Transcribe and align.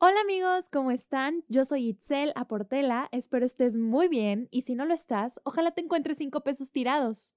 Hola 0.00 0.20
amigos, 0.20 0.68
¿cómo 0.70 0.92
están? 0.92 1.42
Yo 1.48 1.64
soy 1.64 1.88
Itzel 1.88 2.32
Aportela, 2.36 3.08
espero 3.10 3.44
estés 3.44 3.76
muy 3.76 4.06
bien 4.06 4.46
y 4.52 4.62
si 4.62 4.76
no 4.76 4.84
lo 4.84 4.94
estás, 4.94 5.40
ojalá 5.42 5.72
te 5.72 5.80
encuentres 5.80 6.18
cinco 6.18 6.42
pesos 6.42 6.70
tirados. 6.70 7.34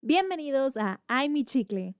Bienvenidos 0.00 0.76
a 0.76 1.00
Ay 1.08 1.44
chicle. 1.44 1.96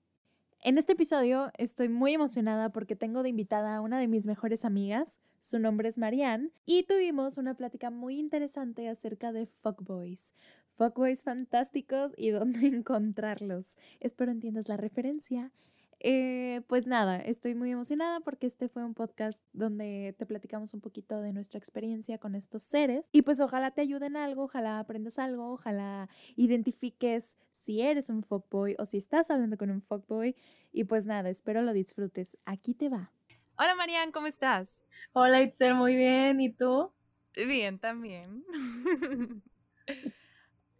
En 0.60 0.76
este 0.76 0.94
episodio 0.94 1.52
estoy 1.56 1.88
muy 1.88 2.14
emocionada 2.14 2.70
porque 2.70 2.96
tengo 2.96 3.22
de 3.22 3.28
invitada 3.28 3.76
a 3.76 3.80
una 3.80 4.00
de 4.00 4.08
mis 4.08 4.26
mejores 4.26 4.64
amigas, 4.64 5.20
su 5.40 5.60
nombre 5.60 5.88
es 5.88 5.98
Marianne, 5.98 6.50
y 6.66 6.82
tuvimos 6.82 7.38
una 7.38 7.54
plática 7.54 7.90
muy 7.90 8.18
interesante 8.18 8.88
acerca 8.88 9.30
de 9.30 9.46
fuckboys. 9.46 10.34
Fuckboys 10.76 11.22
fantásticos 11.22 12.12
y 12.16 12.30
dónde 12.30 12.66
encontrarlos. 12.66 13.76
Espero 14.00 14.32
entiendas 14.32 14.68
la 14.68 14.76
referencia. 14.76 15.52
Eh, 16.00 16.62
pues 16.66 16.88
nada, 16.88 17.18
estoy 17.18 17.54
muy 17.54 17.70
emocionada 17.70 18.20
porque 18.20 18.46
este 18.48 18.68
fue 18.68 18.84
un 18.84 18.94
podcast 18.94 19.40
donde 19.52 20.14
te 20.18 20.26
platicamos 20.26 20.74
un 20.74 20.80
poquito 20.80 21.20
de 21.20 21.32
nuestra 21.32 21.58
experiencia 21.58 22.18
con 22.18 22.34
estos 22.34 22.64
seres 22.64 23.08
y 23.10 23.22
pues 23.22 23.40
ojalá 23.40 23.72
te 23.72 23.80
ayuden 23.80 24.16
algo, 24.16 24.44
ojalá 24.44 24.78
aprendas 24.78 25.18
algo, 25.18 25.52
ojalá 25.52 26.08
identifiques 26.36 27.36
si 27.68 27.82
eres 27.82 28.08
un 28.08 28.22
fuckboy 28.22 28.76
o 28.78 28.86
si 28.86 28.96
estás 28.96 29.30
hablando 29.30 29.58
con 29.58 29.68
un 29.70 29.82
fuckboy 29.82 30.34
y 30.72 30.84
pues 30.84 31.04
nada, 31.04 31.28
espero 31.28 31.60
lo 31.60 31.74
disfrutes. 31.74 32.38
Aquí 32.46 32.72
te 32.72 32.88
va. 32.88 33.12
Hola 33.58 33.74
Marian, 33.74 34.10
¿cómo 34.10 34.26
estás? 34.26 34.82
Hola 35.12 35.42
Itzel, 35.42 35.74
muy 35.74 35.94
bien. 35.94 36.40
¿Y 36.40 36.50
tú? 36.50 36.90
Bien, 37.34 37.78
también. 37.78 38.42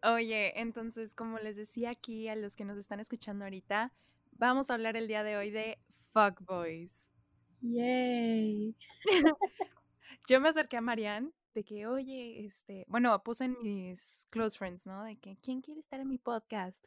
Oye, 0.03 0.59
entonces, 0.59 1.15
como 1.15 1.39
les 1.39 1.57
decía 1.57 1.91
aquí 1.91 2.27
a 2.29 2.37
los 2.37 2.57
que 2.57 2.65
nos 2.65 2.79
están 2.79 3.01
escuchando 3.01 3.45
ahorita, 3.45 3.93
vamos 4.39 4.71
a 4.71 4.75
hablar 4.75 4.97
el 4.97 5.09
día 5.09 5.23
de 5.23 5.37
hoy 5.37 5.51
de 5.51 5.79
fuckboys. 6.15 7.13
Yay. 7.61 8.75
Yo 10.27 10.41
me 10.41 10.49
acerqué 10.49 10.79
a 10.79 10.81
Marian 10.81 11.35
de 11.59 11.65
que, 11.65 11.87
oye, 11.89 12.47
este, 12.47 12.85
bueno, 12.87 13.21
puse 13.25 13.47
en 13.47 13.57
mis 13.61 14.27
close 14.31 14.57
friends, 14.57 14.87
¿no? 14.87 15.03
De 15.03 15.17
que, 15.17 15.37
¿quién 15.43 15.61
quiere 15.61 15.81
estar 15.81 15.99
en 15.99 16.09
mi 16.09 16.17
podcast? 16.17 16.87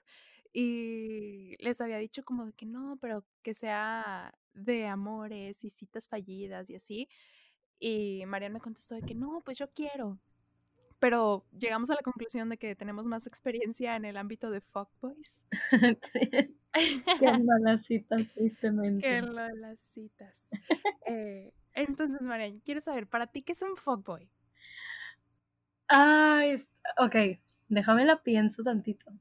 Y 0.53 1.57
les 1.59 1.81
había 1.81 1.97
dicho 1.97 2.23
como 2.23 2.45
de 2.45 2.53
que 2.53 2.65
no, 2.65 2.97
pero 3.01 3.25
que 3.43 3.53
sea 3.53 4.33
de 4.53 4.87
amores 4.87 5.65
y 5.65 5.69
citas 5.69 6.07
fallidas 6.07 6.69
y 6.69 6.75
así. 6.75 7.09
Y 7.79 8.23
Marian 8.27 8.53
me 8.53 8.61
contestó 8.61 8.95
de 8.95 9.01
que 9.01 9.13
no, 9.13 9.41
pues 9.43 9.57
yo 9.57 9.69
quiero. 9.71 10.19
Pero 10.99 11.45
llegamos 11.51 11.89
a 11.89 11.95
la 11.95 12.01
conclusión 12.01 12.47
de 12.47 12.57
que 12.57 12.75
tenemos 12.75 13.07
más 13.07 13.27
experiencia 13.27 13.97
en 13.97 14.05
el 14.05 14.15
ámbito 14.15 14.51
de 14.51 14.61
fuckboys. 14.61 15.43
que 15.71 17.25
en 17.25 17.45
las 17.61 17.85
citas, 17.85 18.21
tristemente. 18.35 19.05
Que 19.05 19.17
en 19.17 19.35
las 19.35 19.79
citas. 19.81 20.49
Eh, 21.07 21.51
entonces, 21.73 22.21
Marian, 22.21 22.59
quiero 22.59 22.79
saber, 22.79 23.07
para 23.07 23.27
ti, 23.27 23.41
¿qué 23.41 23.51
es 23.51 23.61
un 23.61 23.75
fuckboy? 23.75 24.29
Ay, 25.93 26.65
ok, 26.99 27.15
déjame 27.67 28.05
la 28.05 28.23
pienso 28.23 28.63
tantito. 28.63 29.11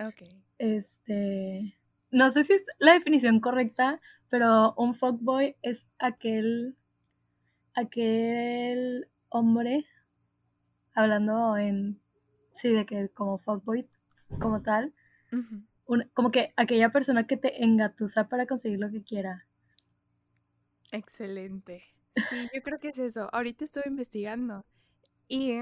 Ok. 0.00 0.22
Este, 0.58 1.76
no 2.10 2.32
sé 2.32 2.42
si 2.42 2.54
es 2.54 2.62
la 2.80 2.94
definición 2.94 3.38
correcta, 3.38 4.00
pero 4.28 4.74
un 4.76 4.96
fuckboy 4.96 5.54
es 5.62 5.78
aquel, 6.00 6.76
aquel 7.76 9.06
hombre, 9.28 9.86
hablando 10.94 11.56
en, 11.56 12.00
sí, 12.56 12.70
de 12.70 12.86
que 12.86 13.08
como 13.10 13.38
fuckboy, 13.38 13.88
como 14.40 14.62
tal, 14.62 14.92
como 16.12 16.32
que 16.32 16.52
aquella 16.56 16.90
persona 16.90 17.28
que 17.28 17.36
te 17.36 17.62
engatusa 17.62 18.28
para 18.28 18.46
conseguir 18.46 18.80
lo 18.80 18.90
que 18.90 19.04
quiera. 19.04 19.46
Excelente. 20.90 21.84
Sí, 22.30 22.48
yo 22.52 22.62
creo 22.62 22.80
que 22.80 22.88
es 22.88 22.98
eso. 22.98 23.28
Ahorita 23.32 23.64
estoy 23.64 23.84
investigando 23.86 24.64
y 25.28 25.60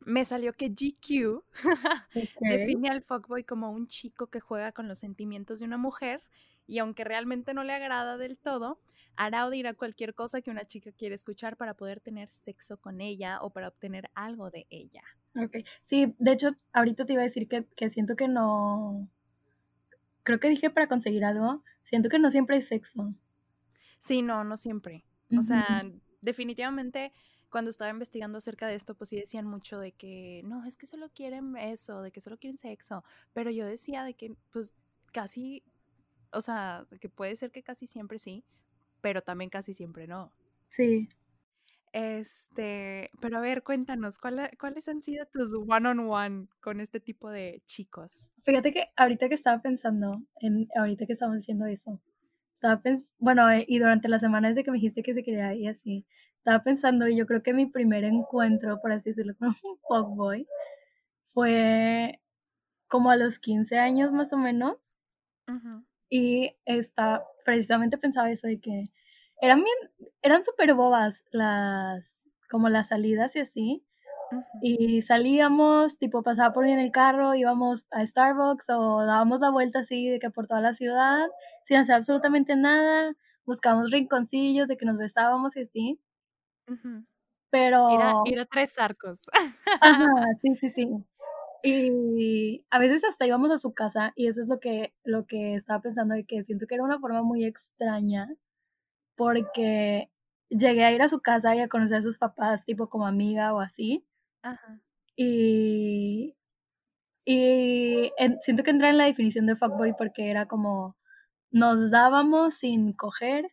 me 0.00 0.24
salió 0.24 0.52
que 0.52 0.68
GQ 0.68 1.42
define 2.40 2.88
al 2.90 3.02
fuckboy 3.02 3.44
como 3.44 3.70
un 3.70 3.86
chico 3.86 4.28
que 4.28 4.40
juega 4.40 4.72
con 4.72 4.88
los 4.88 4.98
sentimientos 4.98 5.60
de 5.60 5.66
una 5.66 5.78
mujer 5.78 6.22
y 6.66 6.78
aunque 6.78 7.04
realmente 7.04 7.54
no 7.54 7.64
le 7.64 7.72
agrada 7.72 8.16
del 8.16 8.38
todo, 8.38 8.80
hará 9.16 9.46
o 9.46 9.50
dirá 9.50 9.74
cualquier 9.74 10.14
cosa 10.14 10.40
que 10.40 10.50
una 10.50 10.66
chica 10.66 10.92
quiere 10.92 11.14
escuchar 11.14 11.56
para 11.56 11.74
poder 11.74 12.00
tener 12.00 12.30
sexo 12.30 12.78
con 12.78 13.00
ella 13.00 13.38
o 13.42 13.50
para 13.50 13.68
obtener 13.68 14.10
algo 14.14 14.50
de 14.50 14.66
ella. 14.70 15.02
Ok, 15.36 15.58
sí, 15.82 16.14
de 16.18 16.32
hecho, 16.32 16.56
ahorita 16.72 17.04
te 17.04 17.12
iba 17.12 17.22
a 17.22 17.26
decir 17.26 17.48
que, 17.48 17.90
siento 17.90 18.16
que 18.16 18.28
no, 18.28 19.08
creo 20.22 20.40
que 20.40 20.48
dije 20.48 20.70
para 20.70 20.88
conseguir 20.88 21.24
algo, 21.24 21.62
siento 21.84 22.08
que 22.08 22.18
no 22.18 22.30
siempre 22.30 22.56
hay 22.56 22.62
sexo. 22.62 23.14
Sí, 23.98 24.22
no, 24.22 24.44
no 24.44 24.56
siempre. 24.56 25.04
O 25.36 25.42
sea, 25.42 25.84
definitivamente 26.20 27.12
cuando 27.54 27.70
estaba 27.70 27.92
investigando 27.92 28.38
acerca 28.38 28.66
de 28.66 28.74
esto, 28.74 28.96
pues 28.96 29.10
sí 29.10 29.16
decían 29.16 29.46
mucho 29.46 29.78
de 29.78 29.92
que 29.92 30.42
no, 30.44 30.64
es 30.64 30.76
que 30.76 30.86
solo 30.86 31.08
quieren 31.14 31.56
eso, 31.56 32.02
de 32.02 32.10
que 32.10 32.20
solo 32.20 32.36
quieren 32.36 32.58
sexo, 32.58 33.04
pero 33.32 33.48
yo 33.48 33.64
decía 33.64 34.02
de 34.02 34.14
que 34.14 34.34
pues 34.50 34.74
casi 35.12 35.62
o 36.32 36.42
sea, 36.42 36.84
que 37.00 37.08
puede 37.08 37.36
ser 37.36 37.52
que 37.52 37.62
casi 37.62 37.86
siempre 37.86 38.18
sí, 38.18 38.42
pero 39.00 39.22
también 39.22 39.50
casi 39.50 39.72
siempre 39.72 40.08
no. 40.08 40.32
Sí. 40.70 41.08
Este, 41.92 43.12
pero 43.20 43.38
a 43.38 43.40
ver, 43.40 43.62
cuéntanos, 43.62 44.18
¿cuáles 44.18 44.88
han 44.88 45.00
sido 45.00 45.24
tus 45.26 45.54
one-on-one 45.54 46.48
con 46.60 46.80
este 46.80 46.98
tipo 46.98 47.30
de 47.30 47.62
chicos? 47.66 48.28
Fíjate 48.42 48.72
que 48.72 48.88
ahorita 48.96 49.28
que 49.28 49.36
estaba 49.36 49.62
pensando, 49.62 50.20
en, 50.40 50.66
ahorita 50.74 51.06
que 51.06 51.12
estamos 51.12 51.38
haciendo 51.38 51.66
eso, 51.66 52.00
estaba 52.64 52.80
bueno, 53.18 53.50
eh, 53.50 53.64
y 53.68 53.78
durante 53.78 54.08
las 54.08 54.22
semanas 54.22 54.54
de 54.54 54.64
que 54.64 54.70
me 54.70 54.78
dijiste 54.78 55.02
que 55.02 55.14
se 55.14 55.22
quería 55.22 55.54
ir 55.54 55.68
así, 55.68 56.06
estaba 56.38 56.62
pensando, 56.62 57.06
y 57.08 57.16
yo 57.16 57.26
creo 57.26 57.42
que 57.42 57.52
mi 57.52 57.66
primer 57.66 58.04
encuentro, 58.04 58.80
por 58.80 58.92
así 58.92 59.10
decirlo, 59.10 59.34
con 59.38 59.48
un 59.48 59.78
fuckboy, 59.86 60.46
fue 61.34 62.20
como 62.88 63.10
a 63.10 63.16
los 63.16 63.38
15 63.38 63.78
años 63.78 64.12
más 64.12 64.32
o 64.32 64.38
menos. 64.38 64.76
Y 66.08 66.54
está, 66.64 67.24
precisamente 67.44 67.98
pensaba 67.98 68.30
eso 68.30 68.46
de 68.46 68.60
que 68.60 68.84
eran 69.40 69.62
bien, 69.62 70.10
eran 70.22 70.44
súper 70.44 70.72
bobas 70.74 71.22
las, 71.32 72.04
como 72.48 72.68
las 72.68 72.88
salidas 72.88 73.34
y 73.36 73.40
así. 73.40 73.84
Y 74.60 75.02
salíamos, 75.02 75.98
tipo 75.98 76.22
pasaba 76.22 76.52
por 76.52 76.66
en 76.66 76.78
el 76.78 76.90
carro, 76.90 77.34
íbamos 77.34 77.84
a 77.90 78.06
Starbucks 78.06 78.64
o 78.68 79.04
dábamos 79.04 79.40
la 79.40 79.50
vuelta 79.50 79.80
así 79.80 80.08
de 80.08 80.18
que 80.18 80.30
por 80.30 80.46
toda 80.46 80.60
la 80.60 80.74
ciudad, 80.74 81.26
sin 81.64 81.78
hacer 81.78 81.94
absolutamente 81.94 82.56
nada, 82.56 83.14
buscábamos 83.44 83.90
rinconcillos 83.90 84.68
de 84.68 84.76
que 84.76 84.86
nos 84.86 84.96
besábamos 84.96 85.56
y 85.56 85.62
así. 85.62 86.00
Pero... 87.50 87.88
Ir 88.24 88.46
tres 88.50 88.78
arcos. 88.78 89.30
Ajá, 89.80 90.08
sí, 90.42 90.56
sí, 90.56 90.70
sí. 90.70 90.88
Y 91.62 92.66
a 92.70 92.78
veces 92.78 93.04
hasta 93.04 93.26
íbamos 93.26 93.50
a 93.50 93.58
su 93.58 93.72
casa 93.72 94.12
y 94.16 94.28
eso 94.28 94.42
es 94.42 94.48
lo 94.48 94.60
que, 94.60 94.92
lo 95.02 95.24
que 95.24 95.54
estaba 95.54 95.80
pensando 95.80 96.14
y 96.16 96.24
que 96.24 96.44
siento 96.44 96.66
que 96.66 96.74
era 96.74 96.84
una 96.84 96.98
forma 96.98 97.22
muy 97.22 97.44
extraña 97.44 98.28
porque 99.16 100.10
llegué 100.48 100.84
a 100.84 100.92
ir 100.92 101.02
a 101.02 101.08
su 101.08 101.20
casa 101.20 101.54
y 101.54 101.60
a 101.60 101.68
conocer 101.68 101.96
a 101.98 102.02
sus 102.02 102.18
papás 102.18 102.64
tipo 102.64 102.88
como 102.88 103.06
amiga 103.06 103.54
o 103.54 103.60
así. 103.60 104.04
Ajá. 104.44 104.78
Y, 105.16 106.36
y 107.24 108.12
siento 108.44 108.62
que 108.64 108.70
entra 108.70 108.90
en 108.90 108.98
la 108.98 109.06
definición 109.06 109.46
de 109.46 109.56
fuckboy 109.56 109.94
porque 109.98 110.30
era 110.30 110.46
como 110.46 110.96
nos 111.52 111.90
dábamos 111.90 112.54
sin 112.56 112.92
coger, 112.94 113.52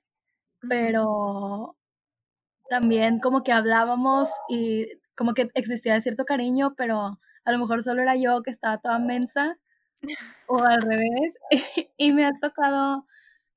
pero 0.70 1.78
también 2.70 3.20
como 3.20 3.44
que 3.44 3.52
hablábamos 3.54 4.30
y 4.50 4.88
como 5.18 5.34
que 5.34 5.50
existía 5.56 6.02
cierto 6.02 6.26
cariño, 6.26 6.76
pero 6.78 7.20
a 7.46 7.52
lo 7.52 7.60
mejor 7.60 7.84
solo 7.84 8.02
era 8.04 8.16
yo 8.18 8.44
que 8.44 8.52
estaba 8.52 8.80
toda 8.80 9.00
mensa 9.00 9.58
o 10.48 10.60
al 10.64 10.82
revés 10.84 11.36
y 11.98 12.12
me 12.14 12.26
ha 12.26 12.34
tocado 12.42 13.06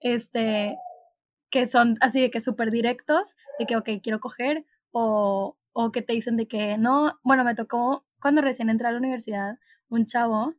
este 0.01 0.77
que 1.51 1.69
son 1.69 1.97
así 2.01 2.21
de 2.21 2.31
que 2.31 2.41
súper 2.41 2.71
directos 2.71 3.23
de 3.59 3.67
que 3.67 3.77
ok 3.77 3.89
quiero 4.03 4.21
coger 4.21 4.65
o, 4.93 5.57
o 5.75 5.93
que 5.93 6.03
te 6.03 6.15
dicen 6.15 6.37
de 6.39 6.49
que 6.49 6.79
no 6.79 7.21
bueno 7.25 7.45
me 7.45 7.57
tocó 7.57 8.07
cuando 8.21 8.43
recién 8.43 8.71
entré 8.71 8.89
a 8.89 8.93
la 8.93 8.99
universidad 8.99 9.59
un 9.91 10.07
chavo 10.07 10.55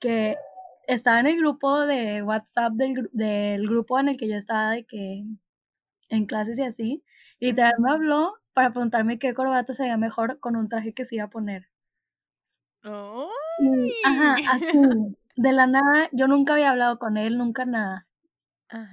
que 0.00 0.36
estaba 0.88 1.20
en 1.20 1.26
el 1.26 1.38
grupo 1.38 1.80
de 1.86 2.22
WhatsApp 2.22 2.74
del, 2.74 3.10
del 3.12 3.68
grupo 3.68 3.98
en 4.00 4.08
el 4.10 4.18
que 4.18 4.28
yo 4.28 4.36
estaba 4.36 4.72
de 4.72 4.84
que 4.86 5.24
en 6.08 6.26
clases 6.26 6.58
y 6.58 6.62
así 6.62 7.04
y 7.40 7.46
literal 7.46 7.74
me 7.78 7.90
habló 7.92 8.34
para 8.54 8.70
preguntarme 8.72 9.18
qué 9.18 9.34
corbata 9.34 9.74
se 9.74 9.84
veía 9.84 9.96
mejor 9.98 10.40
con 10.40 10.56
un 10.56 10.68
traje 10.68 10.94
que 10.94 11.06
se 11.06 11.16
iba 11.16 11.24
a 11.26 11.30
poner. 11.30 11.68
Ajá, 14.02 14.40
así, 14.46 14.78
de 15.36 15.52
la 15.52 15.66
nada, 15.66 16.08
yo 16.12 16.28
nunca 16.28 16.54
había 16.54 16.70
hablado 16.70 16.98
con 16.98 17.16
él, 17.18 17.36
nunca 17.38 17.64
nada. 17.66 18.06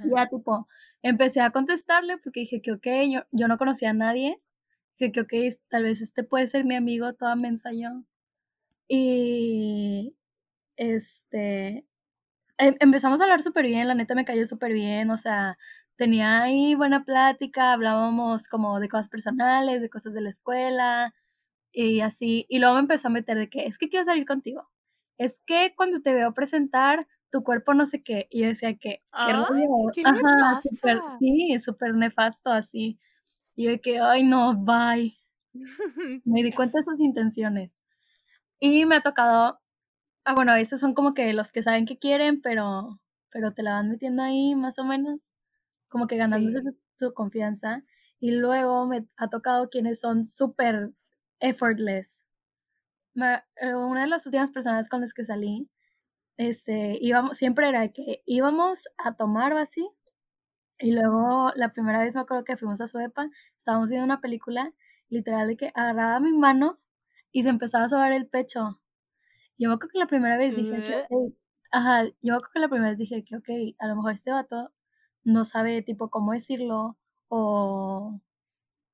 Ya 0.03 0.27
tipo, 0.27 0.67
empecé 1.03 1.41
a 1.41 1.51
contestarle 1.51 2.17
porque 2.19 2.41
dije 2.41 2.61
que 2.61 2.73
ok, 2.73 2.87
yo, 3.11 3.21
yo 3.31 3.47
no 3.49 3.57
conocía 3.59 3.91
a 3.91 3.93
nadie, 3.93 4.41
que, 5.11 5.11
que 5.11 5.21
ok, 5.21 5.59
tal 5.69 5.83
vez 5.83 6.01
este 6.01 6.23
puede 6.23 6.47
ser 6.47 6.65
mi 6.65 6.75
amigo, 6.75 7.13
toda 7.13 7.35
mensa 7.35 7.71
yo. 7.73 8.03
Y 8.88 10.15
este, 10.77 11.85
em, 12.57 12.75
empezamos 12.79 13.19
a 13.19 13.23
hablar 13.23 13.44
súper 13.44 13.65
bien, 13.65 13.88
la 13.88 13.95
neta 13.95 14.15
me 14.15 14.25
cayó 14.25 14.45
súper 14.47 14.73
bien, 14.73 15.11
o 15.11 15.17
sea, 15.17 15.57
tenía 15.97 16.44
ahí 16.44 16.75
buena 16.75 17.03
plática, 17.05 17.73
hablábamos 17.73 18.47
como 18.47 18.79
de 18.79 18.89
cosas 18.89 19.09
personales, 19.09 19.81
de 19.81 19.89
cosas 19.89 20.13
de 20.13 20.21
la 20.21 20.29
escuela 20.29 21.13
y 21.71 22.01
así, 22.01 22.45
y 22.50 22.59
luego 22.59 22.75
me 22.75 22.81
empezó 22.81 23.07
a 23.07 23.11
meter 23.11 23.38
de 23.38 23.50
que 23.50 23.65
es 23.67 23.77
que 23.77 23.89
quiero 23.89 24.05
salir 24.05 24.25
contigo, 24.25 24.69
es 25.17 25.39
que 25.47 25.73
cuando 25.75 26.01
te 26.01 26.13
veo 26.13 26.33
presentar 26.33 27.07
tu 27.31 27.44
cuerpo 27.44 27.73
no 27.73 27.88
sé 27.88 28.03
qué, 28.03 28.27
y 28.29 28.41
yo 28.41 28.47
decía 28.47 28.75
que, 28.77 29.01
¿qué, 29.94 30.03
Ajá, 30.05 30.61
super, 30.61 31.00
sí, 31.19 31.59
súper 31.63 31.95
nefasto 31.95 32.51
así, 32.51 33.00
y 33.55 33.65
yo 33.65 33.71
de 33.71 33.81
que, 33.81 34.00
ay 34.00 34.23
no, 34.23 34.55
bye, 34.55 35.17
me 36.25 36.44
di 36.44 36.51
cuenta 36.51 36.79
de 36.79 36.85
sus 36.85 37.00
intenciones, 37.00 37.71
y 38.59 38.85
me 38.85 38.95
ha 38.95 39.01
tocado, 39.01 39.59
ah 40.23 40.33
bueno, 40.33 40.55
esos 40.55 40.79
son 40.79 40.94
como 40.94 41.13
que 41.13 41.33
los 41.33 41.51
que 41.51 41.63
saben 41.63 41.85
que 41.85 42.00
quieren, 42.00 42.41
pero, 42.41 43.01
pero 43.29 43.53
te 43.53 43.61
la 43.61 43.73
van 43.73 43.89
metiendo 43.89 44.23
ahí 44.23 44.55
más 44.55 44.79
o 44.79 44.85
menos, 44.85 45.19
como 45.89 46.07
que 46.07 46.15
ganándose 46.15 46.71
su, 46.97 47.13
confianza. 47.13 47.83
Y 48.21 48.31
luego 48.31 48.88
me 48.88 49.05
ha 49.17 49.29
tocado 49.29 49.69
quienes 49.69 50.00
son 50.00 50.27
súper 50.27 50.91
effortless. 51.41 52.07
Eh, 53.15 53.75
una 53.75 54.03
de 54.03 54.07
las 54.07 54.25
últimas 54.25 54.51
personas 54.51 54.88
con 54.88 55.01
las 55.01 55.13
que 55.13 55.25
salí, 55.25 55.69
este, 56.38 56.97
íbamos, 57.01 57.38
siempre 57.38 57.67
era 57.67 57.89
que 57.89 58.23
íbamos 58.25 58.79
a 58.97 59.15
tomar 59.15 59.51
o 59.51 59.57
así. 59.57 59.85
Y 60.79 60.91
luego 60.91 61.51
la 61.55 61.73
primera 61.73 62.03
vez 62.03 62.15
me 62.15 62.21
acuerdo 62.21 62.43
que 62.43 62.57
fuimos 62.57 62.81
a 62.81 62.87
su 62.87 62.99
EPA, 62.99 63.29
estábamos 63.57 63.89
viendo 63.89 64.05
una 64.05 64.21
película, 64.21 64.73
literal 65.09 65.47
de 65.47 65.57
que 65.57 65.71
agarraba 65.75 66.19
mi 66.19 66.33
mano 66.33 66.79
y 67.31 67.43
se 67.43 67.49
empezaba 67.49 67.85
a 67.85 67.89
sobar 67.89 68.11
el 68.13 68.27
pecho. 68.27 68.79
Yo 69.57 69.69
me 69.69 69.75
acuerdo 69.75 69.91
que 69.93 69.99
la 69.99 70.07
primera 70.07 70.37
vez 70.37 70.55
dije 70.55 70.75
que, 70.83 71.05
ajá, 71.71 72.05
yo 72.05 72.13
me 72.21 72.35
acuerdo 72.35 72.51
que 72.53 72.59
la 72.59 72.69
primera 72.69 72.89
vez 72.89 72.97
dije 72.97 73.23
que, 73.23 73.35
ok, 73.37 73.75
a 73.79 73.87
lo 73.87 73.95
mejor 73.95 74.13
este 74.13 74.31
vato 74.31 74.71
no 75.23 75.45
sabe 75.45 75.81
tipo 75.83 76.09
cómo 76.09 76.33
decirlo 76.33 76.97
o 77.29 78.19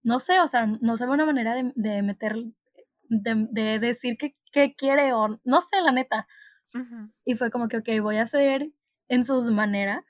no 0.04 0.20
sé, 0.20 0.40
o 0.40 0.48
sea, 0.50 0.66
no 0.66 0.98
sabe 0.98 1.12
una 1.12 1.26
manera 1.26 1.56
de, 1.56 1.72
de 1.76 2.02
meter, 2.02 2.36
de, 3.10 3.48
de 3.52 3.80
decir 3.80 4.18
que, 4.18 4.36
que, 4.52 4.76
quiere 4.76 5.14
o 5.14 5.40
no 5.44 5.62
sé, 5.62 5.82
la 5.84 5.92
neta. 5.92 6.28
Y 7.26 7.36
fue 7.36 7.50
como 7.50 7.68
que, 7.68 7.78
ok, 7.78 7.90
voy 8.02 8.18
a 8.18 8.24
hacer 8.24 8.72
en 9.08 9.26
sus 9.26 9.52
maneras. 9.52 10.04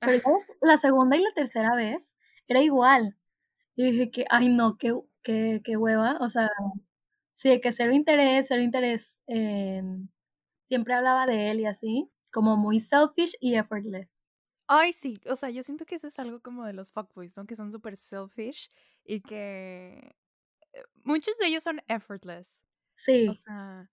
Pero 0.00 0.22
la 0.62 0.78
segunda 0.78 1.16
y 1.16 1.22
la 1.22 1.32
tercera 1.34 1.74
vez 1.76 2.02
era 2.46 2.62
igual. 2.62 3.16
Y 3.76 3.90
dije 3.92 4.10
que, 4.10 4.24
ay 4.30 4.48
no, 4.48 4.76
qué, 4.78 4.94
qué, 5.22 5.60
qué 5.64 5.76
hueva. 5.76 6.18
O 6.20 6.30
sea, 6.30 6.48
sí, 7.34 7.60
que 7.60 7.72
cero 7.72 7.92
interés, 7.92 8.46
cero 8.48 8.62
interés. 8.62 9.12
siempre 10.68 10.94
hablaba 10.94 11.26
de 11.26 11.50
él 11.50 11.60
y 11.60 11.66
así, 11.66 12.10
como 12.32 12.56
muy 12.56 12.80
selfish 12.80 13.34
y 13.40 13.54
effortless. 13.56 14.08
Ay, 14.66 14.92
sí, 14.92 15.18
o 15.26 15.34
sea, 15.34 15.48
yo 15.48 15.62
siento 15.62 15.86
que 15.86 15.94
eso 15.94 16.08
es 16.08 16.18
algo 16.18 16.40
como 16.40 16.64
de 16.66 16.74
los 16.74 16.90
fuckboys, 16.92 17.36
¿no? 17.36 17.46
Que 17.46 17.56
son 17.56 17.72
súper 17.72 17.96
selfish 17.96 18.70
y 19.02 19.22
que 19.22 20.14
eh, 20.74 20.82
muchos 21.04 21.38
de 21.38 21.46
ellos 21.46 21.62
son 21.62 21.80
effortless. 21.88 22.62
Sí. 22.96 23.28
O 23.28 23.34
sea, 23.34 23.90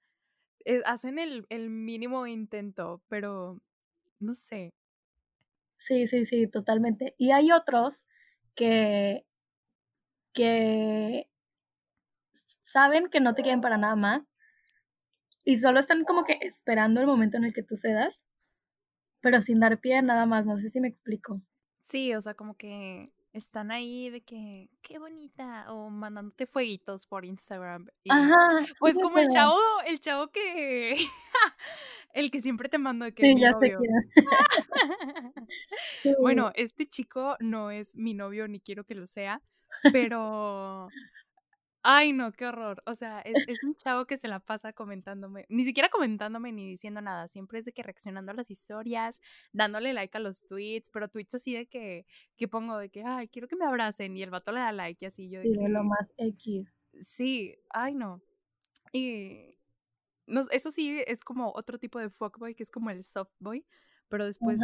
eh, 0.65 0.81
hacen 0.85 1.17
el, 1.19 1.45
el 1.49 1.69
mínimo 1.69 2.27
intento, 2.27 3.01
pero 3.07 3.61
no 4.19 4.33
sé. 4.33 4.73
Sí, 5.77 6.07
sí, 6.07 6.25
sí, 6.25 6.47
totalmente. 6.47 7.15
Y 7.17 7.31
hay 7.31 7.51
otros 7.51 7.95
que, 8.55 9.25
que 10.33 11.29
saben 12.65 13.09
que 13.09 13.19
no 13.19 13.35
te 13.35 13.43
quieren 13.43 13.61
para 13.61 13.77
nada 13.77 13.95
más 13.95 14.23
y 15.43 15.59
solo 15.59 15.79
están 15.79 16.03
como 16.05 16.23
que 16.23 16.39
esperando 16.41 17.01
el 17.01 17.07
momento 17.07 17.37
en 17.37 17.45
el 17.45 17.53
que 17.53 17.63
tú 17.63 17.75
cedas 17.75 18.25
pero 19.25 19.41
sin 19.41 19.59
dar 19.59 19.79
pie 19.79 20.03
nada 20.03 20.27
más, 20.27 20.45
no 20.45 20.59
sé 20.59 20.69
si 20.69 20.79
me 20.79 20.87
explico. 20.87 21.41
Sí, 21.79 22.13
o 22.13 22.21
sea, 22.21 22.35
como 22.35 22.55
que 22.55 23.11
están 23.33 23.71
ahí 23.71 24.11
de 24.11 24.21
que, 24.21 24.69
qué 24.83 24.99
bonita, 24.99 25.73
o 25.73 25.89
mandándote 25.89 26.45
fueguitos 26.45 27.07
por 27.07 27.25
Instagram. 27.25 27.87
Ajá. 28.07 28.67
Pues 28.77 28.93
como 29.01 29.17
el 29.17 29.29
chavo, 29.29 29.57
el 29.87 29.99
chavo 29.99 30.27
que, 30.27 30.93
el 32.15 32.31
que 32.31 32.41
siempre 32.41 32.69
te 32.69 32.79
mando 32.79 33.05
de 33.05 33.13
que 33.13 33.23
sí, 33.23 33.35
mi 33.35 33.41
novio. 33.41 33.79
Bueno, 36.19 36.51
este 36.55 36.87
chico 36.87 37.35
no 37.39 37.71
es 37.71 37.95
mi 37.95 38.13
novio, 38.13 38.47
ni 38.47 38.59
quiero 38.59 38.83
que 38.83 38.95
lo 38.95 39.05
sea, 39.05 39.41
pero 39.93 40.89
Ay, 41.87 42.13
no, 42.13 42.31
qué 42.31 42.47
horror. 42.47 42.81
O 42.87 42.95
sea, 42.95 43.19
es, 43.21 43.35
es, 43.47 43.63
un 43.63 43.75
chavo 43.75 44.05
que 44.05 44.17
se 44.17 44.27
la 44.27 44.39
pasa 44.39 44.73
comentándome, 44.73 45.45
ni 45.49 45.63
siquiera 45.63 45.87
comentándome 45.89 46.51
ni 46.51 46.67
diciendo 46.67 46.99
nada, 46.99 47.27
siempre 47.27 47.59
es 47.59 47.65
de 47.65 47.73
que 47.73 47.83
reaccionando 47.83 48.31
a 48.31 48.35
las 48.35 48.49
historias, 48.49 49.21
dándole 49.53 49.93
like 49.93 50.17
a 50.17 50.19
los 50.19 50.43
tweets, 50.47 50.89
pero 50.89 51.09
tweets 51.09 51.35
así 51.35 51.53
de 51.53 51.67
que, 51.67 52.07
que 52.37 52.47
pongo 52.47 52.79
de 52.79 52.89
que, 52.89 53.03
ay, 53.03 53.27
quiero 53.27 53.47
que 53.47 53.55
me 53.55 53.65
abracen 53.65 54.17
y 54.17 54.23
el 54.23 54.31
vato 54.31 54.51
le 54.51 54.61
da 54.61 54.71
like 54.71 55.05
y 55.05 55.07
así 55.07 55.29
yo 55.29 55.41
de 55.41 55.49
sí, 55.49 55.67
lo 55.67 55.83
más 55.83 56.11
X. 56.17 56.67
Sí, 57.01 57.55
ay, 57.69 57.93
no. 57.93 58.19
Y 58.91 59.54
no, 60.27 60.41
eso 60.51 60.71
sí 60.71 61.01
es 61.07 61.23
como 61.23 61.51
otro 61.53 61.79
tipo 61.79 61.99
de 61.99 62.09
fuckboy, 62.09 62.55
que 62.55 62.63
es 62.63 62.71
como 62.71 62.89
el 62.89 63.03
softboy, 63.03 63.65
pero 64.07 64.25
después 64.25 64.59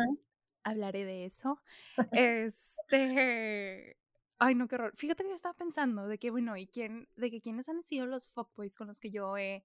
hablaré 0.63 1.05
de 1.05 1.25
eso. 1.25 1.61
Este, 2.11 3.97
Ay, 4.43 4.55
no, 4.55 4.67
qué 4.67 4.73
horror. 4.73 4.93
Fíjate 4.95 5.21
que 5.21 5.29
yo 5.29 5.35
estaba 5.35 5.53
pensando 5.53 6.07
de 6.07 6.17
que, 6.17 6.31
bueno, 6.31 6.57
¿y 6.57 6.65
quién, 6.65 7.07
de 7.15 7.29
que 7.29 7.41
quiénes 7.41 7.69
han 7.69 7.83
sido 7.83 8.07
los 8.07 8.27
fuckboys 8.29 8.75
con 8.75 8.87
los 8.87 8.99
que 8.99 9.11
yo 9.11 9.37
he 9.37 9.63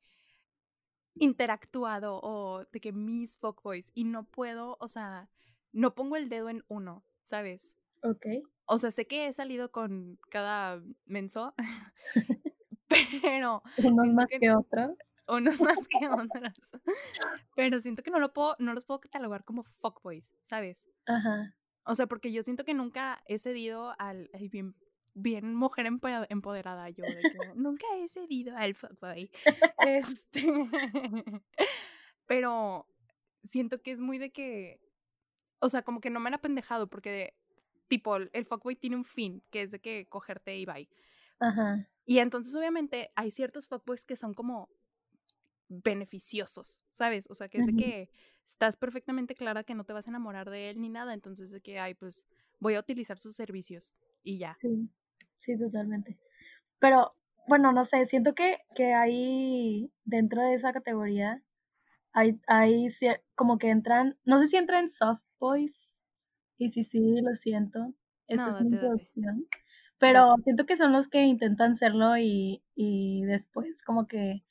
interactuado 1.15 2.21
o 2.23 2.67
de 2.71 2.81
que 2.81 2.93
mis 2.93 3.39
fuckboys 3.39 3.91
y 3.95 4.05
no 4.05 4.25
puedo, 4.25 4.77
o 4.79 4.89
sea, 4.89 5.31
no 5.73 5.95
pongo 5.95 6.17
el 6.17 6.29
dedo 6.29 6.51
en 6.51 6.63
uno, 6.69 7.07
¿sabes? 7.23 7.75
Ok. 8.03 8.27
O 8.67 8.77
sea, 8.77 8.91
sé 8.91 9.07
que 9.07 9.29
he 9.29 9.33
salido 9.33 9.73
con 9.73 10.19
cada 10.29 10.83
menso, 11.07 11.55
pero... 13.23 13.63
Más 14.13 14.27
que, 14.29 14.53
otros. 14.53 14.91
Unos 15.29 15.61
más 15.61 15.89
que 15.89 16.09
otros. 16.09 16.73
Pero 17.55 17.81
siento 17.81 18.03
que 18.03 18.11
no, 18.11 18.19
lo 18.19 18.33
puedo, 18.33 18.57
no 18.59 18.75
los 18.75 18.85
puedo 18.85 19.01
catalogar 19.01 19.45
como 19.45 19.65
fuckboys, 19.65 20.35
¿sabes? 20.41 20.89
Ajá. 21.07 21.55
O 21.85 21.95
sea, 21.95 22.07
porque 22.07 22.33
yo 22.33 22.43
siento 22.43 22.65
que 22.65 22.75
nunca 22.75 23.23
he 23.27 23.39
cedido 23.39 23.95
al 23.99 24.29
bien, 24.51 24.75
bien 25.15 25.55
mujer 25.55 25.87
empoderada 25.87 26.91
yo, 26.91 27.05
de 27.05 27.21
que 27.23 27.53
nunca 27.55 27.87
he 27.97 28.09
cedido 28.09 28.57
al 28.57 28.75
fuckboy. 28.75 29.31
Este, 29.87 30.43
pero 32.27 32.87
siento 33.45 33.81
que 33.83 33.93
es 33.93 34.01
muy 34.01 34.19
de 34.19 34.33
que, 34.33 34.81
o 35.61 35.69
sea, 35.69 35.83
como 35.83 36.01
que 36.01 36.11
no 36.11 36.19
me 36.19 36.29
han 36.29 36.35
apendejado 36.35 36.89
porque 36.89 37.35
tipo 37.89 38.17
el 38.17 38.45
fuckboy 38.45 38.75
tiene 38.75 38.97
un 38.97 39.05
fin, 39.05 39.45
que 39.51 39.63
es 39.63 39.71
de 39.71 39.81
que 39.81 40.07
cogerte 40.09 40.57
y 40.57 40.67
bye. 40.67 40.89
Ajá. 41.39 41.89
Y 42.05 42.19
entonces 42.19 42.55
obviamente 42.57 43.11
hay 43.15 43.31
ciertos 43.31 43.69
fuckboys 43.69 44.05
que 44.05 44.17
son 44.17 44.35
como 44.35 44.69
beneficiosos, 45.69 46.83
¿sabes? 46.91 47.27
O 47.31 47.35
sea, 47.35 47.49
que 47.49 47.59
es 47.59 47.67
de 47.67 47.75
que 47.75 48.11
estás 48.45 48.77
perfectamente 48.77 49.35
clara 49.35 49.65
que 49.65 49.75
no 49.75 49.85
te 49.85 49.93
vas 49.93 50.07
a 50.07 50.11
enamorar 50.11 50.51
de 50.51 50.71
él 50.71 50.81
ni 50.81 50.89
nada, 50.89 51.15
entonces 51.15 51.51
de 51.51 51.61
que, 51.61 51.79
ay, 51.79 51.95
pues 51.95 52.27
voy 52.61 52.75
a 52.75 52.81
utilizar 52.81 53.19
sus 53.19 53.35
servicios 53.35 53.95
y 54.23 54.39
ya. 54.39 54.57
Sí, 54.61 54.89
sí, 55.39 55.59
totalmente. 55.59 56.19
Pero, 56.79 57.15
bueno, 57.49 57.73
no 57.73 57.85
sé, 57.85 58.07
siento 58.07 58.35
que, 58.35 58.59
que 58.75 58.93
hay 58.95 59.91
dentro 60.05 60.43
de 60.43 60.55
esa 60.55 60.73
categoría, 60.73 61.43
hay, 62.13 62.41
hay 62.47 62.89
como 63.35 63.59
que 63.59 63.71
entran, 63.71 64.17
no 64.25 64.41
sé 64.41 64.49
si 64.49 64.57
entran 64.57 64.91
soft 64.91 65.23
boys, 65.39 65.75
y 66.59 66.71
si 66.71 66.85
sí, 66.85 67.21
lo 67.21 67.35
siento, 67.35 67.93
esta 68.29 68.59
es 68.59 68.65
mi 68.65 68.79
pero 69.99 70.37
siento 70.45 70.67
que 70.67 70.77
son 70.77 70.93
los 70.93 71.09
que 71.09 71.23
intentan 71.23 71.77
serlo 71.77 72.19
y, 72.19 72.63
y 72.75 73.23
después 73.25 73.83
como 73.83 74.07
que 74.07 74.43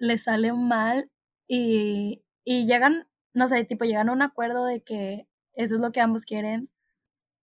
les 0.00 0.24
sale 0.24 0.52
mal 0.52 1.10
y, 1.48 2.24
y 2.44 2.66
llegan, 2.66 3.06
no 3.34 3.48
sé, 3.48 3.64
tipo 3.64 3.84
llegan 3.84 4.08
a 4.08 4.12
un 4.12 4.22
acuerdo 4.22 4.66
de 4.66 4.82
que 4.82 5.28
eso 5.54 5.76
es 5.76 5.80
lo 5.80 5.92
que 5.92 6.00
ambos 6.00 6.24
quieren, 6.24 6.70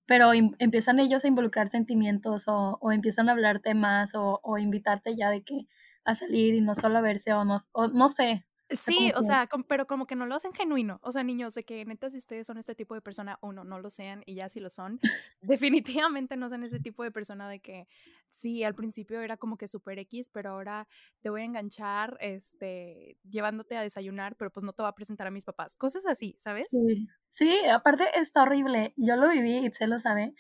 pero 0.08 0.34
empiezan 0.34 1.00
ellos 1.00 1.26
a 1.26 1.30
involucrar 1.30 1.70
sentimientos 1.72 2.48
o, 2.48 2.80
o 2.82 2.92
empiezan 2.94 3.30
a 3.30 3.34
hablarte 3.34 3.76
más 3.76 4.16
o, 4.16 4.40
o, 4.44 4.58
invitarte 4.58 5.16
ya 5.18 5.30
de 5.32 5.44
que 5.44 5.68
a 6.06 6.16
salir 6.16 6.56
y 6.56 6.62
no 6.62 6.76
solo 6.76 7.00
a 7.00 7.02
verse 7.02 7.34
o 7.34 7.46
no, 7.46 7.68
o, 7.74 7.88
no 7.90 8.10
sé, 8.10 8.47
Sí, 8.70 9.12
o 9.16 9.24
sea, 9.24 9.48
pero 9.68 9.88
como 9.88 10.08
que 10.08 10.16
no 10.16 10.26
lo 10.26 10.36
hacen 10.36 10.54
genuino. 10.54 11.00
O 11.02 11.12
sea, 11.12 11.24
niños, 11.24 11.54
de 11.54 11.64
que 11.64 11.86
neta, 11.86 12.10
si 12.10 12.18
ustedes 12.18 12.46
son 12.48 12.58
este 12.58 12.76
tipo 12.76 12.96
de 12.96 13.02
persona, 13.02 13.40
uno, 13.42 13.64
no 13.64 13.80
lo 13.80 13.90
sean 13.90 14.24
y 14.26 14.36
ya 14.36 14.50
si 14.50 14.60
lo 14.60 14.70
son, 14.70 15.00
definitivamente 15.42 16.36
no 16.36 16.50
sean 16.50 16.64
ese 16.64 16.80
tipo 16.80 17.04
de 17.04 17.12
persona 17.12 17.50
de 17.50 17.60
que 17.60 17.88
sí, 18.30 18.64
al 18.64 18.76
principio 18.76 19.22
era 19.22 19.38
como 19.38 19.58
que 19.58 19.68
super 19.68 19.98
X, 20.00 20.30
pero 20.30 20.52
ahora 20.52 20.88
te 21.22 21.30
voy 21.30 21.42
a 21.42 21.46
enganchar, 21.46 22.18
este, 22.20 23.18
llevándote 23.30 23.78
a 23.78 23.82
desayunar, 23.82 24.36
pero 24.36 24.52
pues 24.52 24.64
no 24.64 24.74
te 24.74 24.84
va 24.84 24.90
a 24.90 24.96
presentar 24.96 25.28
a 25.28 25.32
mis 25.32 25.46
papás. 25.46 25.76
Cosas 25.76 26.06
así, 26.06 26.36
¿sabes? 26.38 26.68
Sí, 26.70 27.08
Sí, 27.38 27.56
aparte 27.72 28.06
está 28.20 28.42
horrible. 28.42 28.94
Yo 28.98 29.16
lo 29.16 29.30
viví, 29.30 29.68
y 29.68 29.72
se 29.72 29.86
lo 29.86 30.00
sabe. 30.00 30.34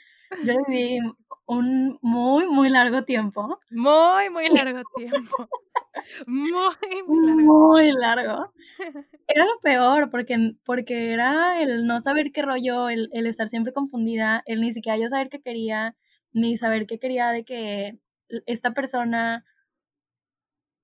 Yo 0.45 0.53
viví 0.67 0.99
un 1.45 1.97
muy, 2.01 2.45
muy 2.47 2.69
largo 2.69 3.03
tiempo. 3.03 3.59
Muy, 3.71 4.29
muy 4.29 4.49
largo 4.49 4.81
tiempo. 4.95 5.47
Muy, 6.27 6.75
muy 7.07 7.25
largo. 7.25 7.67
Muy 7.67 7.91
largo. 7.91 8.53
Era 9.27 9.45
lo 9.45 9.59
peor, 9.61 10.11
porque, 10.11 10.53
porque 10.63 11.11
era 11.13 11.59
el 11.61 11.87
no 11.87 12.01
saber 12.01 12.31
qué 12.31 12.43
rollo, 12.43 12.89
el, 12.89 13.09
el 13.13 13.25
estar 13.25 13.49
siempre 13.49 13.73
confundida, 13.73 14.43
el 14.45 14.61
ni 14.61 14.73
siquiera 14.73 14.97
yo 14.97 15.09
saber 15.09 15.29
qué 15.29 15.41
quería, 15.41 15.95
ni 16.33 16.57
saber 16.57 16.85
qué 16.85 16.99
quería 16.99 17.31
de 17.31 17.43
que 17.43 17.97
esta 18.45 18.71
persona... 18.73 19.43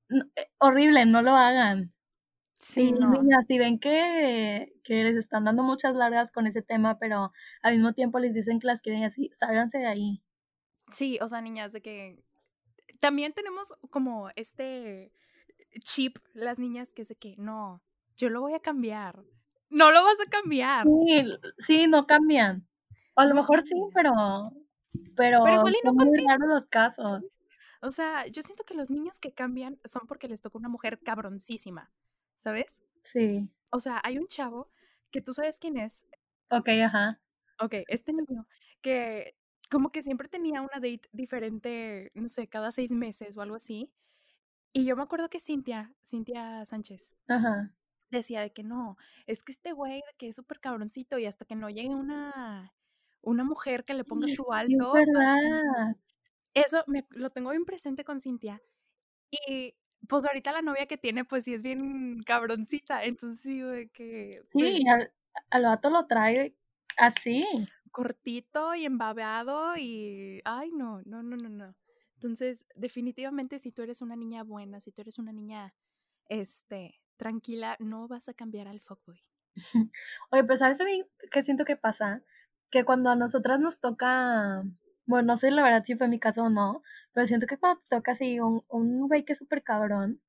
Eh, 0.09 0.47
horrible, 0.59 1.05
no 1.05 1.21
lo 1.21 1.35
hagan. 1.35 1.92
Sí, 2.63 2.93
no. 2.93 3.21
si 3.45 3.57
ven 3.57 3.77
que, 3.77 4.73
que 4.85 5.03
les 5.03 5.17
están 5.17 5.43
dando 5.43 5.63
muchas 5.63 5.95
largas 5.95 6.31
con 6.31 6.47
ese 6.47 6.61
tema, 6.61 6.97
pero 6.97 7.33
al 7.61 7.73
mismo 7.73 7.91
tiempo 7.91 8.19
les 8.19 8.33
dicen 8.33 8.61
que 8.61 8.67
las 8.67 8.81
quieren 8.81 9.03
así, 9.03 9.29
sálganse 9.37 9.79
de 9.79 9.87
ahí. 9.87 10.21
Sí, 10.89 11.19
o 11.21 11.27
sea, 11.27 11.41
niñas, 11.41 11.73
de 11.73 11.81
que 11.81 12.23
también 13.01 13.33
tenemos 13.33 13.73
como 13.89 14.29
este 14.37 15.11
chip, 15.81 16.19
las 16.33 16.57
niñas, 16.57 16.93
que 16.93 17.01
es 17.01 17.09
de 17.09 17.15
que 17.15 17.35
no, 17.37 17.81
yo 18.15 18.29
lo 18.29 18.39
voy 18.39 18.53
a 18.53 18.61
cambiar. 18.61 19.25
No 19.69 19.91
lo 19.91 20.01
vas 20.01 20.17
a 20.25 20.29
cambiar. 20.29 20.85
Sí, 20.85 21.25
sí, 21.57 21.87
no 21.87 22.07
cambian. 22.07 22.65
O 23.15 23.21
a 23.21 23.25
lo 23.25 23.35
mejor 23.35 23.65
sí, 23.65 23.75
pero. 23.93 24.13
Pero, 25.17 25.43
pero 25.43 25.63
son 25.83 25.95
muy 25.95 26.25
raros 26.25 26.47
los 26.47 26.65
casos. 26.67 27.23
O 27.81 27.91
sea, 27.91 28.25
yo 28.27 28.41
siento 28.41 28.63
que 28.63 28.73
los 28.73 28.89
niños 28.89 29.19
que 29.19 29.33
cambian 29.33 29.77
son 29.83 30.03
porque 30.07 30.29
les 30.29 30.39
tocó 30.39 30.57
una 30.57 30.69
mujer 30.69 30.99
cabroncísima, 31.03 31.91
¿sabes? 32.43 32.81
Sí. 33.03 33.49
O 33.69 33.79
sea, 33.79 34.01
hay 34.03 34.17
un 34.17 34.27
chavo 34.27 34.69
que 35.11 35.21
tú 35.21 35.33
sabes 35.33 35.57
quién 35.57 35.77
es. 35.77 36.05
Ok, 36.49 36.67
ajá. 36.83 37.21
Ok, 37.59 37.75
este 37.87 38.11
niño 38.11 38.45
que 38.81 39.35
como 39.71 39.89
que 39.89 40.03
siempre 40.03 40.27
tenía 40.27 40.61
una 40.61 40.75
date 40.75 41.09
diferente, 41.13 42.11
no 42.13 42.27
sé, 42.27 42.47
cada 42.47 42.71
seis 42.71 42.91
meses 42.91 43.35
o 43.35 43.41
algo 43.41 43.55
así. 43.55 43.89
Y 44.73 44.85
yo 44.85 44.95
me 44.95 45.03
acuerdo 45.03 45.29
que 45.29 45.39
Cintia, 45.39 45.93
Cintia 46.03 46.65
Sánchez, 46.65 47.09
Ajá. 47.27 47.73
decía 48.11 48.41
de 48.41 48.51
que 48.51 48.63
no, 48.63 48.97
es 49.25 49.41
que 49.41 49.51
este 49.51 49.71
güey 49.71 49.95
de 49.95 50.13
que 50.17 50.27
es 50.27 50.35
súper 50.35 50.59
cabroncito 50.59 51.17
y 51.17 51.25
hasta 51.25 51.45
que 51.45 51.55
no 51.55 51.69
llegue 51.69 51.95
una, 51.95 52.73
una 53.21 53.43
mujer 53.43 53.85
que 53.85 53.93
le 53.93 54.03
ponga 54.03 54.27
su 54.27 54.51
alto. 54.51 54.95
Es 54.97 55.05
verdad. 55.07 55.95
Eso 56.53 56.83
me, 56.87 57.07
lo 57.11 57.29
tengo 57.29 57.51
bien 57.51 57.65
presente 57.65 58.03
con 58.03 58.19
Cintia. 58.19 58.61
Y 59.31 59.75
pues 60.07 60.25
ahorita 60.25 60.51
la 60.51 60.61
novia 60.61 60.85
que 60.85 60.97
tiene, 60.97 61.25
pues 61.25 61.45
sí 61.45 61.53
es 61.53 61.63
bien 61.63 62.23
cabroncita. 62.23 63.03
Entonces 63.03 63.41
sí, 63.41 63.59
de 63.59 63.89
que. 63.89 64.41
Sí, 64.51 64.59
pues 64.59 64.87
al, 64.87 65.11
al 65.49 65.63
vato 65.63 65.89
lo 65.89 66.05
trae 66.07 66.55
así 66.97 67.45
cortito 67.93 68.75
y 68.75 68.85
embabeado 68.85 69.77
y, 69.77 70.41
ay, 70.43 70.71
no, 70.71 71.01
no, 71.05 71.23
no, 71.23 71.37
no, 71.37 71.47
no. 71.47 71.75
Entonces, 72.15 72.65
definitivamente 72.75 73.59
si 73.59 73.71
tú 73.71 73.83
eres 73.83 74.01
una 74.01 74.17
niña 74.17 74.43
buena, 74.43 74.81
si 74.81 74.91
tú 74.91 75.01
eres 75.01 75.19
una 75.19 75.31
niña, 75.31 75.73
este, 76.27 76.99
tranquila, 77.15 77.77
no 77.79 78.07
vas 78.07 78.27
a 78.27 78.33
cambiar 78.33 78.67
al 78.67 78.81
fuckboy. 78.81 79.21
Oye, 80.31 80.43
pues 80.43 80.59
sabes 80.59 80.81
a 80.81 80.85
mí 80.85 81.05
qué 81.31 81.43
siento 81.43 81.65
que 81.65 81.77
pasa, 81.77 82.23
que 82.71 82.83
cuando 82.83 83.11
a 83.11 83.15
nosotras 83.15 83.59
nos 83.59 83.79
toca, 83.79 84.63
bueno, 85.05 85.33
no 85.33 85.37
sé 85.37 85.51
la 85.51 85.63
verdad 85.63 85.83
si 85.85 85.95
fue 85.95 86.07
mi 86.07 86.19
caso 86.19 86.43
o 86.43 86.49
no, 86.49 86.83
pero 87.13 87.27
siento 87.27 87.47
que 87.47 87.57
cuando 87.57 87.81
te 87.81 87.95
toca 87.95 88.13
así 88.13 88.39
un, 88.39 88.63
un 88.69 89.07
güey 89.07 89.25
que 89.25 89.33
es 89.33 89.39
súper 89.39 89.63
cabrón 89.63 90.21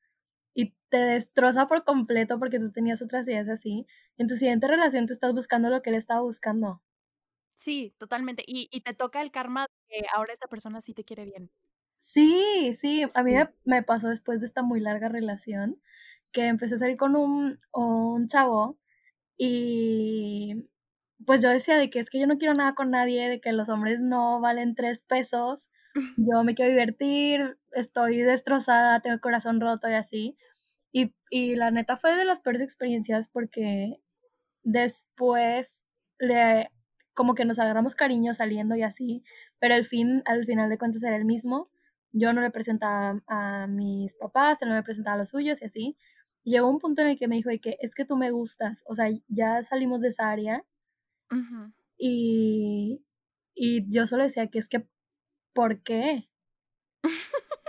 y 0.54 0.74
te 0.88 0.98
destroza 0.98 1.66
por 1.66 1.84
completo 1.84 2.38
porque 2.38 2.58
tú 2.58 2.72
tenías 2.72 3.02
otras 3.02 3.26
ideas 3.26 3.48
así, 3.48 3.86
en 4.18 4.28
tu 4.28 4.36
siguiente 4.36 4.68
relación 4.68 5.06
tú 5.06 5.12
estás 5.12 5.34
buscando 5.34 5.68
lo 5.70 5.82
que 5.82 5.90
él 5.90 5.96
estaba 5.96 6.20
buscando. 6.22 6.82
Sí, 7.56 7.94
totalmente. 7.98 8.42
Y, 8.46 8.68
y 8.70 8.80
te 8.80 8.94
toca 8.94 9.22
el 9.22 9.30
karma 9.30 9.62
de 9.62 9.68
que 9.88 10.06
ahora 10.14 10.32
esta 10.32 10.48
persona 10.48 10.80
sí 10.80 10.94
te 10.94 11.04
quiere 11.04 11.24
bien. 11.24 11.50
Sí, 12.14 12.76
sí, 12.80 13.02
a 13.14 13.22
mí 13.24 13.34
me, 13.64 13.82
pasó 13.82 14.08
después 14.08 14.40
de 14.40 14.46
esta 14.46 14.62
muy 14.62 14.78
larga 14.78 15.08
relación 15.08 15.80
que 16.30 16.46
empecé 16.46 16.76
a 16.76 16.78
salir 16.78 16.96
con 16.96 17.16
un, 17.16 17.60
un 17.72 18.28
chavo 18.28 18.78
y 19.36 20.68
pues 21.26 21.42
yo 21.42 21.50
decía 21.50 21.76
de 21.76 21.90
que 21.90 22.00
es 22.00 22.10
que 22.10 22.20
yo 22.20 22.26
no 22.26 22.38
quiero 22.38 22.54
nada 22.54 22.74
con 22.74 22.90
nadie, 22.90 23.28
de 23.28 23.40
que 23.40 23.52
los 23.52 23.68
hombres 23.68 24.00
no 24.00 24.40
valen 24.40 24.74
tres 24.74 25.00
pesos, 25.02 25.64
yo 26.16 26.44
me 26.44 26.54
quiero 26.54 26.70
divertir, 26.72 27.58
estoy 27.72 28.18
destrozada, 28.18 29.00
tengo 29.00 29.14
el 29.14 29.20
corazón 29.20 29.60
roto 29.60 29.88
y 29.88 29.94
así. 29.94 30.36
Y, 30.92 31.12
y 31.30 31.56
la 31.56 31.70
neta 31.70 31.96
fue 31.96 32.14
de 32.16 32.24
las 32.24 32.40
peores 32.40 32.62
experiencias 32.62 33.28
porque 33.28 33.96
después 34.62 35.80
le 36.18 36.70
como 37.14 37.34
que 37.34 37.44
nos 37.44 37.58
agarramos 37.58 37.94
cariño 37.94 38.34
saliendo 38.34 38.76
y 38.76 38.82
así, 38.82 39.22
pero 39.60 39.74
el 39.74 39.86
fin, 39.86 40.22
al 40.26 40.44
final 40.46 40.68
de 40.68 40.78
cuentas 40.78 41.02
era 41.02 41.16
el 41.16 41.24
mismo. 41.24 41.70
Yo 42.12 42.32
no 42.32 42.40
le 42.40 42.50
presentaba 42.50 43.20
a 43.26 43.66
mis 43.66 44.12
papás, 44.14 44.60
él 44.62 44.68
no 44.68 44.74
me 44.74 44.82
presentaba 44.82 45.14
a 45.16 45.18
los 45.18 45.30
suyos 45.30 45.60
y 45.62 45.64
así. 45.64 45.96
llegó 46.44 46.68
un 46.68 46.78
punto 46.80 47.02
en 47.02 47.08
el 47.08 47.18
que 47.18 47.28
me 47.28 47.36
dijo 47.36 47.48
de 47.50 47.60
que 47.60 47.76
es 47.80 47.94
que 47.94 48.04
tú 48.04 48.16
me 48.16 48.30
gustas, 48.30 48.78
o 48.86 48.94
sea, 48.94 49.06
ya 49.28 49.64
salimos 49.64 50.00
de 50.00 50.08
esa 50.08 50.30
área. 50.30 50.64
Y, 51.98 53.04
y 53.54 53.90
yo 53.92 54.06
solo 54.06 54.24
decía 54.24 54.48
que 54.48 54.58
es 54.58 54.68
que, 54.68 54.86
¿por 55.54 55.82
qué? 55.82 56.28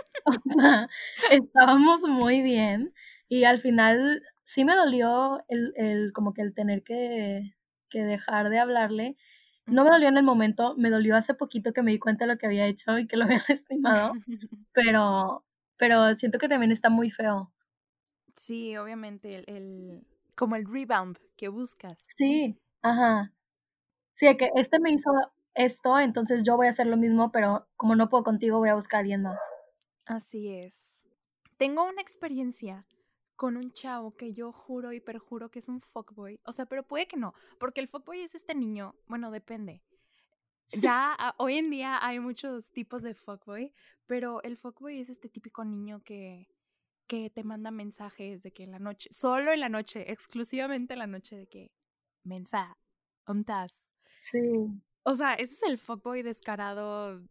o 0.24 0.32
sea, 0.54 0.88
estábamos 1.30 2.02
muy 2.02 2.42
bien 2.42 2.92
y 3.28 3.44
al 3.44 3.60
final 3.60 4.22
sí 4.44 4.64
me 4.64 4.74
dolió 4.74 5.44
el, 5.48 5.72
el 5.76 6.12
como 6.12 6.34
que 6.34 6.42
el 6.42 6.54
tener 6.54 6.82
que, 6.82 7.54
que 7.90 8.00
dejar 8.00 8.50
de 8.50 8.58
hablarle 8.58 9.16
no 9.66 9.84
me 9.84 9.90
dolió 9.90 10.08
en 10.08 10.16
el 10.16 10.22
momento, 10.24 10.76
me 10.76 10.90
dolió 10.90 11.16
hace 11.16 11.34
poquito 11.34 11.72
que 11.72 11.82
me 11.82 11.90
di 11.90 11.98
cuenta 11.98 12.24
de 12.24 12.32
lo 12.32 12.38
que 12.38 12.46
había 12.46 12.66
hecho 12.66 12.98
y 12.98 13.06
que 13.08 13.16
lo 13.16 13.24
había 13.24 13.42
estimado, 13.48 14.12
pero, 14.72 15.44
pero 15.76 16.14
siento 16.16 16.38
que 16.38 16.48
también 16.48 16.72
está 16.72 16.88
muy 16.88 17.10
feo. 17.10 17.52
Sí, 18.36 18.76
obviamente, 18.76 19.30
el, 19.30 19.44
el, 19.48 20.06
como 20.34 20.56
el 20.56 20.66
rebound 20.66 21.18
que 21.36 21.48
buscas. 21.48 22.06
Sí, 22.18 22.58
ajá. 22.82 23.32
Sí, 24.16 24.34
que 24.36 24.50
este 24.54 24.78
me 24.78 24.90
hizo 24.90 25.10
esto, 25.54 25.98
entonces 25.98 26.42
yo 26.42 26.56
voy 26.56 26.66
a 26.68 26.70
hacer 26.70 26.86
lo 26.86 26.96
mismo, 26.96 27.30
pero 27.30 27.66
como 27.76 27.94
no 27.94 28.08
puedo 28.08 28.24
contigo, 28.24 28.58
voy 28.58 28.70
a 28.70 28.74
buscar 28.74 28.98
a 28.98 29.00
alguien 29.00 29.22
más. 29.22 29.38
Así 30.06 30.48
es. 30.48 31.06
Tengo 31.58 31.84
una 31.84 32.00
experiencia 32.00 32.86
con 33.36 33.58
un 33.58 33.72
chavo 33.72 34.16
que 34.16 34.32
yo 34.32 34.52
juro 34.52 34.92
y 34.92 35.00
perjuro 35.00 35.50
que 35.50 35.58
es 35.58 35.68
un 35.68 35.82
fuckboy. 35.82 36.40
O 36.44 36.52
sea, 36.52 36.64
pero 36.64 36.82
puede 36.82 37.06
que 37.06 37.18
no, 37.18 37.34
porque 37.60 37.80
el 37.80 37.88
fuckboy 37.88 38.22
es 38.22 38.34
este 38.34 38.54
niño, 38.54 38.94
bueno, 39.06 39.30
depende. 39.30 39.82
Ya 40.72 41.34
hoy 41.36 41.58
en 41.58 41.70
día 41.70 42.04
hay 42.04 42.18
muchos 42.18 42.70
tipos 42.70 43.02
de 43.02 43.14
fuckboy, 43.14 43.72
pero 44.06 44.42
el 44.42 44.56
fuckboy 44.56 44.98
es 44.98 45.10
este 45.10 45.28
típico 45.28 45.64
niño 45.64 46.02
que, 46.02 46.48
que 47.06 47.28
te 47.28 47.44
manda 47.44 47.70
mensajes 47.70 48.42
de 48.42 48.50
que 48.50 48.64
en 48.64 48.72
la 48.72 48.78
noche, 48.78 49.10
solo 49.12 49.52
en 49.52 49.60
la 49.60 49.68
noche, 49.68 50.10
exclusivamente 50.10 50.94
en 50.94 51.00
la 51.00 51.06
noche 51.06 51.36
de 51.36 51.46
que, 51.46 51.70
mensa, 52.24 52.78
ontas. 53.26 53.90
Sí. 54.20 54.38
O 55.02 55.14
sea, 55.14 55.34
ese 55.34 55.54
es 55.54 55.62
el 55.62 55.78
fuckboy 55.78 56.22
descarado, 56.22 57.22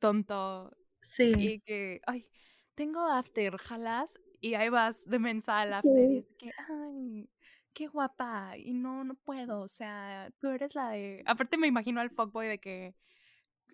tonto. 0.00 0.76
Sí. 1.02 1.32
Y 1.36 1.60
que, 1.60 2.00
ay, 2.06 2.26
tengo 2.74 3.06
after, 3.06 3.56
jalas 3.56 4.20
y 4.40 4.54
ahí 4.54 4.68
vas 4.68 5.08
de 5.08 5.18
mensal 5.18 5.72
after 5.72 6.10
y 6.10 6.18
es 6.18 6.28
que, 6.38 6.50
ay, 6.68 7.28
qué 7.72 7.86
guapa, 7.86 8.56
y 8.56 8.72
no, 8.72 9.04
no 9.04 9.14
puedo, 9.14 9.60
o 9.60 9.68
sea, 9.68 10.30
tú 10.40 10.48
eres 10.48 10.74
la 10.74 10.90
de... 10.90 11.22
Aparte 11.26 11.56
me 11.56 11.68
imagino 11.68 12.00
al 12.00 12.10
fuckboy 12.10 12.48
de 12.48 12.58
que, 12.58 12.94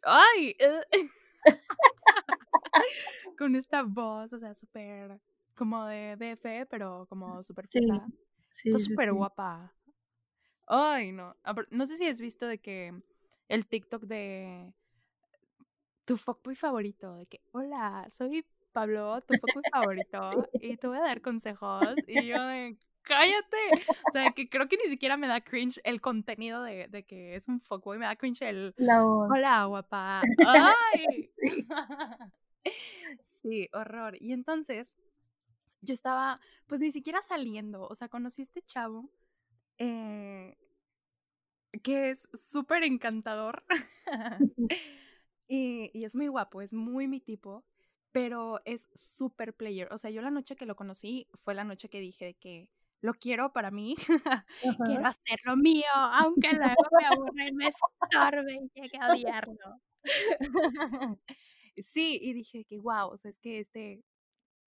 ay, 0.02 0.56
eh". 0.58 0.82
con 3.38 3.56
esta 3.56 3.82
voz, 3.82 4.32
o 4.32 4.38
sea, 4.38 4.54
súper 4.54 5.20
como 5.54 5.84
de 5.86 6.16
DF, 6.16 6.66
pero 6.68 7.06
como 7.08 7.42
súper 7.42 7.68
pesada. 7.68 8.06
Está 8.64 8.78
súper 8.78 9.12
guapa. 9.12 9.72
Ay, 10.66 11.12
no. 11.12 11.36
No 11.70 11.86
sé 11.86 11.96
si 11.96 12.06
has 12.06 12.18
visto 12.18 12.46
de 12.46 12.58
que 12.58 12.94
el 13.48 13.66
TikTok 13.66 14.04
de 14.04 14.72
tu 16.04 16.16
fuckboy 16.16 16.54
favorito, 16.54 17.14
de 17.16 17.26
que, 17.26 17.40
hola, 17.52 18.06
soy 18.08 18.44
Pablo, 18.72 19.20
tu 19.22 19.34
fuckboy 19.34 19.62
favorito 19.72 20.48
y 20.54 20.76
te 20.76 20.86
voy 20.86 20.98
a 20.98 21.02
dar 21.02 21.20
consejos. 21.20 21.94
Y 22.06 22.26
yo 22.26 22.42
de, 22.46 22.76
cállate. 23.02 23.84
O 24.08 24.12
sea, 24.12 24.32
que 24.32 24.48
creo 24.48 24.68
que 24.68 24.76
ni 24.76 24.90
siquiera 24.90 25.16
me 25.16 25.28
da 25.28 25.40
cringe 25.40 25.80
el 25.84 26.00
contenido 26.00 26.62
de, 26.62 26.88
de 26.88 27.04
que 27.04 27.36
es 27.36 27.48
un 27.48 27.60
fuckboy, 27.60 27.98
me 27.98 28.06
da 28.06 28.16
cringe 28.16 28.42
el, 28.42 28.74
hola, 28.78 29.64
guapa. 29.66 30.22
¡Ay! 30.46 31.30
sí, 33.22 33.68
horror. 33.72 34.16
Y 34.20 34.32
entonces, 34.32 34.96
yo 35.82 35.94
estaba, 35.94 36.40
pues 36.66 36.80
ni 36.80 36.90
siquiera 36.90 37.22
saliendo, 37.22 37.86
o 37.86 37.94
sea, 37.94 38.08
conocí 38.08 38.42
a 38.42 38.44
este 38.44 38.62
chavo. 38.62 39.10
Eh, 39.78 40.56
que 41.82 42.10
es 42.10 42.28
súper 42.32 42.84
encantador 42.84 43.64
y, 45.48 45.90
y, 45.92 46.04
es 46.04 46.14
muy 46.14 46.28
guapo, 46.28 46.62
es 46.62 46.72
muy 46.72 47.08
mi 47.08 47.20
tipo 47.20 47.64
pero 48.14 48.60
es 48.64 48.88
súper 48.94 49.54
player. 49.54 49.92
O 49.92 49.98
sea, 49.98 50.08
yo 50.08 50.22
la 50.22 50.30
noche 50.30 50.54
que 50.54 50.66
lo 50.66 50.76
conocí 50.76 51.26
fue 51.42 51.52
la 51.52 51.64
noche 51.64 51.88
que 51.88 51.98
dije 51.98 52.34
que 52.34 52.68
lo 53.00 53.12
quiero 53.14 53.52
para 53.52 53.72
mí, 53.72 53.96
quiero 55.02 55.04
hacerlo 55.04 55.56
mío, 55.56 55.90
aunque 55.92 56.52
luego 56.52 56.80
me 56.96 57.06
aburre 57.06 57.48
y 57.48 57.52
me 57.52 57.66
estorbe 57.66 58.54
y 58.54 58.80
llegue 58.80 58.98
a 59.00 59.12
odiarlo. 59.12 59.80
sí, 61.76 62.20
y 62.22 62.34
dije 62.34 62.64
que 62.64 62.78
wow, 62.78 63.08
o 63.08 63.18
sea, 63.18 63.32
es 63.32 63.40
que 63.40 63.58
este, 63.58 64.04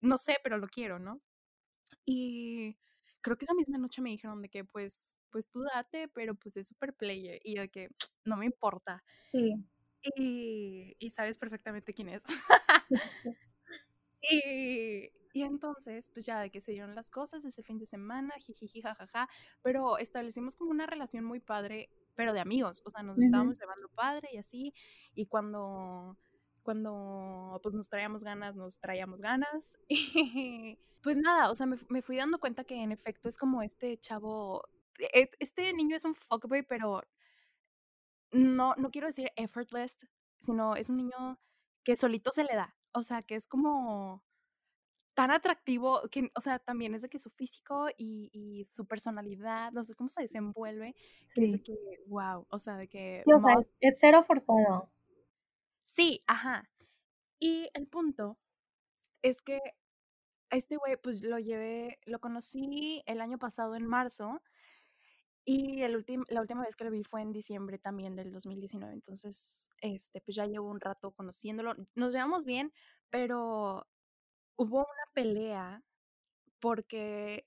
no 0.02 0.18
sé, 0.18 0.36
pero 0.44 0.58
lo 0.58 0.68
quiero, 0.68 0.98
¿no? 0.98 1.22
Y 2.04 2.76
creo 3.20 3.36
que 3.36 3.44
esa 3.44 3.54
misma 3.54 3.78
noche 3.78 4.02
me 4.02 4.10
dijeron 4.10 4.42
de 4.42 4.48
que 4.48 4.64
pues, 4.64 5.06
pues 5.30 5.48
tú 5.48 5.62
date, 5.62 6.08
pero 6.08 6.34
pues 6.34 6.56
es 6.56 6.68
super 6.68 6.94
player. 6.94 7.40
Y 7.44 7.56
yo 7.56 7.62
de 7.62 7.68
que 7.70 7.88
no 8.24 8.36
me 8.36 8.46
importa. 8.46 9.02
Sí. 9.32 9.64
Y, 10.16 10.96
y 10.98 11.10
sabes 11.10 11.38
perfectamente 11.38 11.94
quién 11.94 12.08
es. 12.08 12.22
y, 14.22 15.10
y 15.32 15.42
entonces, 15.42 16.10
pues 16.12 16.26
ya 16.26 16.40
de 16.40 16.50
que 16.50 16.60
se 16.60 16.72
dieron 16.72 16.94
las 16.94 17.10
cosas 17.10 17.44
ese 17.44 17.62
fin 17.62 17.78
de 17.78 17.86
semana, 17.86 18.34
jijiji, 18.38 18.82
jajaja, 18.82 19.28
pero 19.62 19.98
establecimos 19.98 20.56
como 20.56 20.70
una 20.70 20.86
relación 20.86 21.24
muy 21.24 21.40
padre, 21.40 21.90
pero 22.14 22.32
de 22.32 22.40
amigos, 22.40 22.82
o 22.84 22.90
sea, 22.90 23.02
nos 23.02 23.18
estábamos 23.18 23.56
llevando 23.58 23.88
padre 23.90 24.28
y 24.32 24.38
así, 24.38 24.74
y 25.14 25.26
cuando, 25.26 26.16
cuando 26.62 27.60
pues 27.62 27.74
nos 27.74 27.88
traíamos 27.88 28.24
ganas, 28.24 28.56
nos 28.56 28.80
traíamos 28.80 29.20
ganas, 29.20 29.78
y 29.88 30.78
pues 31.08 31.16
nada, 31.16 31.50
o 31.50 31.54
sea, 31.54 31.64
me, 31.64 31.78
me 31.88 32.02
fui 32.02 32.16
dando 32.18 32.38
cuenta 32.38 32.64
que 32.64 32.82
en 32.82 32.92
efecto 32.92 33.30
es 33.30 33.38
como 33.38 33.62
este 33.62 33.96
chavo, 33.96 34.62
e, 35.14 35.30
este 35.38 35.72
niño 35.72 35.96
es 35.96 36.04
un 36.04 36.14
fuckboy, 36.14 36.64
pero 36.64 37.02
no, 38.30 38.74
no 38.76 38.90
quiero 38.90 39.06
decir 39.06 39.32
effortless, 39.34 39.96
sino 40.42 40.76
es 40.76 40.90
un 40.90 40.98
niño 40.98 41.40
que 41.82 41.96
solito 41.96 42.30
se 42.30 42.44
le 42.44 42.54
da, 42.54 42.76
o 42.92 43.02
sea, 43.02 43.22
que 43.22 43.36
es 43.36 43.46
como 43.46 44.22
tan 45.14 45.30
atractivo, 45.30 46.02
que, 46.10 46.30
o 46.34 46.42
sea, 46.42 46.58
también 46.58 46.94
es 46.94 47.00
de 47.00 47.08
que 47.08 47.18
su 47.18 47.30
físico 47.30 47.88
y, 47.96 48.28
y 48.34 48.66
su 48.66 48.84
personalidad, 48.84 49.72
no 49.72 49.84
sé 49.84 49.94
cómo 49.94 50.10
se 50.10 50.20
desenvuelve, 50.20 50.94
que 51.34 51.46
es 51.46 51.52
de 51.52 51.62
que, 51.62 51.74
wow, 52.06 52.46
o 52.50 52.58
sea, 52.58 52.76
de 52.76 52.86
que... 52.86 53.22
Sí, 53.24 53.32
o 53.32 53.40
sea, 53.40 53.56
es 53.80 53.96
cero 53.98 54.24
forzado. 54.26 54.92
Sí, 55.84 56.22
ajá. 56.26 56.68
Y 57.40 57.70
el 57.72 57.86
punto 57.86 58.36
es 59.22 59.40
que 59.40 59.58
este 60.50 60.76
güey, 60.76 60.96
pues 60.96 61.22
lo 61.22 61.38
llevé, 61.38 61.98
lo 62.06 62.20
conocí 62.20 63.02
el 63.06 63.20
año 63.20 63.38
pasado 63.38 63.74
en 63.76 63.86
marzo 63.86 64.40
y 65.44 65.82
el 65.82 66.04
la 66.28 66.40
última 66.42 66.62
vez 66.62 66.76
que 66.76 66.84
lo 66.84 66.90
vi 66.90 67.04
fue 67.04 67.22
en 67.22 67.32
diciembre 67.32 67.78
también 67.78 68.16
del 68.16 68.32
2019. 68.32 68.92
Entonces, 68.92 69.66
este, 69.80 70.20
pues 70.20 70.36
ya 70.36 70.46
llevo 70.46 70.68
un 70.70 70.80
rato 70.80 71.12
conociéndolo. 71.12 71.74
Nos 71.94 72.12
llevamos 72.12 72.44
bien, 72.44 72.72
pero 73.10 73.86
hubo 74.56 74.78
una 74.78 75.12
pelea 75.14 75.82
porque 76.60 77.46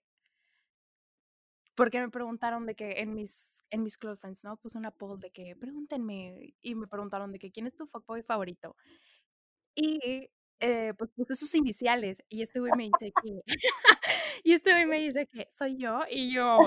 porque 1.75 2.01
me 2.01 2.09
preguntaron 2.09 2.65
de 2.65 2.75
que 2.75 3.01
en 3.01 3.13
mis 3.13 3.63
en 3.71 3.83
mis 3.83 3.97
friends, 3.97 4.43
¿no? 4.43 4.57
Puse 4.57 4.77
una 4.77 4.91
poll 4.91 5.19
de 5.19 5.31
que 5.31 5.55
pregúntenme 5.55 6.53
y 6.61 6.75
me 6.75 6.87
preguntaron 6.87 7.31
de 7.31 7.39
que 7.39 7.51
quién 7.51 7.67
es 7.67 7.75
tu 7.75 7.85
fuckboy 7.87 8.21
favorito. 8.23 8.75
Y 9.75 10.29
eh, 10.61 10.93
pues 10.97 11.11
puse 11.11 11.35
sus 11.35 11.53
iniciales 11.55 12.23
y 12.29 12.41
este 12.41 12.59
güey 12.59 12.71
me 12.77 12.83
dice 12.83 13.11
que 13.21 13.41
y 14.43 14.53
este 14.53 14.71
güey 14.71 14.85
me 14.85 14.99
dice 14.99 15.27
que 15.27 15.47
soy 15.51 15.77
yo 15.77 16.01
y 16.09 16.33
yo 16.33 16.57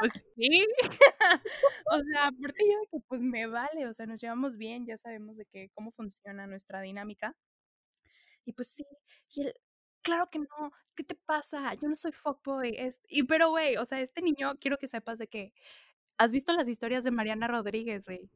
pues 0.00 0.12
sí 0.36 0.66
o 1.92 2.00
sea 2.00 2.30
porque 2.40 2.64
yo 2.70 2.78
de 2.80 2.86
que 2.90 2.98
pues 3.06 3.22
me 3.22 3.46
vale 3.46 3.86
o 3.86 3.94
sea 3.94 4.06
nos 4.06 4.20
llevamos 4.20 4.56
bien 4.56 4.86
ya 4.86 4.98
sabemos 4.98 5.36
de 5.36 5.44
que 5.46 5.70
cómo 5.74 5.92
funciona 5.92 6.46
nuestra 6.46 6.80
dinámica 6.80 7.36
y 8.44 8.52
pues 8.52 8.68
sí 8.68 8.84
y 9.34 9.42
él 9.42 9.54
claro 10.02 10.28
que 10.30 10.38
no, 10.38 10.72
¿qué 10.94 11.04
te 11.04 11.14
pasa? 11.14 11.74
Yo 11.74 11.88
no 11.88 11.94
soy 11.94 12.12
fuckboy. 12.12 12.74
Es... 12.76 13.00
Y 13.08 13.22
pero, 13.24 13.50
güey, 13.50 13.76
o 13.76 13.84
sea, 13.84 14.00
este 14.00 14.20
niño, 14.20 14.56
quiero 14.60 14.76
que 14.76 14.88
sepas 14.88 15.18
de 15.18 15.28
que, 15.28 15.52
¿has 16.18 16.32
visto 16.32 16.52
las 16.52 16.68
historias 16.68 17.04
de 17.04 17.10
Mariana 17.10 17.48
Rodríguez, 17.48 18.04
güey? 18.04 18.28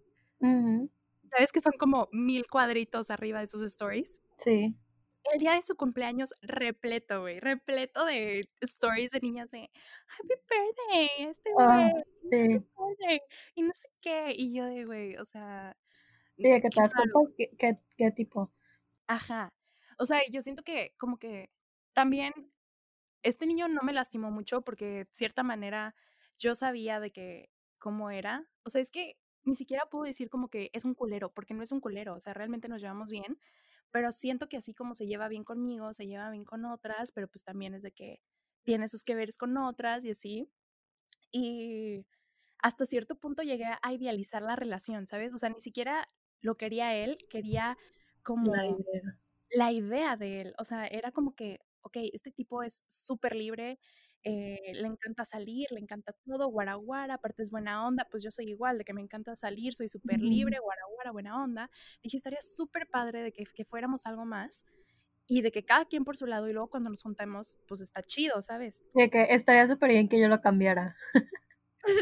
¿Sabes 1.31 1.53
que 1.53 1.61
son 1.61 1.73
como 1.79 2.09
mil 2.13 2.47
cuadritos 2.47 3.11
arriba 3.11 3.41
de 3.41 3.47
sus 3.47 3.63
stories? 3.63 4.21
Sí. 4.39 4.77
El 5.33 5.41
día 5.41 5.53
de 5.55 5.63
su 5.63 5.77
cumpleaños, 5.77 6.35
repleto, 6.43 7.21
güey, 7.23 7.41
repleto 7.41 8.05
de 8.05 8.49
stories 8.61 9.11
de 9.11 9.21
niñas 9.21 9.51
de 9.51 9.71
Happy 10.09 10.35
birthday, 10.49 11.27
este 11.29 11.55
Ah, 11.59 11.91
güey, 11.93 11.93
sí. 12.31 12.67
happy 12.77 12.99
birthday", 12.99 13.21
y 13.55 13.63
no 13.63 13.73
sé 13.75 13.89
qué. 14.01 14.33
Y 14.37 14.55
yo 14.55 14.67
de, 14.67 14.85
güey, 14.85 15.17
o 15.17 15.25
sea, 15.25 15.77
Sí, 16.39 16.49
de 16.51 16.61
que 16.63 16.71
te 16.71 16.81
das 16.81 16.95
claro. 16.95 17.13
cuenta 17.13 17.19
qué, 17.37 17.51
qué, 17.59 17.79
qué 17.97 18.11
tipo. 18.11 18.51
Ajá. 19.09 19.55
O 19.99 20.05
sea, 20.07 20.21
yo 20.31 20.43
siento 20.43 20.63
que 20.63 20.95
como 20.99 21.19
que 21.19 21.51
también 21.93 22.33
este 23.23 23.47
niño 23.47 23.69
no 23.69 23.83
me 23.83 23.93
lastimó 23.95 24.31
mucho 24.31 24.63
porque 24.63 24.87
de 24.87 25.09
cierta 25.13 25.43
manera 25.43 25.97
yo 26.39 26.55
sabía 26.57 27.01
de 27.01 27.13
que 27.13 27.51
cómo 27.79 28.11
era. 28.11 28.51
O 28.65 28.71
sea, 28.71 28.81
es 28.83 28.91
que 28.91 29.19
ni 29.45 29.57
siquiera 29.57 29.87
puedo 29.91 30.05
decir 30.05 30.31
como 30.31 30.49
que 30.51 30.71
es 30.75 30.85
un 30.85 30.95
culero, 30.95 31.33
porque 31.35 31.55
no 31.55 31.63
es 31.63 31.73
un 31.73 31.81
culero. 31.81 32.15
O 32.17 32.21
sea, 32.21 32.35
realmente 32.35 32.69
nos 32.69 32.81
llevamos 32.83 33.11
bien, 33.11 33.41
pero 33.91 34.13
siento 34.13 34.49
que 34.49 34.59
así 34.59 34.75
como 34.75 34.95
se 34.95 35.07
lleva 35.07 35.29
bien 35.29 35.45
conmigo, 35.45 35.93
se 35.95 36.07
lleva 36.07 36.31
bien 36.31 36.45
con 36.45 36.65
otras, 36.65 37.13
pero 37.13 37.29
pues 37.29 37.45
también 37.45 37.75
es 37.75 37.83
de 37.83 37.93
que 37.93 38.21
tiene 38.65 38.89
sus 38.89 39.05
que 39.05 39.15
veres 39.15 39.39
con 39.39 39.57
otras 39.57 40.05
y 40.05 40.11
así. 40.11 40.51
Y 41.33 42.07
hasta 42.59 42.87
cierto 42.87 43.17
punto 43.17 43.43
llegué 43.43 43.67
a 43.83 43.93
idealizar 43.93 44.43
la 44.43 44.57
relación, 44.57 45.07
¿sabes? 45.07 45.33
O 45.35 45.39
sea, 45.39 45.51
ni 45.51 45.61
siquiera 45.61 46.09
lo 46.41 46.57
quería 46.57 46.95
él, 46.97 47.19
quería 47.31 47.77
como 48.23 48.55
La 48.55 48.67
idea. 48.67 49.19
la 49.51 49.73
idea 49.73 50.17
de 50.17 50.41
él. 50.43 50.55
O 50.59 50.65
sea, 50.65 50.87
era 50.87 51.13
como 51.13 51.35
que, 51.35 51.61
ok, 51.83 51.97
este 52.13 52.31
tipo 52.33 52.63
es 52.63 52.85
súper 52.89 53.35
libre, 53.37 53.79
eh, 54.25 54.73
le 54.75 54.87
encanta 54.87 55.25
salir, 55.25 55.69
le 55.71 55.81
encanta 55.81 56.13
todo, 56.25 56.49
guaraguara, 56.49 57.15
aparte 57.15 57.43
es 57.43 57.51
buena 57.51 57.87
onda, 57.87 58.07
pues 58.11 58.23
yo 58.23 58.31
soy 58.31 58.49
igual, 58.49 58.79
de 58.79 58.85
que 58.85 58.93
me 58.93 59.01
encanta 59.01 59.37
salir, 59.37 59.75
soy 59.75 59.89
súper 59.89 60.21
libre, 60.21 60.59
guaraguara, 60.59 61.13
buena 61.13 61.43
onda. 61.43 61.71
Dije, 62.03 62.17
estaría 62.17 62.41
súper 62.41 62.89
padre 62.89 63.23
de 63.23 63.33
que, 63.33 63.45
que 63.45 63.65
fuéramos 63.65 64.07
algo 64.07 64.25
más 64.25 64.65
y 65.29 65.43
de 65.43 65.51
que 65.51 65.65
cada 65.65 65.85
quien 65.85 66.05
por 66.05 66.17
su 66.17 66.27
lado 66.27 66.49
y 66.49 66.53
luego 66.53 66.69
cuando 66.69 66.91
nos 66.91 67.03
juntemos, 67.03 67.59
pues 67.67 67.81
está 67.81 68.03
chido, 68.03 68.41
¿sabes? 68.43 68.85
De 68.95 69.11
que 69.11 69.27
estaría 69.31 69.67
súper 69.67 69.91
bien 69.91 70.09
que 70.09 70.21
yo 70.21 70.29
lo 70.29 70.41
cambiara. 70.41 70.97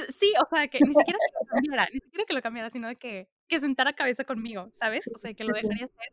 Sí, 0.09 0.33
o 0.43 0.49
sea, 0.49 0.67
que 0.69 0.79
ni 0.81 0.95
siquiera 0.95 1.19
que 1.19 1.45
lo 1.45 1.47
cambiara, 1.47 1.87
ni 1.93 2.01
siquiera 2.01 2.25
que 2.27 2.33
lo 2.33 2.41
cambiara, 2.41 2.71
sino 2.71 2.89
de 2.89 2.97
que, 2.97 3.29
que 3.49 3.61
sentara 3.61 3.93
cabeza 3.93 4.25
conmigo, 4.25 4.71
¿sabes? 4.73 5.05
O 5.15 5.19
sea, 5.19 5.35
que 5.35 5.45
lo 5.45 5.53
dejaría 5.53 5.85
hacer, 5.85 6.09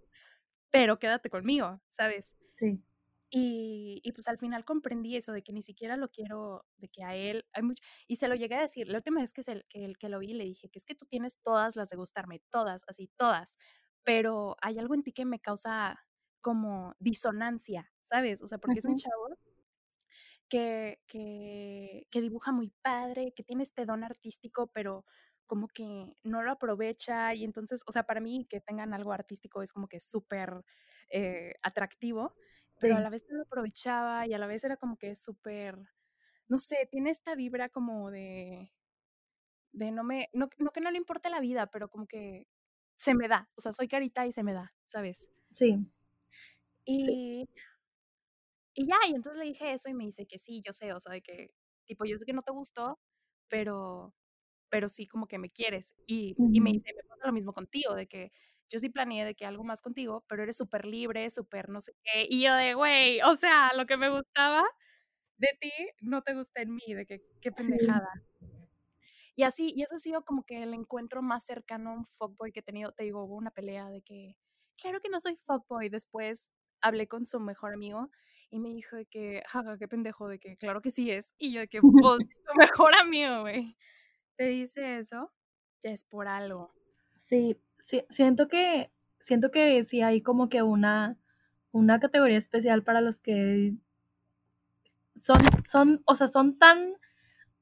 pero 0.71 0.99
quédate 0.99 1.29
conmigo, 1.29 1.79
¿sabes? 1.87 2.35
Sí. 2.57 2.83
Y, 3.33 4.01
y 4.03 4.11
pues 4.11 4.27
al 4.27 4.37
final 4.37 4.65
comprendí 4.65 5.15
eso, 5.15 5.31
de 5.33 5.41
que 5.43 5.53
ni 5.53 5.63
siquiera 5.63 5.95
lo 5.97 6.09
quiero, 6.09 6.65
de 6.77 6.89
que 6.89 7.03
a 7.05 7.15
él 7.15 7.45
hay 7.53 7.63
mucho, 7.63 7.81
y 8.07 8.17
se 8.17 8.27
lo 8.27 8.35
llegué 8.35 8.55
a 8.55 8.61
decir, 8.61 8.89
la 8.89 8.97
última 8.97 9.21
vez 9.21 9.31
que, 9.33 9.41
se, 9.43 9.63
que, 9.69 9.85
el- 9.85 9.97
que 9.97 10.09
lo 10.09 10.19
vi 10.19 10.33
le 10.33 10.43
dije 10.45 10.69
que 10.69 10.79
es 10.79 10.85
que 10.85 10.95
tú 10.95 11.05
tienes 11.05 11.39
todas 11.41 11.75
las 11.77 11.89
de 11.89 11.95
gustarme, 11.97 12.41
todas, 12.51 12.83
así, 12.87 13.09
todas, 13.17 13.57
pero 14.03 14.57
hay 14.61 14.79
algo 14.79 14.95
en 14.95 15.03
ti 15.03 15.13
que 15.13 15.25
me 15.25 15.39
causa 15.39 15.99
como 16.41 16.93
disonancia, 16.99 17.91
¿sabes? 18.01 18.41
O 18.41 18.47
sea, 18.47 18.57
porque 18.57 18.79
es 18.79 18.87
un 18.87 18.95
chavo 18.97 19.29
que, 20.49 20.99
que, 21.07 22.07
que 22.11 22.21
dibuja 22.21 22.51
muy 22.51 22.69
padre, 22.81 23.33
que 23.35 23.43
tiene 23.43 23.63
este 23.63 23.85
don 23.85 24.03
artístico, 24.03 24.67
pero 24.73 25.05
como 25.47 25.67
que 25.67 26.13
no 26.23 26.43
lo 26.43 26.51
aprovecha 26.51 27.33
y 27.35 27.43
entonces, 27.43 27.83
o 27.87 27.91
sea, 27.91 28.03
para 28.03 28.21
mí 28.21 28.45
que 28.49 28.61
tengan 28.61 28.93
algo 28.93 29.11
artístico 29.13 29.61
es 29.61 29.73
como 29.73 29.87
que 29.87 29.99
súper 29.99 30.63
eh, 31.09 31.55
atractivo, 31.63 32.35
pero 32.81 32.97
a 32.97 33.01
la 33.01 33.09
vez 33.09 33.25
lo 33.29 33.43
aprovechaba 33.43 34.27
y 34.27 34.33
a 34.33 34.39
la 34.39 34.47
vez 34.47 34.63
era 34.65 34.77
como 34.77 34.97
que 34.97 35.15
súper, 35.15 35.77
no 36.49 36.57
sé, 36.59 36.87
tiene 36.91 37.11
esta 37.11 37.35
vibra 37.35 37.69
como 37.69 38.11
de, 38.11 38.73
de 39.73 39.91
no 39.91 40.03
me, 40.03 40.29
no, 40.33 40.49
no 40.57 40.71
que 40.71 40.81
no 40.81 40.91
le 40.91 40.97
importe 40.97 41.29
la 41.29 41.39
vida, 41.39 41.67
pero 41.67 41.89
como 41.89 42.07
que 42.07 42.47
se 42.97 43.13
me 43.15 43.27
da, 43.27 43.49
o 43.55 43.61
sea, 43.61 43.73
soy 43.73 43.87
carita 43.87 44.25
y 44.27 44.31
se 44.31 44.43
me 44.43 44.53
da, 44.53 44.73
¿sabes? 44.85 45.29
Sí. 45.51 45.87
Sí. 46.85 46.85
Y, 46.85 47.47
y 48.73 48.87
ya, 48.87 48.95
y 49.07 49.13
entonces 49.15 49.39
le 49.39 49.45
dije 49.45 49.73
eso 49.73 49.89
y 49.89 49.93
me 49.93 50.05
dice 50.05 50.25
que 50.25 50.39
sí, 50.39 50.61
yo 50.65 50.73
sé, 50.73 50.93
o 50.93 50.99
sea, 50.99 51.11
de 51.13 51.21
que, 51.21 51.51
tipo, 51.85 52.05
yo 52.05 52.17
sé 52.17 52.25
que 52.25 52.33
no 52.33 52.41
te 52.41 52.51
gustó, 52.51 52.99
pero, 53.49 54.13
pero 54.69 54.89
sí 54.89 55.07
como 55.07 55.27
que 55.27 55.39
me 55.39 55.51
quieres. 55.51 55.95
Y, 56.07 56.35
y 56.53 56.61
me 56.61 56.71
dice, 56.73 56.93
me 56.95 57.03
pasa 57.03 57.27
lo 57.27 57.33
mismo 57.33 57.53
contigo, 57.53 57.95
de 57.95 58.07
que 58.07 58.31
yo 58.71 58.79
sí 58.79 58.89
planeé 58.89 59.25
de 59.25 59.35
que 59.35 59.45
algo 59.45 59.63
más 59.65 59.81
contigo, 59.81 60.25
pero 60.29 60.43
eres 60.43 60.57
súper 60.57 60.85
libre, 60.85 61.29
súper 61.31 61.69
no 61.69 61.81
sé 61.81 61.93
qué. 62.03 62.25
Y 62.29 62.43
yo 62.43 62.55
de, 62.55 62.73
güey, 62.75 63.21
o 63.23 63.35
sea, 63.35 63.73
lo 63.75 63.85
que 63.87 63.97
me 63.97 64.09
gustaba 64.09 64.63
de 65.37 65.49
ti 65.61 65.71
no 66.01 66.21
te 66.23 66.35
gusta 66.35 66.61
en 66.63 66.75
mí, 66.75 66.93
de 66.95 67.05
que 67.07 67.21
qué 67.41 67.51
Sí. 67.51 67.55
pendejada. 67.57 68.09
Y 69.37 69.43
así, 69.43 69.73
y 69.75 69.83
eso 69.83 69.95
ha 69.95 69.99
sido 69.99 70.23
como 70.25 70.43
que 70.43 70.61
el 70.63 70.73
encuentro 70.73 71.21
más 71.21 71.45
cercano 71.45 71.91
a 71.91 71.93
un 71.93 72.05
fuckboy 72.05 72.51
que 72.51 72.59
he 72.59 72.63
tenido. 72.63 72.91
Te 72.93 73.03
digo, 73.03 73.23
hubo 73.23 73.35
una 73.35 73.51
pelea 73.51 73.89
de 73.89 74.01
que, 74.01 74.35
claro 74.77 74.99
que 75.01 75.09
no 75.09 75.19
soy 75.19 75.35
fuckboy. 75.37 75.89
Después 75.89 76.51
hablé 76.81 77.07
con 77.07 77.25
su 77.25 77.39
mejor 77.39 77.73
amigo 77.73 78.09
y 78.49 78.59
me 78.59 78.69
dijo 78.69 78.95
de 78.97 79.05
que, 79.05 79.43
jaja, 79.47 79.77
qué 79.77 79.87
pendejo, 79.87 80.27
de 80.27 80.39
que 80.39 80.57
claro 80.57 80.81
que 80.81 80.91
sí 80.91 81.09
es. 81.11 81.33
Y 81.37 81.53
yo 81.53 81.61
de 81.61 81.67
que, 81.69 81.81
pues, 81.81 81.91
tu 82.45 82.55
mejor 82.55 82.95
amigo, 82.95 83.41
güey. 83.41 83.77
Te 84.37 84.45
dice 84.47 84.99
eso, 84.99 85.31
es 85.83 86.03
por 86.03 86.27
algo. 86.27 86.73
Sí, 87.29 87.57
sí, 87.91 88.03
siento 88.09 88.47
que, 88.47 88.89
siento 89.19 89.51
que 89.51 89.83
sí 89.83 90.01
hay 90.01 90.21
como 90.21 90.49
que 90.49 90.63
una, 90.63 91.17
una 91.71 91.99
categoría 91.99 92.37
especial 92.37 92.83
para 92.83 93.01
los 93.01 93.19
que 93.19 93.73
son, 95.21 95.37
son, 95.69 96.01
o 96.05 96.15
sea, 96.15 96.29
son 96.29 96.57
tan 96.57 96.93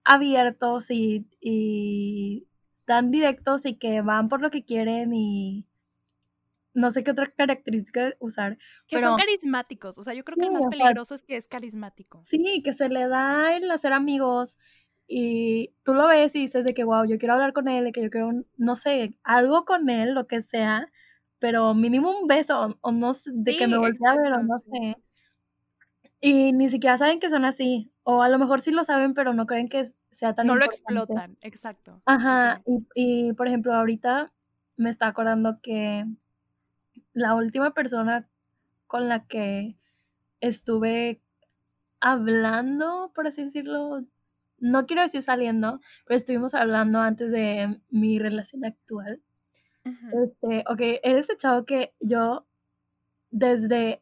abiertos 0.03 0.89
y, 0.91 1.27
y 1.41 2.47
tan 2.85 3.11
directos 3.11 3.65
y 3.65 3.75
que 3.75 4.01
van 4.01 4.29
por 4.29 4.41
lo 4.41 4.51
que 4.51 4.63
quieren 4.63 5.13
y 5.13 5.65
no 6.75 6.91
sé 6.91 7.03
qué 7.03 7.11
otra 7.11 7.27
característica 7.27 8.13
usar. 8.19 8.57
Que 8.87 8.99
son 8.99 9.17
carismáticos, 9.17 9.97
o 9.97 10.03
sea, 10.03 10.13
yo 10.13 10.23
creo 10.23 10.37
que 10.37 10.45
el 10.45 10.51
más 10.51 10.67
peligroso 10.67 11.15
es 11.15 11.23
que 11.23 11.35
es 11.35 11.47
carismático. 11.47 12.23
Sí, 12.29 12.61
que 12.63 12.73
se 12.73 12.87
le 12.87 13.07
da 13.07 13.57
el 13.57 13.69
hacer 13.71 13.93
amigos 13.93 14.55
y 15.11 15.73
tú 15.83 15.95
lo 15.95 16.07
ves 16.07 16.35
y 16.35 16.41
dices 16.41 16.63
de 16.63 16.75
que, 16.75 16.83
wow, 16.83 17.03
yo 17.03 17.17
quiero 17.17 17.33
hablar 17.33 17.51
con 17.51 17.67
él, 17.67 17.83
de 17.83 17.91
que 17.91 18.03
yo 18.03 18.11
quiero, 18.11 18.31
no 18.57 18.75
sé, 18.75 19.15
algo 19.23 19.65
con 19.65 19.89
él, 19.89 20.13
lo 20.13 20.27
que 20.27 20.43
sea, 20.43 20.87
pero 21.39 21.73
mínimo 21.73 22.15
un 22.15 22.27
beso 22.27 22.77
o, 22.81 22.91
no 22.91 23.15
sé, 23.15 23.31
de 23.33 23.57
que 23.57 23.67
me 23.67 23.79
voltee 23.79 24.07
a 24.07 24.15
ver 24.15 24.33
o 24.33 24.43
no 24.43 24.59
sé. 24.59 24.97
Y 26.21 26.53
ni 26.53 26.69
siquiera 26.69 26.99
saben 26.99 27.19
que 27.19 27.31
son 27.31 27.43
así, 27.43 27.91
o 28.03 28.21
a 28.21 28.29
lo 28.29 28.37
mejor 28.37 28.61
sí 28.61 28.69
lo 28.69 28.83
saben, 28.83 29.15
pero 29.15 29.33
no 29.33 29.47
creen 29.47 29.67
que 29.67 29.91
sea 30.11 30.35
tan 30.35 30.45
No 30.45 30.55
lo 30.55 30.65
explotan, 30.65 31.37
exacto. 31.41 32.03
Ajá, 32.05 32.61
y, 32.67 32.85
y 32.93 33.33
por 33.33 33.47
ejemplo, 33.47 33.73
ahorita 33.73 34.31
me 34.77 34.91
está 34.91 35.07
acordando 35.07 35.59
que 35.63 36.05
la 37.13 37.33
última 37.33 37.73
persona 37.73 38.27
con 38.85 39.09
la 39.09 39.25
que 39.25 39.75
estuve 40.39 41.19
hablando, 41.99 43.11
por 43.15 43.25
así 43.25 43.43
decirlo, 43.43 44.03
no 44.61 44.85
quiero 44.85 45.01
decir 45.03 45.23
saliendo, 45.23 45.81
pero 46.05 46.17
estuvimos 46.17 46.53
hablando 46.53 46.99
antes 46.99 47.31
de 47.31 47.79
mi 47.89 48.19
relación 48.19 48.65
actual. 48.65 49.21
Este, 49.83 50.63
ok, 50.67 50.99
eres 51.03 51.29
el 51.29 51.37
chavo 51.37 51.65
que 51.65 51.93
yo 51.99 52.45
desde, 53.31 54.01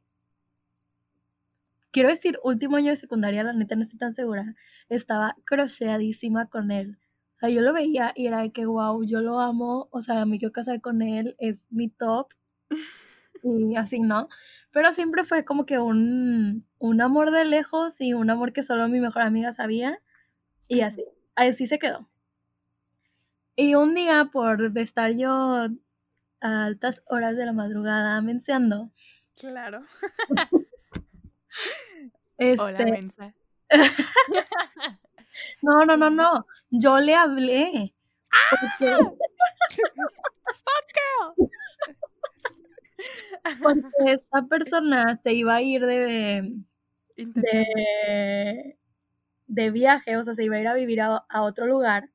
quiero 1.92 2.10
decir, 2.10 2.40
último 2.44 2.78
año 2.78 2.92
de 2.92 2.98
secundaria, 2.98 3.44
la 3.44 3.54
neta 3.54 3.76
no 3.76 3.84
estoy 3.84 4.00
tan 4.00 4.16
segura, 4.16 4.56
estaba 4.90 5.36
crocheadísima 5.46 6.48
con 6.48 6.72
él. 6.72 6.98
O 7.36 7.40
sea, 7.40 7.50
yo 7.50 7.62
lo 7.62 7.72
veía 7.72 8.14
y 8.16 8.28
era 8.28 8.42
de 8.42 8.52
que, 8.52 8.66
wow, 8.66 9.04
yo 9.04 9.22
lo 9.22 9.40
amo, 9.40 9.88
o 9.92 10.02
sea, 10.02 10.26
me 10.26 10.40
quiero 10.40 10.52
casar 10.52 10.82
con 10.82 11.02
él, 11.02 11.36
es 11.40 11.58
mi 11.70 11.90
top. 11.90 12.30
y 13.44 13.76
así, 13.76 14.00
¿no? 14.00 14.28
Pero 14.72 14.94
siempre 14.94 15.24
fue 15.24 15.46
como 15.46 15.66
que 15.66 15.80
un, 15.80 16.66
un 16.80 17.02
amor 17.02 17.32
de 17.32 17.46
lejos 17.46 17.96
y 18.00 18.14
un 18.14 18.30
amor 18.30 18.54
que 18.54 18.64
solo 18.64 18.88
mi 18.90 19.00
mejor 19.00 19.22
amiga 19.22 19.54
sabía. 19.54 20.00
Y 20.68 20.82
así, 20.82 21.04
así 21.36 21.68
se 21.68 21.80
quedó. 21.80 22.08
Y 23.56 23.76
un 23.76 23.96
día, 23.96 24.30
por 24.32 24.78
estar 24.78 25.12
yo 25.14 25.32
a 25.32 26.66
altas 26.66 27.02
horas 27.08 27.36
de 27.36 27.46
la 27.46 27.54
madrugada 27.54 28.22
menseando. 28.22 28.92
Claro. 29.40 29.84
este, 32.38 32.62
Hola, 32.62 32.86
mensa. 32.86 33.34
no, 35.62 35.86
no, 35.86 35.98
no, 35.98 36.10
no. 36.10 36.46
Yo 36.70 37.00
le 37.00 37.16
hablé. 37.16 37.94
Porque... 38.50 38.94
¡Ah! 38.94 39.12
Fuck 40.48 40.88
girl. 40.94 41.50
Porque 43.62 44.14
esta 44.14 44.42
persona 44.44 45.20
se 45.24 45.34
iba 45.34 45.56
a 45.56 45.62
ir 45.62 45.86
de, 45.86 46.54
de, 47.18 48.78
de, 49.48 49.72
viaje, 49.72 50.18
o 50.18 50.24
sea, 50.24 50.36
se 50.36 50.44
iba 50.44 50.56
a 50.56 50.62
ir 50.62 50.68
a 50.68 50.74
vivir 50.74 51.02
a, 51.02 51.18
a 51.30 51.42
otro 51.42 51.66
lugar. 51.68 52.10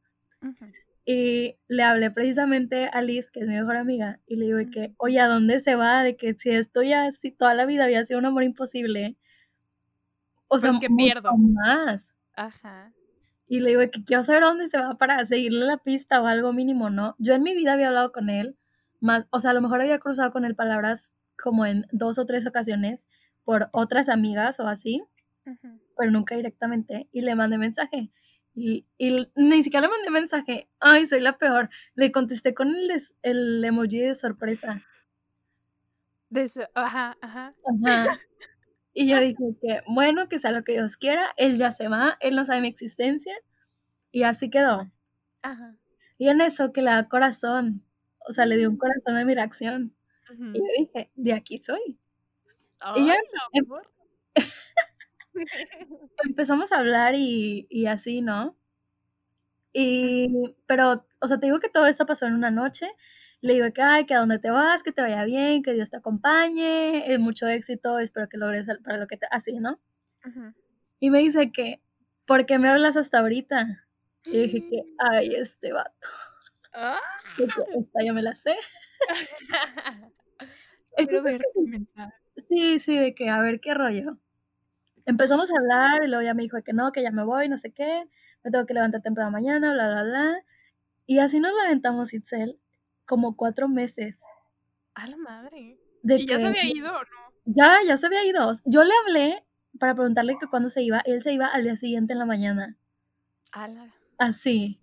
Y 1.04 1.56
le 1.68 1.82
hablé 1.82 2.10
precisamente 2.10 2.86
a 2.86 3.02
Liz, 3.02 3.30
que 3.30 3.40
es 3.40 3.48
mi 3.48 3.54
mejor 3.54 3.76
amiga, 3.76 4.20
y 4.26 4.36
le 4.36 4.46
digo 4.46 4.70
que, 4.70 4.94
oye, 4.98 5.18
¿a 5.18 5.26
dónde 5.26 5.60
se 5.60 5.74
va? 5.74 6.02
De 6.04 6.16
que 6.16 6.34
si 6.34 6.50
esto 6.50 6.82
ya, 6.82 7.10
si 7.20 7.32
toda 7.32 7.54
la 7.54 7.66
vida 7.66 7.84
había 7.84 8.04
sido 8.04 8.18
un 8.20 8.26
amor 8.26 8.44
imposible, 8.44 9.16
o 10.46 10.58
sea, 10.58 10.70
pues 10.70 10.80
que 10.80 10.88
pierdo. 10.94 11.32
más. 11.36 12.02
Ajá. 12.34 12.92
Y 13.48 13.60
le 13.60 13.70
digo 13.70 13.80
que 13.90 14.04
quiero 14.04 14.24
saber 14.24 14.42
dónde 14.42 14.68
se 14.68 14.78
va 14.78 14.96
para 14.96 15.26
seguirle 15.26 15.64
la 15.64 15.78
pista 15.78 16.22
o 16.22 16.26
algo 16.26 16.52
mínimo, 16.52 16.88
¿no? 16.88 17.16
Yo 17.18 17.34
en 17.34 17.42
mi 17.42 17.54
vida 17.54 17.72
había 17.72 17.88
hablado 17.88 18.12
con 18.12 18.30
él, 18.30 18.56
más, 19.00 19.26
o 19.30 19.40
sea, 19.40 19.50
a 19.50 19.54
lo 19.54 19.60
mejor 19.60 19.80
había 19.80 19.98
cruzado 19.98 20.32
con 20.32 20.44
él 20.44 20.54
palabras 20.54 21.10
como 21.42 21.66
en 21.66 21.86
dos 21.90 22.18
o 22.18 22.26
tres 22.26 22.46
ocasiones 22.46 23.04
por 23.44 23.68
otras 23.72 24.08
amigas 24.08 24.60
o 24.60 24.68
así, 24.68 25.02
pero 25.96 26.10
nunca 26.10 26.36
directamente. 26.36 27.08
Y 27.12 27.22
le 27.22 27.34
mandé 27.34 27.58
mensaje. 27.58 28.10
Y, 28.54 28.86
y, 28.98 29.28
ni 29.34 29.64
siquiera 29.64 29.86
le 29.86 29.92
mandé 29.92 30.10
mensaje. 30.10 30.68
Ay, 30.80 31.06
soy 31.06 31.20
la 31.20 31.38
peor. 31.38 31.70
Le 31.94 32.12
contesté 32.12 32.54
con 32.54 32.68
el, 32.68 33.08
el 33.22 33.64
emoji 33.64 33.98
de 33.98 34.14
sorpresa. 34.14 34.82
De 36.30 36.42
eso, 36.44 36.62
ajá, 36.74 37.16
ajá. 37.20 37.54
Ajá. 37.84 38.18
Y 38.94 39.08
yo 39.08 39.20
dije 39.20 39.42
que, 39.60 39.80
bueno, 39.86 40.28
que 40.28 40.38
sea 40.38 40.50
lo 40.50 40.64
que 40.64 40.72
Dios 40.72 40.96
quiera. 40.96 41.32
Él 41.36 41.56
ya 41.56 41.72
se 41.72 41.88
va, 41.88 42.16
él 42.20 42.36
no 42.36 42.44
sabe 42.44 42.60
mi 42.60 42.68
existencia. 42.68 43.34
Y 44.10 44.24
así 44.24 44.50
quedó. 44.50 44.90
Ajá. 45.40 45.74
Y 46.18 46.28
en 46.28 46.40
eso 46.40 46.72
que 46.72 46.82
le 46.82 46.90
da 46.90 47.08
corazón. 47.08 47.82
O 48.28 48.34
sea, 48.34 48.46
le 48.46 48.56
dio 48.56 48.68
un 48.68 48.76
corazón 48.76 49.16
a 49.16 49.24
mi 49.24 49.34
reacción. 49.34 49.94
Y 50.30 50.58
yo 50.58 50.64
dije, 50.78 51.10
de 51.14 51.32
aquí 51.32 51.58
soy. 51.58 51.98
y 52.96 53.06
ya 53.06 53.14
em 53.52 53.66
empezamos 56.24 56.72
a 56.72 56.78
hablar 56.78 57.14
y, 57.14 57.66
y, 57.70 57.86
así, 57.86 58.20
¿no? 58.20 58.56
Y, 59.72 60.54
pero, 60.66 61.06
o 61.20 61.28
sea, 61.28 61.38
te 61.38 61.46
digo 61.46 61.60
que 61.60 61.68
todo 61.68 61.86
esto 61.86 62.06
pasó 62.06 62.26
en 62.26 62.34
una 62.34 62.50
noche. 62.50 62.88
Le 63.40 63.54
digo 63.54 63.72
que, 63.72 63.82
ay, 63.82 64.06
que 64.06 64.14
a 64.14 64.20
dónde 64.20 64.38
te 64.38 64.50
vas, 64.50 64.82
que 64.82 64.92
te 64.92 65.02
vaya 65.02 65.24
bien, 65.24 65.62
que 65.62 65.72
Dios 65.72 65.90
te 65.90 65.96
acompañe, 65.96 67.12
eh, 67.12 67.18
mucho 67.18 67.48
éxito, 67.48 67.98
espero 67.98 68.28
que 68.28 68.38
logres 68.38 68.66
para 68.84 68.98
lo 68.98 69.08
que 69.08 69.16
te, 69.16 69.26
así, 69.30 69.54
¿no? 69.54 69.80
Y 71.00 71.10
me 71.10 71.18
dice 71.18 71.50
que, 71.50 71.80
¿por 72.26 72.46
qué 72.46 72.58
me 72.58 72.68
hablas 72.68 72.96
hasta 72.96 73.18
ahorita? 73.18 73.84
Y 74.26 74.38
dije 74.42 74.68
que, 74.68 74.82
ay, 74.98 75.34
este 75.34 75.72
vato. 75.72 76.08
Ah. 76.72 77.00
Esta 77.38 78.04
ya 78.04 78.12
me 78.12 78.22
la 78.22 78.34
sé. 78.36 78.56
Quiero 80.96 81.22
ver 81.22 81.42
Sí, 82.48 82.80
sí, 82.80 82.96
de 82.96 83.14
que 83.14 83.28
a 83.28 83.40
ver 83.40 83.60
qué 83.60 83.74
rollo. 83.74 84.18
Empezamos 85.06 85.50
a 85.50 85.58
hablar 85.58 86.04
y 86.04 86.08
luego 86.08 86.22
ya 86.22 86.34
me 86.34 86.42
dijo 86.42 86.62
que 86.62 86.72
no, 86.72 86.92
que 86.92 87.02
ya 87.02 87.10
me 87.10 87.24
voy, 87.24 87.48
no 87.48 87.58
sé 87.58 87.72
qué, 87.72 88.04
me 88.44 88.50
tengo 88.50 88.66
que 88.66 88.74
levantar 88.74 89.02
temprano 89.02 89.30
mañana, 89.30 89.72
bla, 89.72 89.88
bla, 89.88 90.02
bla. 90.04 90.44
Y 91.06 91.18
así 91.18 91.40
nos 91.40 91.52
lamentamos, 91.54 92.12
Itzel, 92.12 92.58
como 93.06 93.36
cuatro 93.36 93.68
meses. 93.68 94.16
A 94.94 95.06
la 95.06 95.16
madre. 95.16 95.78
¿Y 96.04 96.26
ya 96.26 96.38
se 96.38 96.46
había 96.46 96.64
ido 96.64 96.90
o 96.90 97.00
no? 97.00 97.32
Ya, 97.44 97.78
ya 97.86 97.98
se 97.98 98.06
había 98.06 98.24
ido. 98.24 98.52
Yo 98.64 98.84
le 98.84 98.92
hablé 99.02 99.44
para 99.78 99.94
preguntarle 99.94 100.36
que 100.38 100.46
cuándo 100.46 100.68
se 100.68 100.82
iba. 100.82 101.00
Él 101.04 101.22
se 101.22 101.32
iba 101.32 101.46
al 101.46 101.64
día 101.64 101.76
siguiente 101.76 102.12
en 102.12 102.18
la 102.18 102.24
mañana. 102.26 102.76
Ala. 103.52 103.92
Así. 104.18 104.80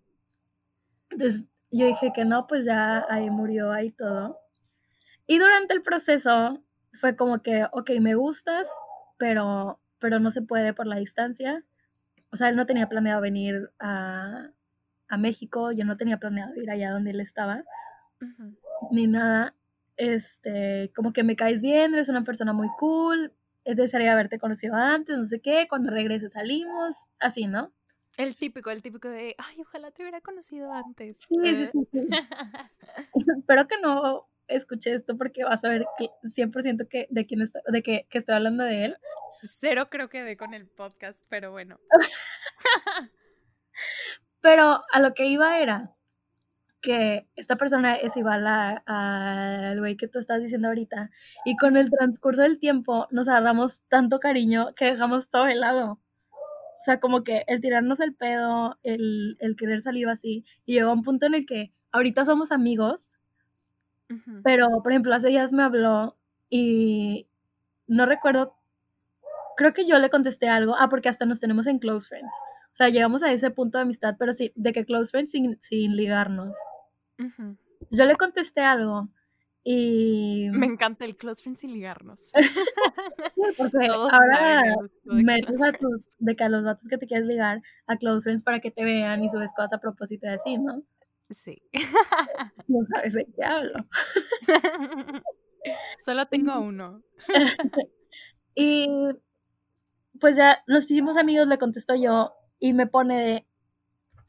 Entonces 1.10 1.43
yo 1.71 1.88
dije 1.88 2.12
que 2.13 2.25
no, 2.25 2.47
pues 2.47 2.65
ya 2.65 3.05
ahí 3.10 3.29
murió, 3.29 3.71
ahí 3.71 3.91
todo. 3.91 4.39
Y 5.27 5.38
durante 5.38 5.73
el 5.73 5.84
proceso 5.84 6.62
fue 6.99 7.15
como 7.15 7.41
que, 7.41 7.65
ok, 7.71 7.91
me 8.01 8.15
gustas, 8.15 8.67
pero, 9.17 9.79
pero 9.99 10.19
no 10.19 10.31
se 10.31 10.41
puede 10.41 10.73
por 10.73 10.88
la 10.88 10.97
distancia. 10.97 11.63
O 12.31 12.38
sea, 12.38 12.49
él 12.49 12.55
no 12.55 12.65
tenía 12.65 12.89
planeado 12.89 13.21
venir 13.21 13.71
a, 13.79 14.49
a 15.07 15.17
México, 15.17 15.71
yo 15.71 15.85
no 15.85 15.97
tenía 15.97 16.17
planeado 16.17 16.55
ir 16.55 16.69
allá 16.69 16.91
donde 16.91 17.12
él 17.12 17.19
estaba, 17.19 17.63
ni 18.91 19.07
nada. 19.07 19.55
Este, 19.97 20.91
como 20.95 21.12
que 21.12 21.23
me 21.23 21.35
caes 21.35 21.62
bien, 21.62 21.93
eres 21.93 22.07
una 22.07 22.23
persona 22.23 22.53
muy 22.53 22.69
cool, 22.77 23.33
desearía 23.65 24.13
haberte 24.13 24.39
conocido 24.39 24.75
antes, 24.75 25.17
no 25.17 25.27
sé 25.27 25.41
qué, 25.41 25.67
cuando 25.67 25.91
regrese 25.91 26.29
salimos, 26.29 26.95
así, 27.19 27.47
¿no? 27.47 27.73
El 28.17 28.35
típico, 28.35 28.69
el 28.69 28.81
típico 28.81 29.09
de, 29.09 29.35
ay, 29.38 29.62
ojalá 29.62 29.91
te 29.91 30.03
hubiera 30.03 30.21
conocido 30.21 30.71
antes. 30.73 31.19
Sí, 31.27 31.35
sí, 31.43 31.67
sí. 31.71 31.88
sí. 31.91 32.07
Espero 33.38 33.67
que 33.67 33.79
no 33.81 34.27
escuché 34.47 34.95
esto 34.95 35.15
porque 35.17 35.43
vas 35.43 35.63
a 35.63 35.69
ver 35.69 35.85
que 35.97 36.09
100% 36.23 36.88
que, 36.88 37.07
de, 37.09 37.25
quién 37.25 37.41
está, 37.41 37.62
de 37.67 37.83
que, 37.83 38.07
que 38.09 38.17
estoy 38.17 38.35
hablando 38.35 38.63
de 38.63 38.85
él. 38.85 38.97
Cero 39.43 39.88
creo 39.89 40.10
que 40.10 40.23
de 40.23 40.38
con 40.38 40.54
el 40.54 40.67
podcast, 40.67 41.23
pero 41.30 41.52
bueno. 41.52 41.80
pero 44.41 44.84
a 44.91 44.99
lo 44.99 45.13
que 45.13 45.28
iba 45.28 45.60
era 45.60 45.93
que 46.82 47.28
esta 47.36 47.58
persona 47.58 47.95
es 47.95 48.15
igual 48.15 48.47
al 48.47 49.80
güey 49.80 49.97
que 49.97 50.08
tú 50.08 50.19
estás 50.19 50.41
diciendo 50.41 50.69
ahorita. 50.69 51.12
Y 51.45 51.58
con 51.58 51.78
el 51.78 51.89
transcurso 51.89 52.41
del 52.41 52.60
tiempo 52.60 53.08
nos 53.12 53.28
agarramos 53.28 53.80
tanto 53.89 54.19
cariño 54.19 54.73
que 54.75 54.86
dejamos 54.86 55.30
todo 55.30 55.47
helado. 55.47 55.99
O 56.32 56.84
sea, 56.86 56.99
como 56.99 57.23
que 57.23 57.43
el 57.47 57.62
tirarnos 57.62 57.99
el 57.99 58.15
pedo, 58.15 58.80
el, 58.84 59.38
el 59.39 59.56
querer 59.58 59.82
salir 59.82 60.08
así. 60.08 60.45
Y 60.65 60.75
llegó 60.75 60.93
un 60.93 61.04
punto 61.04 61.25
en 61.25 61.36
el 61.36 61.45
que 61.45 61.73
ahorita 61.91 62.25
somos 62.25 62.52
amigos, 62.52 63.12
pero, 64.43 64.67
por 64.82 64.91
ejemplo, 64.91 65.13
hace 65.13 65.28
días 65.28 65.52
me 65.54 65.63
habló 65.63 66.17
y 66.49 67.28
no 67.88 68.06
recuerdo, 68.08 68.56
creo 69.60 69.74
que 69.74 69.86
yo 69.86 70.00
le 70.00 70.10
contesté 70.10 70.48
algo, 70.48 70.74
ah, 70.74 70.88
porque 70.88 71.10
hasta 71.10 71.26
nos 71.26 71.41
tenemos 71.41 71.67
en 71.67 71.80
close 71.80 72.08
friends. 72.08 72.32
O 72.72 72.78
sea, 72.78 72.88
llegamos 72.88 73.22
a 73.24 73.34
ese 73.34 73.52
punto 73.52 73.78
de 73.78 73.82
amistad, 73.82 74.15
pero 74.17 74.34
sí, 74.34 74.54
de 74.56 74.72
que 74.72 74.86
close 74.86 75.12
friends 75.12 75.32
sin, 75.32 75.60
sin 75.62 75.98
ligarnos. 75.98 76.56
Yo 77.91 78.06
le 78.06 78.15
contesté 78.15 78.62
algo 78.62 79.10
Y... 79.65 80.48
Me 80.54 80.65
encanta 80.65 81.04
el 81.04 81.17
close 81.17 81.43
friends 81.43 81.65
y 81.65 81.67
ligarnos. 81.67 82.32
porque 83.58 83.86
ahora 83.88 84.63
metes 85.04 85.62
a 85.62 85.74
tus, 85.74 86.08
de 86.19 86.38
que 86.38 86.43
a 86.45 86.50
los 86.50 86.63
datos 86.63 86.88
que 86.89 86.98
te 86.98 87.06
quieres 87.06 87.28
ligar 87.28 87.62
a 87.86 87.98
close 87.98 88.24
friends 88.24 88.45
para 88.45 88.62
que 88.62 88.72
te 88.72 88.86
vean 88.86 89.26
y 89.26 89.30
subes 89.30 89.52
cosas 89.54 89.74
a 89.74 89.82
propósito 89.82 90.26
de 90.26 90.36
así, 90.36 90.58
¿no? 90.58 90.84
Sí. 91.32 91.62
No 92.69 92.80
sabes 92.93 93.12
de 93.12 93.26
qué 93.36 93.43
hablo. 93.43 93.74
Solo 96.00 96.26
tengo 96.28 96.62
uno. 96.62 97.04
y 98.56 98.88
pues 100.19 100.38
ya 100.38 100.63
nos 100.67 100.86
hicimos 100.86 101.17
amigos, 101.17 101.47
le 101.47 101.58
contesto 101.58 101.95
yo 101.95 102.34
y 102.60 102.73
me 102.73 102.88
pone 102.88 103.19
de, 103.19 103.45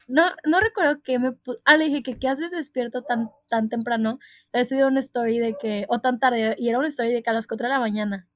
no, 0.07 0.23
no 0.45 0.59
recuerdo 0.59 1.01
que 1.01 1.19
me, 1.19 1.35
ah, 1.65 1.77
le 1.77 1.85
dije 1.85 2.03
que 2.03 2.19
qué 2.19 2.27
haces 2.27 2.51
despierto 2.51 3.03
tan, 3.03 3.29
tan 3.49 3.69
temprano, 3.69 4.19
he 4.53 4.65
subido 4.65 4.87
una 4.87 4.99
story 4.99 5.39
de 5.39 5.55
que, 5.59 5.85
o 5.89 5.99
tan 5.99 6.19
tarde, 6.19 6.55
y 6.57 6.69
era 6.69 6.79
una 6.79 6.89
story 6.89 7.13
de 7.13 7.23
que 7.23 7.29
a 7.29 7.33
las 7.33 7.47
4 7.47 7.67
de 7.67 7.73
la 7.73 7.79
mañana. 7.79 8.27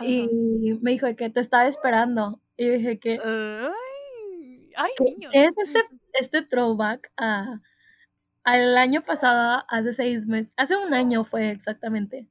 Y 0.00 0.78
me 0.82 0.90
dijo 0.90 1.06
que 1.16 1.30
te 1.30 1.40
estaba 1.40 1.66
esperando. 1.66 2.40
Y 2.58 2.68
dije 2.68 2.98
que, 2.98 3.18
ay, 4.76 4.90
es 5.32 5.54
este, 5.56 5.84
este 6.12 6.42
throwback 6.42 7.10
a, 7.16 7.60
al 8.44 8.76
año 8.76 9.02
pasado, 9.02 9.64
hace 9.68 9.94
seis 9.94 10.26
meses, 10.26 10.52
hace 10.56 10.76
un 10.76 10.92
año 10.92 11.24
fue 11.24 11.50
exactamente. 11.50 12.28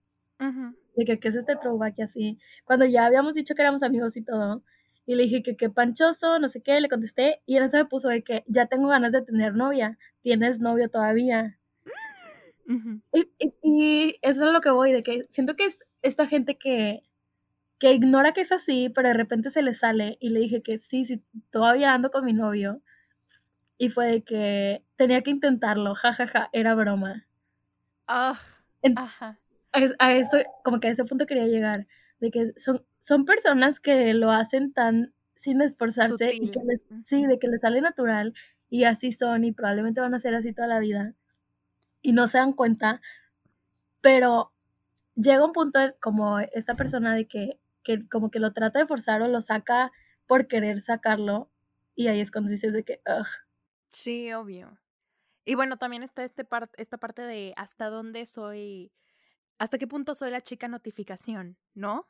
De 0.95 1.05
que, 1.05 1.19
¿qué 1.19 1.27
es 1.29 1.35
este 1.35 1.55
throwback 1.55 1.95
y 1.97 2.01
así? 2.03 2.39
Cuando 2.63 2.85
ya 2.85 3.05
habíamos 3.05 3.33
dicho 3.33 3.55
que 3.55 3.61
éramos 3.61 3.83
amigos 3.83 4.15
y 4.17 4.23
todo. 4.23 4.63
Y 5.05 5.15
le 5.15 5.23
dije 5.23 5.43
que 5.43 5.55
qué 5.55 5.69
panchoso, 5.69 6.39
no 6.39 6.49
sé 6.49 6.61
qué, 6.61 6.79
le 6.79 6.89
contesté. 6.89 7.41
Y 7.45 7.57
él 7.57 7.69
se 7.69 7.77
me 7.77 7.85
puso 7.85 8.09
de 8.09 8.23
que 8.23 8.43
ya 8.47 8.67
tengo 8.67 8.87
ganas 8.87 9.11
de 9.11 9.21
tener 9.21 9.53
novia. 9.53 9.97
¿Tienes 10.21 10.59
novio 10.59 10.89
todavía? 10.89 11.57
y, 13.13 13.53
y, 13.61 14.15
eso 14.21 14.45
es 14.45 14.51
lo 14.51 14.61
que 14.61 14.71
voy, 14.71 14.91
de 14.91 15.03
que 15.03 15.27
siento 15.29 15.55
que 15.55 15.65
es 15.65 15.79
esta 16.01 16.27
gente 16.27 16.57
que, 16.57 17.03
que 17.79 17.93
ignora 17.93 18.33
que 18.33 18.41
es 18.41 18.51
así, 18.51 18.89
pero 18.89 19.09
de 19.09 19.13
repente 19.13 19.51
se 19.51 19.61
le 19.61 19.73
sale. 19.73 20.17
Y 20.19 20.29
le 20.29 20.39
dije 20.39 20.63
que 20.63 20.79
sí, 20.79 21.05
sí, 21.05 21.21
todavía 21.51 21.93
ando 21.93 22.09
con 22.11 22.25
mi 22.25 22.33
novio. 22.33 22.81
Y 23.77 23.89
fue 23.89 24.07
de 24.07 24.23
que 24.23 24.83
tenía 24.95 25.21
que 25.21 25.31
intentarlo, 25.31 25.95
jajaja, 25.95 26.27
ja, 26.27 26.39
ja, 26.41 26.49
era 26.53 26.75
broma. 26.75 27.25
Ah, 28.07 28.39
ajá. 28.95 29.39
A, 29.99 30.13
eso, 30.13 30.37
como 30.63 30.79
que 30.79 30.87
a 30.87 30.91
ese 30.91 31.03
punto 31.05 31.25
quería 31.25 31.47
llegar, 31.47 31.87
de 32.19 32.31
que 32.31 32.53
son, 32.57 32.83
son 33.01 33.25
personas 33.25 33.79
que 33.79 34.13
lo 34.13 34.31
hacen 34.31 34.71
tan 34.73 35.13
sin 35.35 35.61
esforzarse 35.61 36.33
y 36.33 36.49
que 36.49 36.59
les, 36.63 36.81
sí, 37.05 37.25
de 37.25 37.37
que 37.37 37.47
les 37.47 37.61
sale 37.61 37.81
natural 37.81 38.33
y 38.69 38.85
así 38.85 39.11
son 39.11 39.43
y 39.43 39.51
probablemente 39.51 40.01
van 40.01 40.15
a 40.15 40.19
ser 40.19 40.33
así 40.33 40.53
toda 40.53 40.67
la 40.67 40.79
vida 40.79 41.13
y 42.01 42.13
no 42.13 42.27
se 42.27 42.37
dan 42.37 42.53
cuenta, 42.53 43.01
pero 44.01 44.51
llega 45.15 45.45
un 45.45 45.53
punto 45.53 45.79
como 45.99 46.39
esta 46.39 46.75
persona 46.75 47.13
de 47.13 47.27
que, 47.27 47.59
que 47.83 48.07
como 48.07 48.31
que 48.31 48.39
lo 48.39 48.53
trata 48.53 48.79
de 48.79 48.87
forzar 48.87 49.21
o 49.21 49.27
lo 49.27 49.41
saca 49.41 49.91
por 50.25 50.47
querer 50.47 50.81
sacarlo 50.81 51.49
y 51.95 52.07
ahí 52.07 52.21
es 52.21 52.31
cuando 52.31 52.51
dices 52.51 52.73
de 52.73 52.83
que, 52.83 53.01
ugh. 53.07 53.27
Sí, 53.91 54.33
obvio. 54.33 54.77
Y 55.45 55.55
bueno, 55.55 55.77
también 55.77 56.03
está 56.03 56.23
este 56.23 56.45
esta 56.77 56.97
parte 56.97 57.21
de 57.21 57.53
hasta 57.55 57.89
dónde 57.89 58.25
soy, 58.25 58.91
hasta 59.57 59.77
qué 59.77 59.87
punto 59.87 60.15
soy 60.15 60.31
la 60.31 60.41
chica 60.41 60.67
notificación, 60.67 61.57
¿no? 61.73 62.07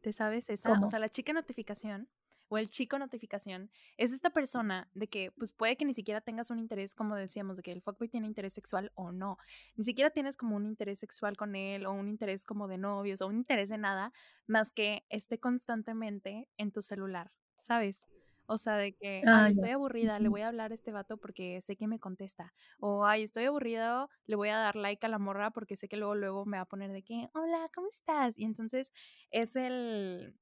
¿Te 0.00 0.12
sabes 0.12 0.50
esa? 0.50 0.72
O 0.72 0.86
sea, 0.86 0.98
la 0.98 1.08
chica 1.08 1.32
notificación 1.32 2.08
o 2.48 2.58
el 2.58 2.68
chico 2.68 2.98
notificación 2.98 3.70
es 3.96 4.12
esta 4.12 4.30
persona 4.30 4.88
de 4.94 5.08
que 5.08 5.30
pues 5.32 5.52
puede 5.52 5.76
que 5.76 5.84
ni 5.84 5.94
siquiera 5.94 6.20
tengas 6.20 6.50
un 6.50 6.58
interés, 6.58 6.94
como 6.94 7.16
decíamos, 7.16 7.56
de 7.56 7.62
que 7.62 7.72
el 7.72 7.80
fuckboy 7.80 8.08
tiene 8.08 8.26
interés 8.26 8.52
sexual 8.52 8.92
o 8.94 9.12
no. 9.12 9.38
Ni 9.76 9.84
siquiera 9.84 10.10
tienes 10.10 10.36
como 10.36 10.56
un 10.56 10.66
interés 10.66 10.98
sexual 10.98 11.36
con 11.36 11.56
él 11.56 11.86
o 11.86 11.92
un 11.92 12.08
interés 12.08 12.44
como 12.44 12.68
de 12.68 12.78
novios 12.78 13.22
o 13.22 13.26
un 13.26 13.36
interés 13.36 13.70
de 13.70 13.78
nada 13.78 14.12
más 14.46 14.72
que 14.72 15.04
esté 15.08 15.38
constantemente 15.38 16.48
en 16.58 16.70
tu 16.70 16.82
celular, 16.82 17.32
¿sabes? 17.58 18.06
O 18.46 18.58
sea, 18.58 18.76
de 18.76 18.94
que, 18.94 19.26
ay, 19.30 19.50
estoy 19.50 19.70
aburrida, 19.70 20.18
le 20.20 20.28
voy 20.28 20.42
a 20.42 20.48
hablar 20.48 20.70
a 20.72 20.74
este 20.74 20.92
vato 20.92 21.16
porque 21.18 21.60
sé 21.62 21.76
que 21.76 21.86
me 21.88 21.98
contesta. 21.98 22.52
O, 22.78 23.06
ay, 23.06 23.22
estoy 23.22 23.44
aburrido, 23.44 24.10
le 24.26 24.36
voy 24.36 24.48
a 24.50 24.58
dar 24.58 24.76
like 24.76 25.04
a 25.06 25.08
la 25.08 25.18
morra 25.18 25.50
porque 25.50 25.76
sé 25.76 25.88
que 25.88 25.96
luego, 25.96 26.14
luego 26.14 26.44
me 26.46 26.58
va 26.58 26.62
a 26.64 26.66
poner 26.66 26.92
de 26.92 27.02
que, 27.02 27.28
hola, 27.34 27.68
¿cómo 27.74 27.88
estás? 27.88 28.38
Y 28.38 28.44
entonces 28.44 28.92
es 29.30 29.56
el, 29.56 30.34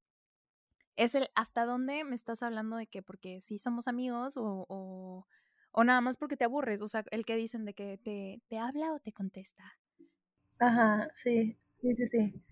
es 0.97 1.15
el, 1.15 1.29
¿hasta 1.35 1.65
dónde 1.67 2.05
me 2.05 2.15
estás 2.15 2.43
hablando 2.43 2.77
de 2.77 2.87
que 2.87 3.03
porque 3.03 3.41
sí 3.41 3.59
somos 3.59 3.89
amigos 3.89 4.37
o, 4.37 4.67
o, 4.69 5.27
o 5.73 5.85
nada 5.85 6.01
más 6.01 6.17
porque 6.17 6.37
te 6.37 6.45
aburres? 6.45 6.83
O 6.83 6.89
sea, 6.89 7.05
el 7.11 7.25
que 7.25 7.37
dicen 7.37 7.65
de 7.65 7.75
que 7.75 7.99
te, 7.99 8.43
te 8.49 8.59
habla 8.59 8.93
o 8.93 9.01
te 9.01 9.13
contesta. 9.13 9.79
Ajá, 10.59 11.09
sí, 11.17 11.59
sí, 11.81 11.95
sí, 11.97 12.09
sí. 12.09 12.43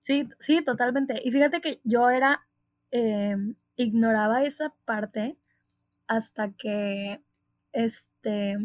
Sí, 0.00 0.28
sí, 0.40 0.64
totalmente. 0.64 1.20
Y 1.24 1.32
fíjate 1.32 1.60
que 1.60 1.80
yo 1.84 2.10
era... 2.10 2.46
Eh, 2.92 3.36
ignoraba 3.82 4.44
esa 4.44 4.74
parte 4.84 5.36
hasta 6.06 6.50
que, 6.52 7.20
este, 7.72 8.56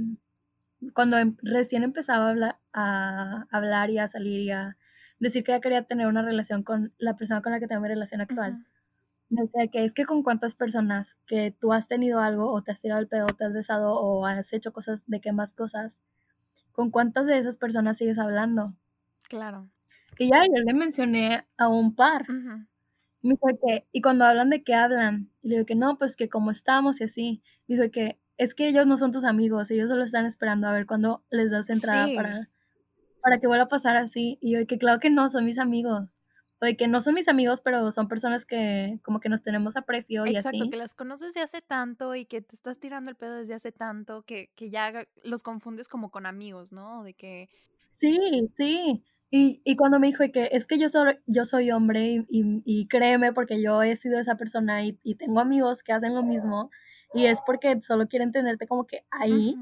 cuando 0.94 1.18
em, 1.18 1.38
recién 1.42 1.84
empezaba 1.84 2.28
a 2.28 2.30
hablar, 2.30 2.58
a 2.74 3.46
hablar 3.52 3.90
y 3.90 4.00
a 4.00 4.10
salir 4.10 4.42
y 4.42 4.52
a 4.52 4.78
decir 5.20 5.44
que 5.44 5.54
ya 5.54 5.62
quería 5.62 5.84
tener 5.84 6.08
una 6.08 6.22
relación 6.22 6.64
con 6.64 6.94
la 6.98 7.16
persona 7.16 7.42
con 7.42 7.52
la 7.52 7.60
que 7.60 7.68
tengo 7.68 7.82
mi 7.82 7.88
relación 7.88 8.22
actual. 8.22 8.66
Me 9.30 9.44
decía 9.44 9.68
que 9.68 9.86
es 9.86 9.94
que 9.94 10.06
con 10.06 10.22
cuántas 10.22 10.56
personas 10.56 11.16
que 11.26 11.56
tú 11.60 11.74
has 11.74 11.88
tenido 11.88 12.20
algo 12.20 12.52
o 12.52 12.62
te 12.62 12.72
has 12.72 12.82
tirado 12.82 13.02
el 13.02 13.08
pedo, 13.08 13.26
te 13.28 13.46
has 13.46 13.54
besado 13.54 13.96
o 13.96 14.26
has 14.26 14.52
hecho 14.54 14.74
cosas 14.74 15.04
de 15.08 15.22
qué 15.22 15.32
más 15.32 15.54
cosas, 15.54 16.00
con 16.74 16.92
cuántas 16.92 17.26
de 17.26 17.40
esas 17.40 17.58
personas 17.58 17.98
sigues 17.98 18.20
hablando. 18.20 18.74
Claro. 19.24 19.70
Y 20.18 20.30
ya 20.30 20.44
yo 20.44 20.64
le 20.64 20.74
mencioné 20.74 21.46
a 21.58 21.68
un 21.68 21.96
par. 21.96 22.26
Me 23.26 23.32
dijo 23.32 23.48
que, 23.60 23.88
y 23.92 24.02
cuando 24.02 24.24
hablan 24.24 24.52
de 24.52 24.64
qué 24.64 24.76
hablan, 24.76 25.32
y 25.42 25.50
le 25.50 25.56
digo 25.56 25.66
que 25.66 25.74
no, 25.74 25.98
pues 25.98 26.16
que 26.16 26.30
como 26.30 26.52
estamos 26.52 27.02
y 27.02 27.06
así. 27.06 27.42
Me 27.68 27.76
dijo 27.76 27.92
que 27.92 28.20
es 28.38 28.54
que 28.54 28.68
ellos 28.68 28.86
no 28.86 28.98
son 28.98 29.12
tus 29.12 29.26
amigos, 29.26 29.72
ellos 29.72 29.90
solo 29.90 30.04
están 30.04 30.28
esperando 30.28 30.68
a 30.68 30.74
ver 30.74 30.86
cuándo 30.86 31.24
les 31.32 31.50
das 31.50 31.68
entrada 31.72 32.08
para, 32.16 32.50
para 33.22 33.40
que 33.40 33.48
vuelva 33.48 33.66
a 33.66 33.70
pasar 33.70 33.98
así. 33.98 34.38
Y 34.42 34.52
yo 34.52 34.68
que 34.68 34.78
claro 34.78 35.00
que 35.00 35.10
no, 35.10 35.28
son 35.32 35.44
mis 35.44 35.58
amigos. 35.58 36.20
O 36.62 36.66
de 36.66 36.78
que 36.78 36.88
no 36.88 37.02
son 37.02 37.16
mis 37.16 37.28
amigos, 37.28 37.62
pero 37.62 37.92
son 37.92 38.08
personas 38.08 38.46
que 38.46 39.00
como 39.04 39.20
que 39.20 39.30
nos 39.30 39.42
tenemos 39.42 39.76
aprecio 39.76 40.28
y 40.28 40.36
Exacto, 40.36 40.70
que 40.70 40.78
las 40.78 40.94
conoces 40.94 41.30
desde 41.30 41.42
hace 41.42 41.62
tanto 41.64 42.14
y 42.14 42.26
que 42.26 42.42
te 42.42 42.56
estás 42.56 42.80
tirando 42.80 43.10
el 43.10 43.18
pedo 43.18 43.38
desde 43.38 43.56
hace 43.56 43.72
tanto 43.72 44.22
que, 44.22 44.52
que 44.56 44.70
ya 44.70 45.08
los 45.24 45.42
confundes 45.42 45.90
como 45.90 46.12
con 46.12 46.28
amigos, 46.28 46.72
¿no? 46.72 47.04
De 47.04 47.16
que... 47.16 47.50
Sí, 48.00 48.52
sí. 48.56 49.04
Y, 49.32 49.62
y 49.66 49.76
cuando 49.76 50.00
me 50.00 50.08
dijo 50.08 50.24
que 50.32 50.50
es 50.52 50.66
que 50.66 50.78
yo 50.78 50.88
soy, 50.88 51.18
yo 51.26 51.46
soy 51.46 51.72
hombre 51.72 52.26
y, 52.30 52.62
y, 52.64 52.88
créeme 52.88 53.34
porque 53.34 53.62
yo 53.62 53.82
he 53.84 53.96
sido 53.98 54.20
esa 54.20 54.36
persona 54.36 54.86
y, 54.86 54.98
y, 55.04 55.16
tengo 55.16 55.40
amigos 55.40 55.84
que 55.84 55.94
hacen 55.94 56.16
lo 56.16 56.24
mismo 56.24 56.70
y 57.14 57.26
es 57.26 57.40
porque 57.46 57.82
solo 57.82 58.08
quieren 58.08 58.32
tenerte 58.32 58.68
como 58.68 58.86
que 58.86 59.04
ahí 59.10 59.56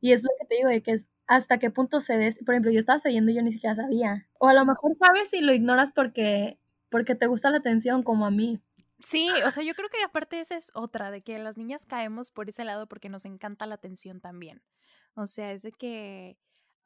y 0.00 0.12
es 0.12 0.22
lo 0.22 0.30
que 0.38 0.46
te 0.46 0.56
digo 0.56 0.68
de 0.68 0.82
que 0.82 0.92
es 0.92 1.06
hasta 1.26 1.58
qué 1.58 1.70
punto 1.70 2.00
cedes. 2.00 2.36
Por 2.44 2.54
ejemplo, 2.54 2.70
yo 2.70 2.80
estaba 2.80 3.00
sabiendo 3.00 3.30
y 3.30 3.34
yo 3.34 3.42
ni 3.42 3.52
siquiera 3.52 3.76
sabía. 3.76 4.26
O 4.38 4.48
a 4.48 4.54
lo 4.54 4.64
mejor 4.64 4.96
sabes 4.98 5.32
y 5.32 5.40
lo 5.40 5.52
ignoras 5.52 5.92
porque, 5.92 6.58
porque 6.90 7.14
te 7.14 7.26
gusta 7.26 7.50
la 7.50 7.58
atención 7.58 8.02
como 8.02 8.26
a 8.26 8.30
mí. 8.30 8.60
Sí, 9.00 9.28
o 9.44 9.50
sea, 9.50 9.62
yo 9.62 9.74
creo 9.74 9.88
que 9.88 10.02
aparte 10.02 10.40
esa 10.40 10.56
es 10.56 10.70
otra, 10.74 11.10
de 11.10 11.22
que 11.22 11.38
las 11.38 11.58
niñas 11.58 11.84
caemos 11.84 12.30
por 12.30 12.48
ese 12.48 12.64
lado 12.64 12.86
porque 12.86 13.08
nos 13.08 13.24
encanta 13.24 13.66
la 13.66 13.74
atención 13.74 14.20
también. 14.20 14.62
O 15.14 15.26
sea, 15.26 15.52
es 15.52 15.62
de 15.62 15.72
que 15.72 16.38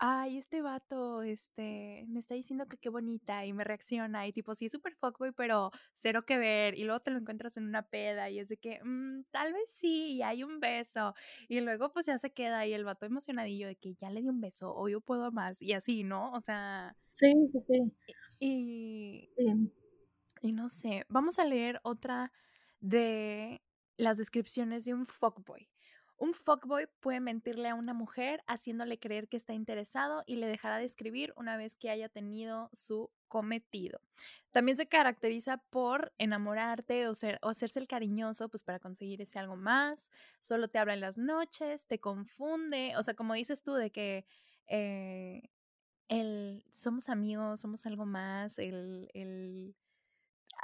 ay, 0.02 0.38
este 0.38 0.62
vato, 0.62 1.22
este, 1.22 2.04
me 2.08 2.20
está 2.20 2.34
diciendo 2.34 2.66
que 2.66 2.78
qué 2.78 2.88
bonita 2.88 3.44
y 3.44 3.52
me 3.52 3.64
reacciona 3.64 4.26
y 4.26 4.32
tipo, 4.32 4.54
sí 4.54 4.66
es 4.66 4.72
súper 4.72 4.94
fuckboy, 4.96 5.32
pero 5.32 5.70
cero 5.92 6.24
que 6.26 6.38
ver 6.38 6.74
y 6.78 6.84
luego 6.84 7.00
te 7.00 7.10
lo 7.10 7.18
encuentras 7.18 7.56
en 7.58 7.64
una 7.66 7.82
peda 7.82 8.30
y 8.30 8.38
es 8.38 8.48
de 8.48 8.56
que, 8.56 8.80
mm, 8.82 9.24
tal 9.30 9.52
vez 9.52 9.70
sí, 9.70 10.14
y 10.14 10.22
hay 10.22 10.42
un 10.42 10.58
beso 10.60 11.14
y 11.48 11.60
luego 11.60 11.92
pues 11.92 12.06
ya 12.06 12.18
se 12.18 12.32
queda 12.32 12.66
y 12.66 12.72
el 12.72 12.84
vato 12.84 13.04
emocionadillo 13.06 13.68
de 13.68 13.76
que 13.76 13.94
ya 13.94 14.10
le 14.10 14.22
di 14.22 14.28
un 14.28 14.40
beso 14.40 14.74
o 14.74 14.88
yo 14.88 15.00
puedo 15.02 15.30
más 15.32 15.60
y 15.62 15.74
así, 15.74 16.02
¿no? 16.04 16.32
O 16.32 16.40
sea... 16.40 16.96
Sí, 17.16 17.32
sí, 17.52 17.60
sí. 17.68 17.92
Y, 18.40 19.30
sí. 19.36 19.70
y 20.42 20.52
no 20.52 20.68
sé, 20.68 21.04
vamos 21.08 21.38
a 21.38 21.44
leer 21.44 21.80
otra 21.82 22.32
de 22.80 23.62
las 23.96 24.16
descripciones 24.16 24.84
de 24.84 24.94
un 24.94 25.06
fuckboy. 25.06 25.68
Un 26.20 26.34
fuckboy 26.34 26.86
puede 27.00 27.18
mentirle 27.18 27.70
a 27.70 27.74
una 27.74 27.94
mujer 27.94 28.44
haciéndole 28.46 28.98
creer 28.98 29.26
que 29.26 29.38
está 29.38 29.54
interesado 29.54 30.22
y 30.26 30.36
le 30.36 30.48
dejará 30.48 30.76
de 30.76 30.84
escribir 30.84 31.32
una 31.34 31.56
vez 31.56 31.76
que 31.76 31.88
haya 31.88 32.10
tenido 32.10 32.68
su 32.74 33.10
cometido. 33.26 34.02
También 34.50 34.76
se 34.76 34.86
caracteriza 34.86 35.56
por 35.70 36.12
enamorarte 36.18 37.08
o, 37.08 37.14
ser, 37.14 37.38
o 37.40 37.48
hacerse 37.48 37.78
el 37.78 37.88
cariñoso, 37.88 38.50
pues 38.50 38.62
para 38.62 38.78
conseguir 38.78 39.22
ese 39.22 39.38
algo 39.38 39.56
más. 39.56 40.10
Solo 40.42 40.68
te 40.68 40.78
habla 40.78 40.92
en 40.92 41.00
las 41.00 41.16
noches, 41.16 41.86
te 41.86 42.00
confunde. 42.00 42.92
O 42.98 43.02
sea, 43.02 43.14
como 43.14 43.32
dices 43.32 43.62
tú, 43.62 43.72
de 43.72 43.90
que 43.90 44.26
eh, 44.66 45.48
el 46.08 46.66
somos 46.70 47.08
amigos, 47.08 47.60
somos 47.60 47.86
algo 47.86 48.04
más, 48.04 48.58
el, 48.58 49.08
el 49.14 49.74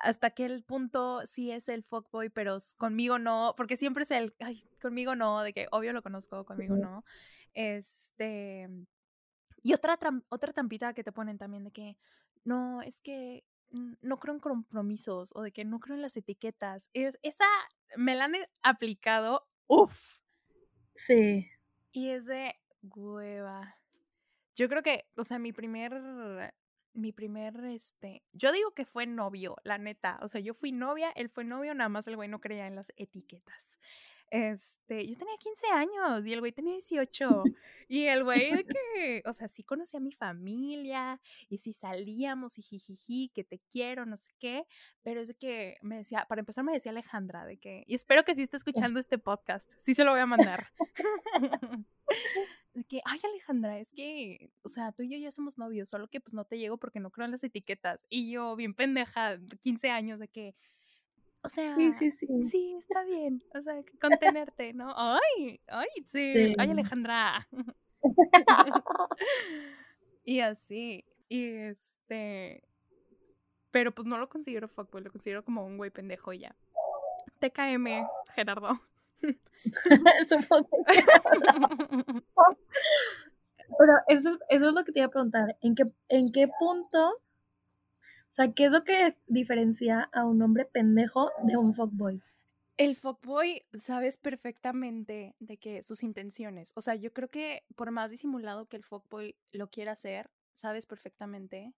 hasta 0.03 0.31
qué 0.31 0.63
punto 0.67 1.23
sí 1.27 1.51
es 1.51 1.69
el 1.69 1.83
fuckboy, 1.85 2.31
pero 2.31 2.59
conmigo 2.77 3.19
no, 3.19 3.55
porque 3.57 3.77
siempre 3.77 4.05
es 4.05 4.11
el, 4.11 4.35
ay, 4.41 4.63
conmigo 4.81 5.15
no, 5.17 5.43
de 5.43 5.53
que 5.53 5.67
obvio 5.71 5.93
lo 5.93 6.03
conozco, 6.03 6.45
conmigo 6.45 6.77
no. 6.77 7.05
Este, 7.55 8.69
Y 9.63 9.75
otra, 9.75 9.99
otra 10.29 10.53
trampita 10.53 10.95
que 10.95 11.03
te 11.05 11.13
ponen 11.13 11.39
también 11.39 11.65
de 11.65 11.73
que, 11.73 11.97
no, 12.45 12.83
es 12.83 13.01
que 13.01 13.45
no 14.01 14.19
creo 14.19 14.35
en 14.35 14.41
compromisos 14.41 15.33
o 15.35 15.43
de 15.43 15.53
que 15.53 15.65
no 15.65 15.81
creo 15.81 15.97
en 15.97 16.03
las 16.03 16.17
etiquetas. 16.17 16.89
Es, 16.93 17.19
esa 17.23 17.47
me 17.97 18.15
la 18.15 18.27
han 18.27 18.35
aplicado, 18.63 19.49
uff. 19.67 20.19
Sí. 20.95 21.51
Y 21.93 22.11
es 22.11 22.27
de 22.27 22.55
hueva. 22.83 23.77
Yo 24.55 24.69
creo 24.69 24.83
que, 24.83 25.09
o 25.17 25.25
sea, 25.25 25.39
mi 25.39 25.53
primer, 25.53 25.93
mi 26.97 27.13
primer, 27.13 27.65
este, 27.67 28.23
yo 28.33 28.53
digo 28.53 28.73
que 28.73 28.85
fue 28.85 29.07
novio, 29.07 29.57
la 29.65 29.79
neta. 29.79 30.19
O 30.23 30.29
sea, 30.29 30.41
yo 30.41 30.55
fui 30.55 30.73
novia, 30.73 31.11
él 31.11 31.29
fue 31.29 31.45
novio, 31.45 31.75
nada 31.75 31.89
más 31.89 32.09
el 32.09 32.17
güey 32.17 32.29
no 32.29 32.41
creía 32.41 32.67
en 32.67 32.75
las 32.77 32.93
etiquetas. 32.97 33.79
Este, 34.31 35.07
yo 35.07 35.17
tenía 35.17 35.37
15 35.39 35.67
años 35.69 36.27
y 36.27 36.33
el 36.33 36.41
güey 36.41 36.51
tenía 36.53 36.73
18. 36.73 37.45
Y 37.89 38.07
el 38.07 38.25
güey 38.25 38.53
de 38.53 38.65
que, 38.95 39.23
o 39.25 39.33
sea, 39.33 39.47
sí 39.49 39.63
conocía 39.63 39.99
a 39.99 40.03
mi 40.03 40.13
familia 40.13 41.21
y 41.49 41.59
sí 41.59 41.73
salíamos 41.73 42.59
y 42.59 42.63
jijiji, 42.63 43.31
que 43.35 43.45
te 43.45 43.61
quiero, 43.71 44.05
no 44.07 44.17
sé 44.17 44.33
qué, 44.39 44.67
pero 45.03 45.21
es 45.21 45.29
de 45.29 45.35
que 45.35 45.77
me 45.83 45.99
decía, 45.99 46.27
para 46.29 46.41
empezar 46.41 46.65
me 46.65 46.73
decía 46.73 46.91
Alejandra, 46.91 47.47
de 47.47 47.59
que, 47.59 47.85
y 47.87 47.95
espero 47.95 48.25
que 48.25 48.35
sí 48.35 48.43
esté 48.43 48.57
escuchando 48.91 48.99
este 48.99 49.19
podcast, 49.19 49.75
sí 49.79 49.95
se 49.95 50.05
lo 50.05 50.11
voy 50.11 50.21
a 50.21 50.27
mandar. 50.27 50.73
de 52.77 52.85
que, 52.85 53.01
ay 53.05 53.19
Alejandra, 53.25 53.79
es 53.79 53.91
que, 53.91 54.51
o 54.63 54.69
sea, 54.69 54.93
tú 54.93 55.03
y 55.03 55.09
yo 55.09 55.19
ya 55.19 55.31
somos 55.31 55.57
novios, 55.57 55.89
solo 55.89 56.09
que 56.09 56.21
pues 56.21 56.35
no 56.35 56.45
te 56.45 56.59
llego 56.59 56.77
porque 56.77 57.01
no 57.01 57.11
creo 57.11 57.25
en 57.25 57.33
las 57.33 57.43
etiquetas. 57.43 58.07
Y 58.11 58.31
yo, 58.31 58.55
bien 58.55 58.75
pendeja, 58.75 59.39
15 59.63 59.89
años, 59.89 60.21
de 60.21 60.29
que, 60.29 60.55
o 61.43 61.49
sea, 61.49 61.75
sí, 61.75 61.91
sí, 61.99 62.11
sí. 62.13 62.43
sí, 62.43 62.77
está 62.79 63.05
bien. 63.05 63.43
O 63.55 63.63
sea, 63.63 63.75
contenerte, 64.01 64.73
¿no? 64.75 64.93
Ay, 64.97 65.61
ay, 65.69 65.89
sí. 66.05 66.55
Ay, 66.59 66.71
Alejandra. 66.71 67.49
y 70.25 70.41
así. 70.41 71.05
Y 71.29 71.45
este. 71.45 72.63
Pero 73.71 73.95
pues 73.95 74.07
no 74.07 74.19
lo 74.19 74.29
considero 74.29 74.69
fuckboy, 74.69 75.03
lo 75.03 75.13
considero 75.13 75.45
como 75.45 75.65
un 75.65 75.77
güey 75.77 75.91
pendejo 75.91 76.33
y 76.33 76.41
ya. 76.41 76.57
TKM, 77.39 78.07
Gerardo. 78.35 78.81
Pero 83.79 83.93
eso, 84.09 84.39
eso 84.49 84.69
es 84.69 84.75
lo 84.75 84.85
que 84.85 84.93
te 84.93 85.01
iba 85.01 85.07
a 85.07 85.11
preguntar. 85.11 85.57
¿En 85.61 85.75
qué, 85.75 85.85
en 86.09 86.31
qué 86.31 86.49
punto 86.59 87.21
o 88.37 88.37
sea, 88.37 88.53
¿qué 88.53 88.67
es 88.67 88.71
lo 88.71 88.85
que 88.85 89.17
diferencia 89.29 90.11
a 90.13 90.27
un 90.27 90.43
hombre 90.43 90.67
pendejo 90.67 91.31
de 91.45 91.57
un 91.57 91.75
fuckboy? 91.75 92.21
El 92.77 92.95
fuckboy 92.95 93.65
sabes 93.73 94.19
perfectamente 94.19 95.35
de 95.41 95.57
que 95.57 95.83
sus 95.83 96.03
intenciones, 96.03 96.73
o 96.75 96.83
sea, 96.83 96.97
yo 96.97 97.15
creo 97.15 97.29
que 97.29 97.65
por 97.77 97.91
más 97.93 98.11
disimulado 98.11 98.67
que 98.67 98.77
el 98.77 98.85
fuckboy 98.85 99.37
lo 99.53 99.71
quiera 99.71 99.93
hacer, 99.93 100.29
sabes 100.53 100.85
perfectamente 100.85 101.73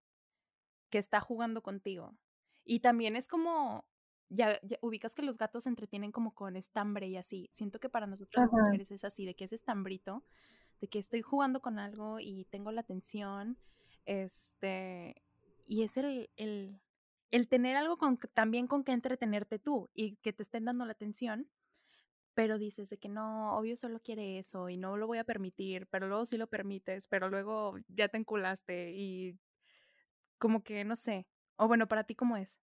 que 0.91 0.99
está 0.99 1.21
jugando 1.21 1.63
contigo. 1.63 2.17
Y 2.65 2.81
también 2.81 3.15
es 3.15 3.29
como, 3.29 3.85
ya, 4.29 4.61
ubicas 4.83 5.15
que 5.15 5.23
los 5.23 5.39
gatos 5.39 5.65
se 5.65 5.71
entretienen 5.71 6.13
como 6.13 6.35
con 6.35 6.57
estambre 6.57 7.09
y 7.09 7.17
así. 7.17 7.49
Siento 7.53 7.81
que 7.81 7.89
para 7.89 8.07
nosotros 8.07 8.45
las 8.45 8.53
mujeres 8.53 8.91
es 8.91 9.05
así, 9.05 9.25
de 9.25 9.35
que 9.35 9.45
es 9.45 9.53
estambrito, 9.53 10.25
de 10.81 10.89
que 10.89 10.99
estoy 10.99 11.23
jugando 11.23 11.61
con 11.61 11.79
algo 11.79 12.21
y 12.21 12.45
tengo 12.47 12.71
la 12.73 12.83
atención, 12.83 13.59
este, 14.05 15.23
y 15.67 15.83
es 15.83 15.97
el, 15.97 16.31
el, 16.37 16.81
el 17.31 17.49
tener 17.49 17.77
algo 17.77 17.99
con, 17.99 18.19
también 18.35 18.67
con 18.67 18.85
que 18.85 18.93
entretenerte 18.93 19.59
tú 19.59 19.91
y 19.95 20.17
que 20.17 20.33
te 20.33 20.43
estén 20.43 20.65
dando 20.65 20.85
la 20.85 20.93
atención, 20.93 21.49
pero 22.35 22.59
dices 22.59 22.89
de 22.91 22.99
que 22.99 23.09
no, 23.09 23.57
obvio 23.57 23.77
solo 23.77 24.01
quiere 24.01 24.39
eso 24.39 24.69
y 24.69 24.77
no 24.77 24.97
lo 24.97 25.07
voy 25.07 25.19
a 25.19 25.25
permitir, 25.25 25.87
pero 25.89 26.07
luego 26.09 26.25
sí 26.25 26.37
lo 26.37 26.47
permites, 26.47 27.09
pero 27.09 27.29
luego 27.29 27.77
ya 27.89 28.09
te 28.09 28.19
enculaste 28.19 28.93
y 28.95 29.39
como 30.39 30.63
que 30.63 30.85
no 30.85 30.97
sé, 30.97 31.27
o 31.57 31.67
bueno, 31.67 31.89
para 31.89 32.05
ti 32.05 32.15
cómo 32.15 32.37
es. 32.37 32.59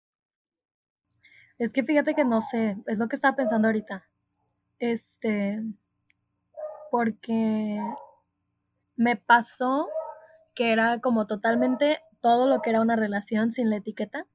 Es 1.58 1.72
que 1.72 1.84
fíjate 1.84 2.16
que 2.16 2.26
no 2.26 2.42
sé, 2.42 2.78
es 2.86 2.98
lo 2.98 3.08
que 3.08 3.16
estaba 3.16 3.36
pensando 3.36 3.68
ahorita. 3.68 4.06
Este, 4.80 5.64
porque 6.92 7.80
me 8.98 9.16
pasó 9.16 9.88
que 10.54 10.72
era 10.72 11.00
como 11.00 11.28
totalmente 11.28 12.00
todo 12.22 12.48
lo 12.48 12.62
que 12.62 12.72
era 12.72 12.82
una 12.82 12.96
relación 12.96 13.52
sin 13.52 13.70
la 13.70 13.78
etiqueta. 13.78 14.26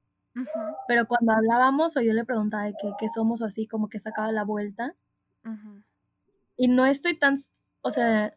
Pero 0.87 1.07
cuando 1.07 1.33
hablábamos 1.33 1.97
o 1.97 2.01
yo 2.01 2.13
le 2.13 2.23
preguntaba 2.23 2.63
de 2.63 2.73
que, 2.99 3.09
somos 3.13 3.41
así, 3.41 3.67
como 3.67 3.89
que 3.89 3.99
sacaba 3.99 4.31
la 4.31 4.43
vuelta. 4.43 4.95
Y 6.55 6.67
no 6.67 6.85
estoy 6.85 7.17
tan, 7.17 7.43
o 7.81 7.91
sea, 7.91 8.33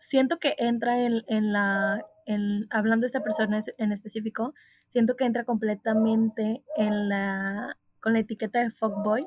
siento 0.00 0.38
que 0.38 0.54
entra 0.58 0.98
en, 0.98 1.22
en 1.26 1.52
la, 1.52 2.04
en, 2.26 2.66
hablando 2.70 3.04
de 3.04 3.08
esta 3.08 3.22
persona 3.22 3.62
en 3.76 3.92
específico, 3.92 4.54
siento 4.92 5.16
que 5.16 5.24
entra 5.24 5.44
completamente 5.44 6.62
en 6.76 7.08
la, 7.08 7.76
con 8.04 8.12
la 8.12 8.18
etiqueta 8.18 8.60
de 8.60 8.70
fuckboy. 8.70 9.26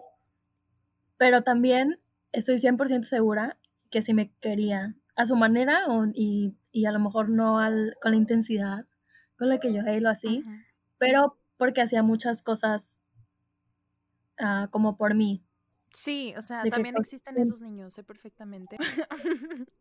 Pero 1.17 1.41
también 1.41 1.99
estoy 2.31 2.59
100% 2.59 3.05
segura 3.05 3.57
que 3.89 4.03
si 4.03 4.13
me 4.13 4.31
quería 4.39 4.93
a 5.15 5.25
su 5.25 5.35
manera 5.35 5.81
y, 6.13 6.55
y, 6.71 6.85
a 6.85 6.91
lo 6.91 6.99
mejor 6.99 7.27
no 7.27 7.57
al, 7.57 7.97
con 8.03 8.11
la 8.11 8.17
intensidad 8.17 8.85
con 9.35 9.49
la 9.49 9.59
que 9.59 9.73
yo 9.73 9.81
lo 9.81 10.09
así, 10.09 10.43
pero 10.99 11.39
porque 11.57 11.81
hacía 11.81 12.03
muchas 12.03 12.43
cosas 12.43 12.83
uh, 14.39 14.69
como 14.69 14.95
por 14.95 15.15
mí. 15.15 15.43
Sí, 15.91 16.35
o 16.37 16.41
sea, 16.43 16.63
también 16.65 16.95
existen 16.97 17.39
esos 17.39 17.61
niños, 17.61 17.95
sé 17.95 18.03
perfectamente. 18.03 18.77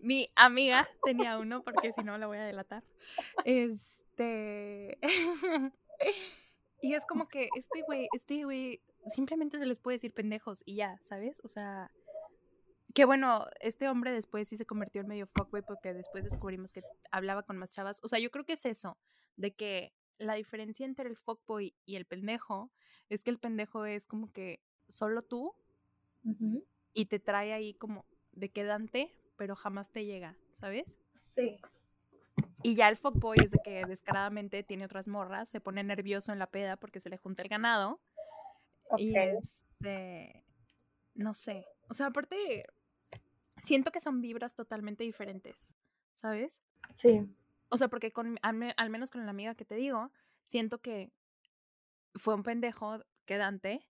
Mi 0.00 0.30
amiga 0.36 0.88
tenía 1.04 1.38
uno, 1.38 1.62
porque 1.62 1.92
si 1.92 2.02
no 2.02 2.18
la 2.18 2.26
voy 2.26 2.36
a 2.36 2.44
delatar. 2.44 2.84
Este. 3.46 4.98
y 6.82 6.94
es 6.94 7.06
como 7.06 7.28
que 7.28 7.48
este 7.56 7.82
güey, 7.86 8.08
este 8.12 8.44
güey, 8.44 8.82
simplemente 9.06 9.58
se 9.58 9.66
les 9.66 9.78
puede 9.78 9.94
decir 9.94 10.12
pendejos 10.12 10.62
y 10.66 10.74
ya, 10.74 10.98
¿sabes? 11.00 11.40
O 11.44 11.48
sea, 11.48 11.92
que 12.92 13.04
bueno, 13.04 13.46
este 13.60 13.88
hombre 13.88 14.10
después 14.10 14.48
sí 14.48 14.56
se 14.56 14.66
convirtió 14.66 15.00
en 15.00 15.06
medio 15.06 15.28
fuckboy 15.28 15.62
porque 15.62 15.94
después 15.94 16.24
descubrimos 16.24 16.72
que 16.72 16.82
hablaba 17.12 17.44
con 17.44 17.56
más 17.56 17.72
chavas. 17.72 18.00
O 18.02 18.08
sea, 18.08 18.18
yo 18.18 18.32
creo 18.32 18.44
que 18.44 18.54
es 18.54 18.66
eso, 18.66 18.98
de 19.36 19.54
que 19.54 19.92
la 20.18 20.34
diferencia 20.34 20.84
entre 20.84 21.08
el 21.08 21.16
fuckboy 21.16 21.72
y 21.86 21.94
el 21.94 22.04
pendejo 22.04 22.72
es 23.08 23.22
que 23.22 23.30
el 23.30 23.38
pendejo 23.38 23.86
es 23.86 24.08
como 24.08 24.32
que 24.32 24.60
solo 24.88 25.22
tú 25.22 25.54
y 26.92 27.06
te 27.06 27.20
trae 27.20 27.52
ahí 27.52 27.74
como 27.74 28.06
de 28.32 28.50
quedante, 28.50 29.14
pero 29.36 29.54
jamás 29.54 29.90
te 29.90 30.04
llega, 30.04 30.36
¿sabes? 30.52 30.98
Sí. 31.36 31.58
Y 32.62 32.74
ya 32.74 32.88
el 32.88 32.96
fuckboy 32.96 33.36
es 33.42 33.50
de 33.50 33.58
que 33.64 33.82
descaradamente 33.86 34.62
tiene 34.62 34.84
otras 34.84 35.08
morras, 35.08 35.48
se 35.48 35.60
pone 35.60 35.82
nervioso 35.82 36.32
en 36.32 36.38
la 36.38 36.46
peda 36.46 36.76
porque 36.76 37.00
se 37.00 37.10
le 37.10 37.18
junta 37.18 37.42
el 37.42 37.48
ganado. 37.48 38.00
Y 38.96 39.16
este, 39.16 40.44
no 41.14 41.34
sé, 41.34 41.66
o 41.88 41.94
sea, 41.94 42.06
aparte, 42.06 42.64
siento 43.62 43.90
que 43.90 44.00
son 44.00 44.20
vibras 44.20 44.54
totalmente 44.54 45.04
diferentes, 45.04 45.74
¿sabes? 46.12 46.60
Sí. 46.96 47.20
O 47.68 47.76
sea, 47.76 47.88
porque 47.88 48.12
con, 48.12 48.38
al, 48.42 48.90
menos 48.90 49.10
con 49.10 49.24
la 49.24 49.30
amiga 49.30 49.54
que 49.54 49.64
te 49.64 49.74
digo, 49.74 50.10
siento 50.42 50.80
que 50.80 51.12
fue 52.14 52.34
un 52.34 52.42
pendejo 52.42 53.04
quedante, 53.24 53.86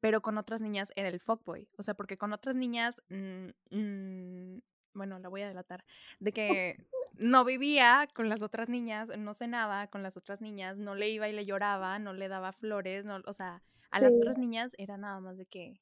pero 0.00 0.22
con 0.22 0.38
otras 0.38 0.60
niñas 0.60 0.92
era 0.96 1.08
el 1.08 1.20
fuckboy. 1.20 1.68
O 1.76 1.82
sea, 1.82 1.94
porque 1.94 2.18
con 2.18 2.32
otras 2.32 2.56
niñas, 2.56 3.02
mm, 3.08 3.48
mm, 3.70 4.62
bueno, 4.96 5.18
la 5.18 5.28
voy 5.28 5.42
a 5.42 5.48
delatar, 5.48 5.84
de 6.18 6.32
que 6.32 6.86
no 7.14 7.44
vivía 7.44 8.08
con 8.14 8.28
las 8.28 8.42
otras 8.42 8.68
niñas, 8.68 9.08
no 9.16 9.34
cenaba 9.34 9.86
con 9.86 10.02
las 10.02 10.16
otras 10.16 10.40
niñas, 10.40 10.76
no 10.76 10.94
le 10.94 11.08
iba 11.10 11.28
y 11.28 11.32
le 11.32 11.46
lloraba, 11.46 11.98
no 11.98 12.12
le 12.12 12.28
daba 12.28 12.52
flores, 12.52 13.04
no, 13.06 13.20
o 13.26 13.32
sea, 13.32 13.62
a 13.92 14.00
las 14.00 14.16
otras 14.16 14.38
niñas 14.38 14.74
era 14.78 14.96
nada 14.96 15.20
más 15.20 15.38
de 15.38 15.46
que, 15.46 15.80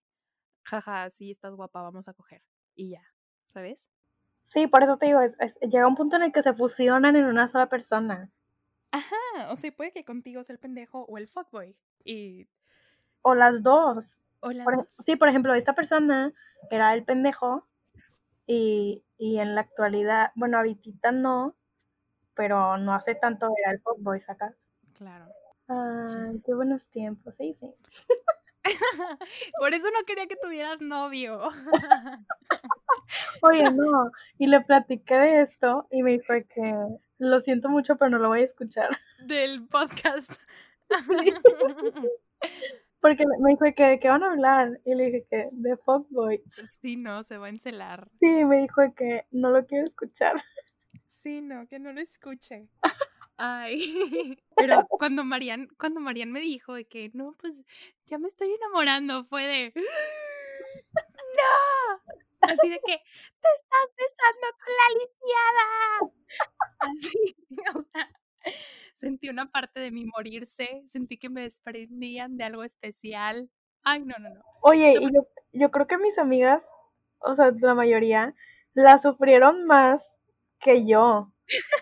jaja, 0.63 1.09
sí, 1.11 1.31
estás 1.31 1.55
guapa, 1.55 1.83
vamos 1.83 2.09
a 2.09 2.15
coger. 2.15 2.43
Y 2.75 2.91
ya, 2.91 3.03
¿sabes? 3.45 3.89
Sí, 4.47 4.67
por 4.67 4.83
eso 4.83 4.99
te 4.99 5.07
digo, 5.07 5.21
llega 5.63 5.87
un 5.87 5.97
punto 5.97 6.17
en 6.17 6.25
el 6.25 6.33
que 6.33 6.43
se 6.43 6.53
fusionan 6.53 7.17
en 7.17 7.25
una 7.25 7.49
sola 7.49 7.69
persona. 7.69 8.31
Ajá, 8.93 9.51
o 9.51 9.57
sea, 9.57 9.73
puede 9.73 9.93
que 9.93 10.05
contigo 10.05 10.45
sea 10.45 10.55
el 10.55 10.61
pendejo 10.61 11.05
o 11.05 11.19
el 11.19 11.27
fuckboy. 11.29 11.77
Y... 12.05 12.47
O 13.23 13.35
las 13.35 13.63
dos. 13.63 14.21
O 14.41 14.53
las 14.53 14.67
dos. 14.67 14.87
Sí, 14.89 15.17
por 15.17 15.29
ejemplo, 15.29 15.55
esta 15.55 15.75
persona 15.75 16.33
era 16.71 16.95
el 16.95 17.05
pendejo 17.05 17.67
y, 18.47 19.05
y 19.19 19.39
en 19.39 19.55
la 19.55 19.63
actualidad, 19.63 20.33
bueno, 20.35 20.59
ahorita 20.59 21.13
no, 21.13 21.55
pero 22.35 22.77
no 22.79 22.95
hace 22.95 23.15
tanto 23.15 23.53
era 23.63 23.73
el 23.73 23.81
fuckboy, 23.81 24.21
¿sacas? 24.21 24.55
Claro. 24.95 25.27
Ay, 25.69 26.43
qué 26.45 26.55
buenos 26.55 26.87
tiempos, 26.89 27.35
sí, 27.39 27.55
sí. 27.55 27.75
Por 29.59 29.75
eso 29.75 29.89
no 29.91 30.05
quería 30.07 30.27
que 30.27 30.37
tuvieras 30.37 30.81
novio. 30.81 31.41
Oye, 33.43 33.71
no, 33.71 34.11
y 34.39 34.47
le 34.47 34.61
platiqué 34.61 35.15
de 35.15 35.43
esto 35.43 35.87
y 35.91 36.03
me 36.03 36.13
dijo 36.13 36.35
que 36.55 36.75
lo 37.19 37.41
siento 37.41 37.69
mucho, 37.69 37.97
pero 37.97 38.11
no 38.11 38.19
lo 38.19 38.29
voy 38.29 38.41
a 38.41 38.45
escuchar. 38.45 38.91
Del 39.27 39.67
podcast. 39.67 40.33
Porque 43.05 43.27
me 43.27 43.51
dijo 43.51 43.67
que 43.77 43.85
de 43.85 44.01
qué 44.01 44.09
van 44.09 44.23
a 44.23 44.31
hablar 44.31 44.81
y 44.87 44.95
le 44.95 45.05
dije 45.05 45.27
que 45.31 45.49
de 45.53 45.77
Fuckboy. 45.77 46.43
Sí, 46.81 46.97
no, 46.97 47.23
se 47.23 47.37
va 47.37 47.49
a 47.49 47.51
encelar. 47.51 48.09
Sí, 48.19 48.47
me 48.47 48.63
dijo 48.63 48.81
que 48.97 49.27
no 49.31 49.51
lo 49.51 49.67
quiero 49.67 49.85
escuchar. 49.87 50.43
Sí, 51.05 51.43
no, 51.43 51.69
que 51.69 51.79
no 51.79 51.93
lo 51.93 52.01
escuche. 52.01 52.67
Ay, 53.37 53.77
pero 54.57 54.87
cuando 54.89 55.23
Marian, 55.23 55.69
cuando 55.79 56.01
Marian 56.01 56.33
me 56.33 56.41
dijo 56.41 56.73
de 56.73 56.87
que 56.87 57.11
no, 57.13 57.37
pues 57.39 57.63
ya 58.07 58.17
me 58.17 58.27
estoy 58.27 58.51
enamorando, 58.55 59.27
fue 59.27 59.47
de 59.47 59.73
¡No! 61.37 62.15
Así 62.41 62.71
de 62.71 62.81
que 62.87 62.97
te 62.97 63.49
estás 63.55 63.89
besando 63.99 64.47
con 64.65 64.73
la 64.81 64.89
lisiada. 64.99 65.67
Así, 66.81 67.37
o 67.75 67.83
sea, 67.83 68.11
sentí 69.05 69.29
una 69.29 69.51
parte 69.51 69.81
de 69.81 69.91
mí 69.91 70.05
morirse, 70.07 70.83
sentí 70.89 71.19
que 71.19 71.29
me 71.29 71.43
desprendían 71.43 72.37
de 72.37 72.45
algo 72.45 72.65
especial. 72.65 73.51
Ay, 73.85 74.01
no, 74.01 74.15
no, 74.19 74.31
no. 74.31 74.41
Oye, 74.63 74.95
y 74.99 75.13
yo, 75.13 75.27
yo 75.53 75.71
creo 75.71 75.87
que 75.87 75.99
mis 75.99 76.19
amigas, 76.19 76.65
o 77.21 77.35
sea, 77.37 77.53
la 77.61 77.75
mayoría, 77.75 78.35
la 78.75 78.99
sufrieron 78.99 79.65
más 79.67 80.03
que 80.59 80.87
yo. 80.87 81.31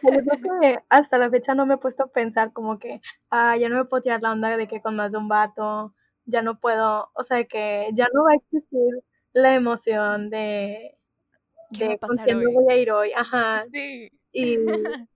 Yo 0.02 0.10
creo 0.24 0.60
que 0.60 0.78
hasta 0.88 1.18
la 1.18 1.30
fecha 1.30 1.54
no 1.54 1.66
me 1.66 1.74
he 1.74 1.78
puesto 1.78 2.04
a 2.04 2.12
pensar 2.12 2.52
como 2.52 2.78
que, 2.80 3.00
ah, 3.30 3.56
ya 3.56 3.68
no 3.68 3.76
me 3.76 3.84
puedo 3.84 4.02
tirar 4.02 4.20
la 4.20 4.32
onda 4.32 4.56
de 4.56 4.66
que 4.66 4.80
con 4.82 4.96
más 4.96 5.12
de 5.12 5.18
un 5.18 5.28
vato, 5.28 5.94
ya 6.24 6.42
no 6.42 6.58
puedo, 6.58 7.10
o 7.14 7.24
sea, 7.24 7.44
que 7.44 7.88
ya 7.94 8.08
no 8.12 8.24
va 8.24 8.32
a 8.32 8.36
existir 8.36 9.04
la 9.32 9.54
emoción 9.54 10.30
de, 10.30 10.98
¿Qué 11.72 11.84
va 11.84 11.90
de 11.92 11.98
con 11.98 12.08
pasar 12.08 12.24
quién 12.24 12.38
me 12.38 12.46
voy 12.48 12.72
a 12.72 12.76
ir 12.76 12.90
hoy, 12.92 13.12
ajá, 13.14 13.62
Sí. 13.72 14.10
y 14.32 14.56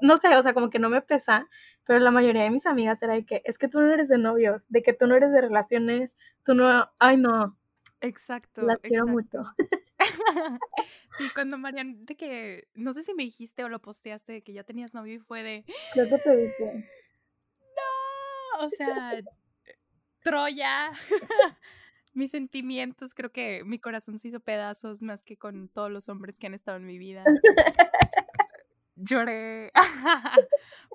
no 0.00 0.18
sé, 0.18 0.36
o 0.36 0.42
sea, 0.42 0.54
como 0.54 0.70
que 0.70 0.78
no 0.78 0.90
me 0.90 1.02
pesa, 1.02 1.48
pero 1.86 1.98
la 1.98 2.10
mayoría 2.10 2.42
de 2.42 2.50
mis 2.50 2.66
amigas 2.66 3.02
era 3.02 3.14
de 3.14 3.24
que, 3.24 3.42
es 3.44 3.58
que 3.58 3.68
tú 3.68 3.80
no 3.80 3.92
eres 3.92 4.08
de 4.08 4.18
novios, 4.18 4.62
de 4.68 4.82
que 4.82 4.92
tú 4.92 5.06
no 5.06 5.14
eres 5.14 5.32
de 5.32 5.40
relaciones, 5.40 6.10
tú 6.44 6.54
no, 6.54 6.90
ay 6.98 7.16
no, 7.16 7.56
Exacto. 8.00 8.62
las 8.62 8.78
quiero 8.78 9.04
exacto. 9.04 9.12
mucho. 9.12 9.54
Sí, 11.16 11.28
cuando 11.32 11.56
Marian, 11.58 12.04
de 12.04 12.16
que, 12.16 12.66
no 12.74 12.92
sé 12.92 13.04
si 13.04 13.14
me 13.14 13.22
dijiste 13.22 13.62
o 13.62 13.68
lo 13.68 13.80
posteaste, 13.80 14.32
de 14.32 14.42
que 14.42 14.52
ya 14.52 14.64
tenías 14.64 14.94
novio 14.94 15.14
y 15.14 15.18
fue 15.20 15.44
de, 15.44 15.64
que 15.94 16.06
te 16.06 16.36
dije. 16.36 16.90
no, 17.76 18.66
o 18.66 18.70
sea, 18.70 19.22
Troya, 20.24 20.90
mis 22.14 22.32
sentimientos, 22.32 23.14
creo 23.14 23.30
que 23.30 23.62
mi 23.64 23.78
corazón 23.78 24.18
se 24.18 24.26
hizo 24.26 24.40
pedazos 24.40 25.02
más 25.02 25.22
que 25.22 25.36
con 25.36 25.68
todos 25.68 25.88
los 25.88 26.08
hombres 26.08 26.36
que 26.36 26.48
han 26.48 26.54
estado 26.54 26.78
en 26.78 26.86
mi 26.86 26.98
vida. 26.98 27.22
Lloré. 28.96 29.72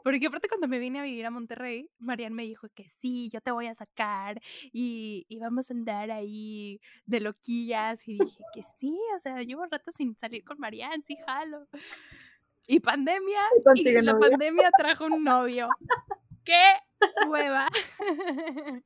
Porque 0.04 0.28
aparte 0.28 0.48
cuando 0.48 0.68
me 0.68 0.80
vine 0.80 1.00
a 1.00 1.04
vivir 1.04 1.26
a 1.26 1.32
Monterrey, 1.32 1.90
Marian 2.00 2.34
me 2.34 2.44
dijo 2.44 2.68
que 2.74 2.88
sí, 2.88 3.30
yo 3.32 3.42
te 3.42 3.52
voy 3.52 3.68
a 3.68 3.76
sacar 3.76 4.40
y, 4.72 5.26
y 5.28 5.40
vamos 5.40 5.70
a 5.70 5.74
andar 5.74 6.12
ahí 6.12 6.80
de 7.06 7.20
loquillas. 7.20 8.08
Y 8.08 8.18
dije 8.18 8.44
que 8.54 8.64
sí, 8.64 8.98
o 9.16 9.20
sea, 9.20 9.42
llevo 9.44 9.66
rato 9.66 9.92
sin 9.92 10.16
salir 10.16 10.44
con 10.44 10.60
Marian, 10.60 11.04
sí, 11.04 11.18
jalo. 11.26 11.68
Y 12.68 12.80
pandemia, 12.80 13.42
Y 13.76 13.92
la 13.92 14.14
novio. 14.14 14.30
pandemia 14.30 14.70
trajo 14.78 15.06
un 15.06 15.24
novio. 15.24 15.70
¡Qué 16.46 16.74
hueva! 17.28 17.68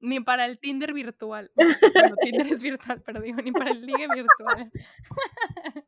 Ni 0.00 0.20
para 0.20 0.46
el 0.46 0.58
Tinder 0.60 0.92
virtual. 0.92 1.50
Bueno, 1.56 2.14
Tinder 2.20 2.46
es 2.52 2.62
virtual, 2.62 3.02
pero 3.04 3.20
digo, 3.20 3.40
ni 3.42 3.50
para 3.50 3.70
el 3.70 3.84
ligue 3.84 4.06
virtual. 4.14 4.70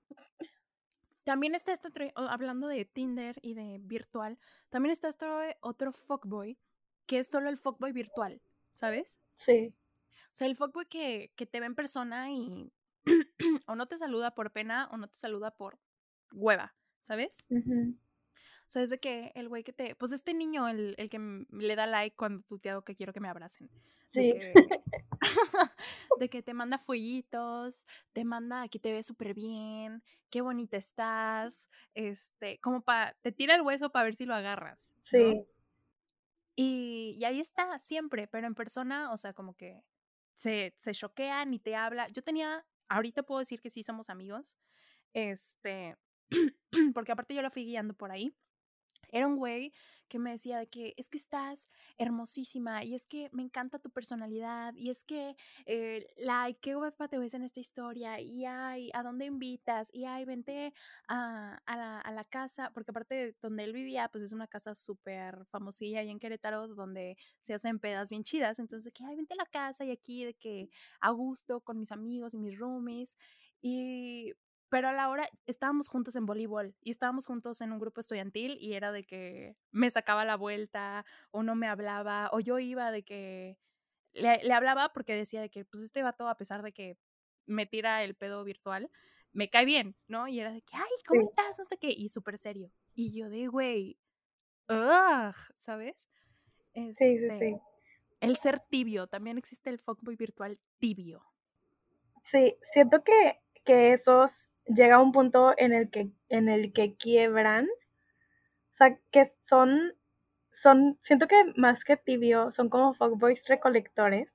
También 1.29 1.55
está 1.55 1.73
esto, 1.75 1.89
otro- 1.89 2.11
hablando 2.17 2.69
de 2.69 2.87
Tinder 2.87 3.37
y 3.43 3.53
de 3.55 3.79
virtual, 3.83 4.39
también 4.71 4.93
está 4.93 5.09
esto, 5.09 5.43
eh, 5.43 5.57
otro 5.61 5.93
fuckboy, 5.93 6.59
que 7.07 7.19
es 7.19 7.29
solo 7.29 7.51
el 7.51 7.59
fuckboy 7.59 7.93
virtual, 7.93 8.41
¿sabes? 8.73 9.19
Sí, 9.39 9.75
O 10.33 10.35
sea, 10.39 10.47
el 10.47 10.57
fuckboy 10.57 10.87
que, 10.87 11.33
que 11.37 11.47
te 11.47 11.61
ve 11.61 11.67
en 11.67 11.75
persona 11.75 12.31
y 12.31 12.73
o 13.67 13.75
no 13.77 13.87
te 13.89 13.99
saluda 13.99 14.35
por 14.35 14.53
pena 14.53 14.89
o 14.93 14.97
no 14.97 15.09
te 15.09 15.17
saluda 15.17 15.51
por 15.57 15.79
hueva, 16.33 16.75
¿sabes? 17.01 17.45
O 17.51 18.08
sea, 18.71 18.83
es 18.83 18.91
de 18.91 18.99
que 18.99 19.33
el 19.35 19.49
güey 19.49 19.65
que 19.65 19.73
te... 19.73 19.95
Pues 19.95 20.13
este 20.13 20.35
niño, 20.35 20.69
el, 20.69 20.95
el 20.99 21.09
que 21.09 21.19
le 21.51 21.77
da 21.77 21.87
like 21.87 22.17
cuando 22.17 22.43
tú 22.43 22.59
te 22.59 22.71
hago 22.71 22.83
que 22.83 22.95
quiero 22.95 23.13
que 23.13 23.21
me 23.21 23.29
abracen. 23.29 23.71
De 24.13 24.23
sí, 24.23 24.39
que, 24.39 24.53
de 26.19 26.29
que 26.29 26.43
te 26.43 26.55
manda 26.55 26.79
fueguitos, 26.79 27.87
te 28.13 28.25
manda 28.25 28.69
que 28.69 28.79
te 28.79 28.93
ves 28.93 29.07
súper 29.07 29.35
bien, 29.35 30.03
qué 30.31 30.41
bonita 30.41 30.77
estás, 30.77 31.71
este, 31.95 32.59
como 32.59 32.83
para... 32.83 33.15
Te 33.23 33.33
tira 33.33 33.55
el 33.55 33.63
hueso 33.63 33.91
para 33.91 34.05
ver 34.05 34.15
si 34.15 34.27
lo 34.27 34.35
agarras. 34.35 34.93
¿no? 34.97 35.03
sí, 35.07 35.47
Y, 36.55 37.17
y 37.19 37.25
ahí 37.25 37.41
está, 37.41 37.79
siempre, 37.79 38.27
pero 38.27 38.47
en 38.47 38.55
persona, 38.55 39.13
o 39.13 39.17
sea, 39.17 39.33
como 39.33 39.55
que 39.55 39.83
se, 40.35 40.73
se 40.77 40.93
choquean 40.93 41.53
y 41.55 41.59
te 41.59 41.75
habla. 41.75 42.09
Yo 42.09 42.23
tenía, 42.23 42.65
ahorita 42.89 43.23
puedo 43.25 43.41
decir 43.41 43.61
que 43.61 43.71
sí 43.71 43.83
somos 43.83 44.09
amigos, 44.09 44.57
este, 45.13 45.97
porque 46.95 47.13
aparte 47.13 47.35
yo 47.35 47.43
lo 47.43 47.51
fui 47.51 47.65
guiando 47.65 47.95
por 47.95 48.11
ahí. 48.11 48.35
Era 49.11 49.27
un 49.27 49.37
güey 49.37 49.73
que 50.09 50.19
me 50.19 50.31
decía 50.31 50.59
de 50.59 50.67
que 50.69 50.95
es 50.97 51.09
que 51.11 51.19
estás 51.19 51.69
hermosísima 51.99 52.83
y 52.85 52.95
es 52.95 53.07
que 53.07 53.29
me 53.33 53.43
encanta 53.43 53.79
tu 53.79 53.91
personalidad 53.91 54.75
y 54.75 54.91
es 54.91 55.05
que, 55.05 55.37
eh, 55.67 56.07
like, 56.17 56.59
qué 56.61 56.75
guapa 56.75 57.09
te 57.09 57.19
ves 57.19 57.35
en 57.35 57.43
esta 57.43 57.61
historia 57.61 58.21
y 58.21 58.45
ay, 58.47 58.91
¿a 58.95 59.03
dónde 59.03 59.27
invitas? 59.27 59.91
Y 59.93 60.05
ay, 60.07 60.25
vente 60.25 60.73
a, 61.09 61.61
a 61.67 61.77
la, 61.77 62.01
a 62.01 62.13
la 62.13 62.25
casa, 62.25 62.71
porque 62.75 62.91
aparte 62.91 63.15
de 63.15 63.37
donde 63.43 63.65
él 63.65 63.73
vivía, 63.73 64.09
pues 64.09 64.25
es 64.25 64.33
una 64.33 64.47
casa 64.47 64.75
súper 64.75 65.45
famosilla 65.47 66.01
ahí 66.01 66.11
en 66.11 66.19
Querétaro, 66.19 66.69
donde 66.69 67.17
se 67.41 67.55
hacen 67.55 67.79
pedas 67.79 68.11
bien 68.11 68.25
chidas, 68.25 68.59
entonces 68.59 68.93
que, 68.93 69.05
ay, 69.05 69.17
vente 69.17 69.35
a 69.35 69.37
la 69.37 69.47
casa 69.47 69.85
y 69.85 69.91
aquí 69.91 70.25
de 70.25 70.35
que 70.35 70.69
a 71.01 71.11
gusto 71.11 71.61
con 71.61 71.79
mis 71.79 71.93
amigos 71.93 72.35
y 72.35 72.39
mis 72.39 72.59
roomies, 72.59 73.17
y... 73.61 74.33
Pero 74.71 74.89
a 74.89 74.93
la 74.93 75.09
hora 75.09 75.29
estábamos 75.47 75.89
juntos 75.89 76.15
en 76.17 76.27
voleibol 76.27 76.77
y 76.83 76.91
estábamos 76.91 77.27
juntos 77.27 77.61
en 77.63 77.73
un 77.73 77.79
grupo 77.79 78.01
estudiantil 78.01 78.57
y 78.61 78.75
era 78.75 78.93
de 78.93 79.05
que 79.05 79.57
me 79.71 79.91
sacaba 79.91 80.25
la 80.25 80.37
vuelta 80.37 81.07
o 81.31 81.43
no 81.43 81.55
me 81.55 81.69
hablaba 81.69 82.29
o 82.33 82.41
yo 82.41 82.59
iba 82.59 82.91
de 82.91 83.03
que 83.03 83.59
le, 84.13 84.43
le 84.45 84.55
hablaba 84.55 84.93
porque 84.93 85.15
decía 85.15 85.41
de 85.41 85.51
que 85.51 85.65
pues 85.65 85.83
este 85.85 86.03
vato 86.03 86.29
a 86.29 86.37
pesar 86.37 86.63
de 86.63 86.73
que 86.73 86.99
me 87.47 87.67
tira 87.67 88.05
el 88.05 88.15
pedo 88.15 88.45
virtual, 88.45 88.91
me 89.33 89.51
cae 89.51 89.65
bien, 89.65 89.97
¿no? 90.09 90.29
Y 90.29 90.41
era 90.41 90.53
de 90.53 90.63
que, 90.63 90.77
ay, 90.77 90.91
¿cómo 91.07 91.23
Sí. 91.23 91.29
estás? 91.31 91.59
No 91.59 91.65
sé 91.65 91.79
qué, 91.79 91.91
y 91.91 92.09
súper 92.11 92.39
serio. 92.39 92.73
Y 92.95 93.13
yo 93.13 93.29
de, 93.31 93.47
güey, 93.49 93.99
ugh, 94.69 95.35
¿sabes? 95.57 96.09
sí, 96.75 97.19
sí, 97.19 97.31
Este, 97.31 97.39
sí. 97.39 97.57
El 98.21 98.37
ser 98.37 98.61
tibio, 98.61 99.07
también 99.09 99.39
existe 99.39 99.71
el 99.71 99.79
fuckboy 99.81 100.17
virtual 100.17 100.61
tibio. 100.79 101.25
Sí, 102.25 102.57
siento 102.73 103.03
que, 103.03 103.41
que 103.65 103.93
esos 103.93 104.51
llega 104.69 104.97
a 104.97 105.03
un 105.03 105.13
punto 105.13 105.55
en 105.59 105.73
el 105.73 105.91
que, 105.91 106.11
en 106.29 106.49
el 106.49 106.73
que 106.73 106.95
quiebran. 106.97 107.67
O 107.67 108.75
sea, 108.79 108.97
que 109.11 109.35
son, 109.43 109.93
son, 110.53 110.99
siento 111.03 111.29
que 111.29 111.37
más 111.57 111.85
que 111.85 111.99
tibio, 111.99 112.51
son 112.51 112.71
como 112.71 112.95
fuckboys 112.95 113.47
recolectores. 113.47 114.31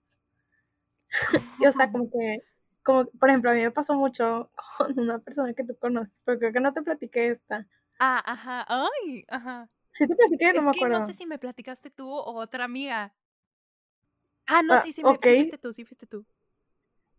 Y, 1.57 1.65
o 1.65 1.73
sea, 1.73 1.91
como 1.91 2.09
que, 2.09 2.43
como, 2.83 3.05
por 3.19 3.29
ejemplo, 3.29 3.51
a 3.51 3.53
mí 3.53 3.61
me 3.61 3.71
pasó 3.71 3.93
mucho 3.95 4.51
con 4.77 4.99
una 4.99 5.19
persona 5.19 5.53
que 5.53 5.63
tú 5.63 5.77
conoces, 5.77 6.19
pero 6.25 6.39
creo 6.39 6.53
que 6.53 6.59
no 6.59 6.73
te 6.73 6.81
platiqué 6.81 7.29
esta. 7.31 7.67
Ah, 7.99 8.21
ajá, 8.25 8.65
ay, 8.67 9.25
ajá. 9.29 9.69
Sí 9.93 10.07
te 10.07 10.15
platiqué, 10.15 10.53
no 10.53 10.61
es 10.61 10.63
me 10.63 10.71
que 10.71 10.79
acuerdo. 10.79 10.99
no 10.99 11.01
sé 11.01 11.13
si 11.13 11.25
me 11.25 11.39
platicaste 11.39 11.89
tú 11.89 12.09
o 12.09 12.33
otra 12.35 12.65
amiga. 12.65 13.13
Ah, 14.47 14.61
no, 14.63 14.73
Ah, 14.75 14.77
sí, 14.77 14.93
sí, 14.93 15.03
me, 15.03 15.17
sí 15.21 15.33
fuiste 15.35 15.57
tú, 15.57 15.71
sí 15.73 15.83
fuiste 15.85 16.05
tú. 16.07 16.25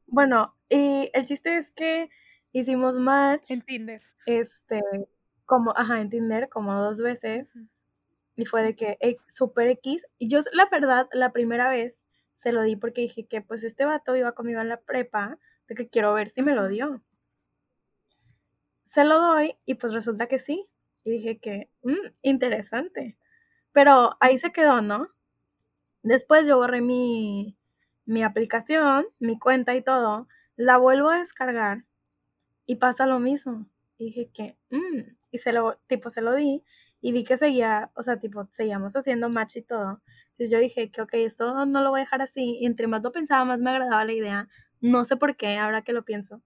Bueno, 0.06 0.54
y 0.68 1.10
el 1.12 1.26
chiste 1.26 1.58
es 1.58 1.70
que 1.72 2.08
hicimos 2.61 2.94
match, 2.98 3.50
En 3.50 3.61
Tinder. 3.62 4.02
este, 4.26 4.80
como, 5.44 5.72
ajá, 5.76 6.00
en 6.00 6.11
Tinder, 6.11 6.48
como 6.48 6.72
dos 6.80 6.96
veces. 6.98 7.48
Y 8.36 8.46
fue 8.46 8.62
de 8.62 8.74
que 8.76 8.96
eh, 9.00 9.16
super 9.28 9.68
X. 9.68 10.02
Y 10.18 10.28
yo, 10.28 10.40
la 10.52 10.66
verdad, 10.70 11.09
la 11.12 11.30
primera 11.32 11.68
vez 11.68 12.00
se 12.42 12.52
lo 12.52 12.62
di 12.62 12.76
porque 12.76 13.02
dije 13.02 13.26
que 13.26 13.40
pues 13.42 13.62
este 13.64 13.84
vato 13.84 14.16
iba 14.16 14.32
conmigo 14.32 14.61
en 14.61 14.68
la 14.68 14.80
prepa, 14.80 15.38
de 15.68 15.74
que 15.74 15.88
quiero 15.88 16.14
ver 16.14 16.30
si 16.30 16.42
me 16.42 16.55
lo 16.55 16.68
dio. 16.68 17.02
Se 18.84 19.05
lo 19.05 19.20
doy 19.20 19.57
y 19.66 19.74
pues 19.74 19.92
resulta 19.92 20.26
que 20.28 20.38
sí. 20.38 20.64
Y 21.05 21.11
dije 21.11 21.38
que, 21.38 21.68
"Mm, 21.82 22.12
interesante. 22.22 23.16
Pero 23.72 24.16
ahí 24.20 24.38
se 24.38 24.52
quedó, 24.52 24.80
¿no? 24.80 25.09
Después 26.02 26.46
yo 26.46 26.59
borré 26.59 26.80
mi, 26.80 27.57
mi 28.05 28.22
aplicación, 28.22 29.07
mi 29.18 29.38
cuenta 29.38 29.74
y 29.74 29.82
todo, 29.82 30.28
la 30.57 30.76
vuelvo 30.76 31.09
a 31.11 31.18
descargar 31.18 31.84
y 32.66 32.76
pasa 32.76 33.06
lo 33.06 33.18
mismo. 33.20 33.66
Y 33.98 34.06
dije 34.06 34.30
que, 34.34 34.56
"Mm", 34.70 35.16
y 35.32 35.38
se 35.38 35.52
lo, 35.52 35.76
tipo, 35.88 36.10
se 36.10 36.20
lo 36.22 36.34
di 36.34 36.62
y 37.00 37.12
vi 37.12 37.24
que 37.24 37.38
seguía, 37.38 37.90
o 37.94 38.02
sea, 38.02 38.18
tipo, 38.18 38.46
seguíamos 38.52 38.92
haciendo 38.94 39.28
match 39.28 39.56
y 39.56 39.62
todo. 39.62 40.00
Entonces 40.32 40.50
yo 40.50 40.58
dije 40.58 40.90
que, 40.90 41.02
ok, 41.02 41.10
esto 41.14 41.66
no 41.66 41.82
lo 41.82 41.90
voy 41.90 42.00
a 42.00 42.04
dejar 42.04 42.22
así. 42.22 42.58
Y 42.60 42.66
entre 42.66 42.86
más 42.88 43.02
lo 43.02 43.12
pensaba, 43.12 43.44
más 43.44 43.60
me 43.60 43.70
agradaba 43.70 44.04
la 44.04 44.12
idea. 44.12 44.48
No 44.80 45.04
sé 45.04 45.16
por 45.16 45.36
qué, 45.36 45.58
ahora 45.58 45.82
que 45.82 45.92
lo 45.92 46.04
pienso. 46.04 46.42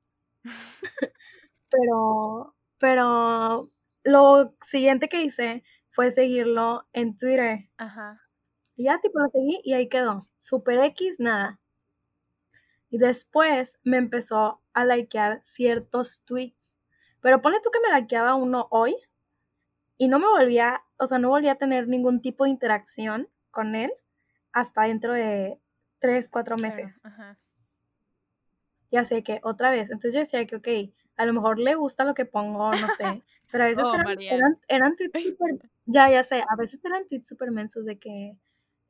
Pero, 1.71 2.55
pero 2.79 3.71
lo 4.05 4.55
siguiente 4.69 5.09
que 5.09 5.23
hice 5.25 5.65
fue 5.93 6.13
seguirlo 6.13 6.87
en 6.95 7.17
Twitter. 7.19 7.69
Ajá. 7.79 8.21
Y 8.77 8.85
ya, 8.85 9.01
tipo, 9.01 9.21
lo 9.21 9.29
seguí 9.31 9.61
y 9.65 9.75
ahí 9.75 9.89
quedó. 9.89 10.29
Super 10.43 10.79
X, 10.85 11.17
nada. 11.21 11.59
Y 12.91 12.99
después 12.99 13.79
me 13.85 13.99
empezó 13.99 14.61
a 14.79 14.85
likear 14.85 15.41
ciertos 15.43 16.23
tweets. 16.25 16.75
Pero 17.21 17.43
ponle 17.43 17.61
tú 17.61 17.71
que 17.71 17.81
me 17.81 18.01
likeaba 18.01 18.35
uno 18.35 18.69
hoy 18.71 18.97
y 19.97 20.09
no 20.09 20.19
me 20.19 20.27
volvía, 20.29 20.83
o 20.99 21.07
sea, 21.07 21.19
no 21.19 21.29
volvía 21.31 21.53
a 21.53 21.59
tener 21.59 21.89
ningún 21.89 22.23
tipo 22.23 22.45
de 22.45 22.51
interacción 22.51 23.29
con 23.51 23.75
él 23.75 23.93
hasta 24.53 24.83
dentro 24.83 25.13
de 25.13 25.59
tres, 25.99 26.29
cuatro 26.29 26.57
meses. 26.57 27.01
Ya 28.91 29.05
sé 29.05 29.23
que 29.23 29.41
otra 29.43 29.71
vez. 29.71 29.91
Entonces 29.91 30.15
yo 30.15 30.21
decía 30.21 30.47
que, 30.47 30.57
ok, 30.57 30.69
a 31.17 31.27
lo 31.27 31.33
mejor 31.33 31.59
le 31.59 31.75
gusta 31.75 32.05
lo 32.05 32.15
que 32.15 32.25
pongo, 32.25 32.71
no 32.71 32.89
sé. 32.97 33.03
Pero 33.51 33.65
a 33.65 33.67
veces 33.67 33.85
Oh, 33.85 33.95
eran, 33.95 34.19
eran, 34.21 34.59
eran 34.69 34.97
tweets 34.97 35.23
súper, 35.39 35.59
ya, 35.87 36.11
ya 36.11 36.23
sé, 36.23 36.45
a 36.47 36.57
veces 36.57 36.85
eran 36.85 37.07
tweets 37.09 37.27
súper 37.27 37.51
mensos 37.51 37.85
de 37.85 37.99
que, 37.99 38.37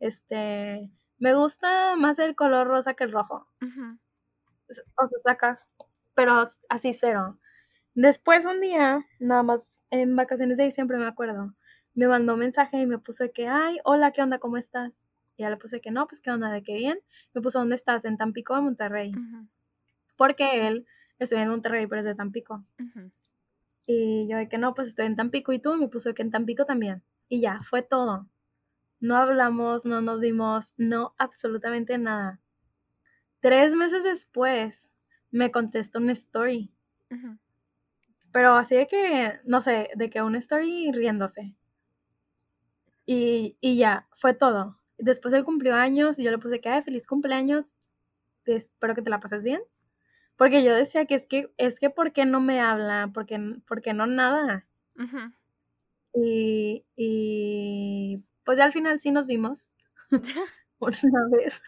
este, 0.01 0.91
me 1.19 1.35
gusta 1.35 1.97
más 1.97 2.19
el 2.19 2.37
color 2.37 2.67
rosa 2.67 2.95
que 2.95 3.05
el 3.05 3.13
rojo. 3.13 3.47
Ujú. 3.63 3.99
O 4.97 5.09
sea, 5.09 5.19
sacas, 5.23 5.67
pero 6.15 6.51
así 6.69 6.95
cero. 6.95 7.39
Después 7.95 8.45
un 8.45 8.61
día, 8.61 9.05
nada 9.19 9.43
más 9.43 9.69
en 9.91 10.15
vacaciones 10.17 10.59
de 10.59 10.65
diciembre 10.65 10.99
me 10.99 11.07
acuerdo, 11.07 11.55
me 11.95 12.07
mandó 12.07 12.35
un 12.35 12.41
mensaje 12.41 12.81
y 12.81 12.87
me 12.87 12.99
puso 12.99 13.25
que, 13.33 13.49
ay, 13.49 13.79
hola, 13.85 14.13
¿qué 14.13 14.23
onda? 14.23 14.39
¿Cómo 14.39 14.57
estás? 14.57 14.93
Y 15.37 15.43
ya 15.43 15.51
le 15.51 15.57
puse 15.57 15.81
que 15.81 15.91
no, 15.91 16.07
pues 16.07 16.21
qué 16.21 16.31
onda, 16.31 16.51
de 16.51 16.63
qué 16.63 16.75
bien. 16.75 17.01
Me 17.35 17.41
puso, 17.41 17.59
¿dónde 17.59 17.77
estás? 17.77 18.05
En 18.05 18.17
Tampico 18.17 18.55
o 18.55 18.63
Monterrey. 18.63 19.13
Porque 20.17 20.69
él 20.69 20.87
estoy 21.19 21.39
en 21.39 21.49
Monterrey, 21.49 21.87
pero 21.87 22.01
es 22.01 22.05
de 22.05 22.15
Tampico. 22.15 22.65
Y 23.87 24.29
yo 24.29 24.37
de 24.37 24.49
que 24.49 24.59
no, 24.59 24.75
pues 24.75 24.89
estoy 24.89 25.07
en 25.07 25.17
Tampico 25.17 25.53
y 25.53 25.59
tú, 25.59 25.75
y 25.75 25.79
me 25.79 25.89
puso 25.89 26.15
que 26.15 26.23
en 26.23 26.31
Tampico 26.31 26.65
también. 26.67 27.03
Y 27.29 27.41
ya, 27.41 27.63
fue 27.63 27.83
todo. 27.83 28.27
No 29.01 29.17
hablamos, 29.17 29.85
no 29.85 30.01
nos 30.01 30.21
vimos, 30.21 30.75
no 30.77 31.15
absolutamente 31.19 31.99
nada. 31.99 32.41
Tres 33.41 33.75
meses 33.75 34.03
después 34.03 34.89
me 35.31 35.51
contestó 35.51 35.99
una 35.99 36.13
story. 36.13 36.71
Pero 38.33 38.55
así 38.57 38.77
de 38.77 38.87
que, 38.87 39.41
no 39.45 39.61
sé, 39.61 39.91
de 39.95 40.11
que 40.11 40.23
una 40.23 40.39
story 40.39 40.91
riéndose. 40.93 41.55
Y, 43.07 43.57
y 43.61 43.79
ya, 43.79 44.07
fue 44.17 44.35
todo. 44.35 44.79
Después 44.99 45.33
él 45.35 45.45
cumplió 45.45 45.75
años 45.75 46.19
y 46.19 46.25
yo 46.25 46.31
le 46.31 46.39
puse 46.39 46.61
que, 46.61 46.69
ay, 46.69 46.83
feliz 46.83 47.07
cumpleaños. 47.07 47.73
Espero 48.45 48.95
que 48.95 49.03
te 49.03 49.11
la 49.11 49.21
pases 49.21 49.45
bien. 49.45 49.61
Porque 50.37 50.63
yo 50.63 50.75
decía 50.75 51.07
que 51.07 51.15
es 51.15 51.27
que, 51.27 51.51
es 51.57 51.79
que, 51.79 51.91
¿por 51.91 52.13
qué 52.13 52.25
no 52.25 52.41
me 52.41 52.61
habla? 52.61 53.11
¿Por 53.13 53.27
qué, 53.27 53.39
por 53.67 53.83
qué 53.83 53.93
no 53.93 54.07
nada? 54.07 54.67
Y, 56.15 56.85
y 56.97 58.23
pues 58.45 58.59
ya 58.59 58.65
al 58.65 58.73
final 58.73 59.01
sí 59.01 59.11
nos 59.11 59.27
vimos 59.27 59.69
una 61.03 61.29
vez. 61.31 61.61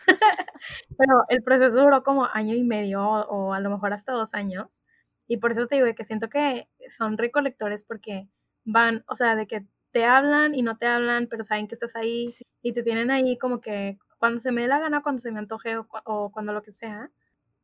Pero 0.97 1.25
el 1.29 1.43
proceso 1.43 1.81
duró 1.81 2.03
como 2.03 2.27
año 2.27 2.55
y 2.55 2.63
medio 2.63 3.03
o, 3.05 3.53
a 3.53 3.61
lo 3.61 3.71
mejor 3.71 3.93
hasta 3.93 4.13
dos 4.13 4.35
años. 4.35 4.81
Y 5.29 5.37
por 5.39 5.53
eso 5.53 5.67
te 5.67 5.77
digo 5.77 5.87
que 5.95 6.05
siento 6.05 6.29
que 6.29 6.69
son 6.97 7.17
recolectores 7.19 7.85
porque 7.85 8.29
van, 8.65 9.05
o 9.09 9.17
sea, 9.17 9.37
de 9.37 9.47
que 9.47 9.65
te 9.93 10.05
hablan 10.05 10.55
y 10.55 10.63
no 10.63 10.77
te 10.77 10.87
hablan, 10.87 11.27
pero 11.29 11.45
saben 11.45 11.69
que 11.69 11.75
estás 11.75 11.95
ahí 11.97 12.29
Sí. 12.29 12.45
y 12.63 12.73
te 12.73 12.83
tienen 12.83 13.11
ahí 13.11 13.39
como 13.39 13.61
que 13.61 13.99
cuando 14.19 14.41
se 14.41 14.53
me 14.53 14.63
dé 14.63 14.69
la 14.69 14.81
gana, 14.81 15.03
cuando 15.03 15.23
se 15.23 15.31
me 15.33 15.39
antoje 15.39 15.77
o, 15.79 15.87
o 16.05 16.31
cuando 16.33 16.53
lo 16.53 16.63
que 16.63 16.73
sea, 16.73 17.11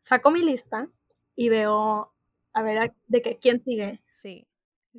saco 0.01 0.31
mi 0.31 0.43
lista 0.43 0.89
y 1.37 1.49
veo 1.49 2.13
a 2.53 2.63
ver 2.63 2.79
a- 2.79 2.95
de 3.09 3.23
que 3.23 3.37
quién 3.39 3.63
sigue. 3.63 4.01
Sí, 4.09 4.47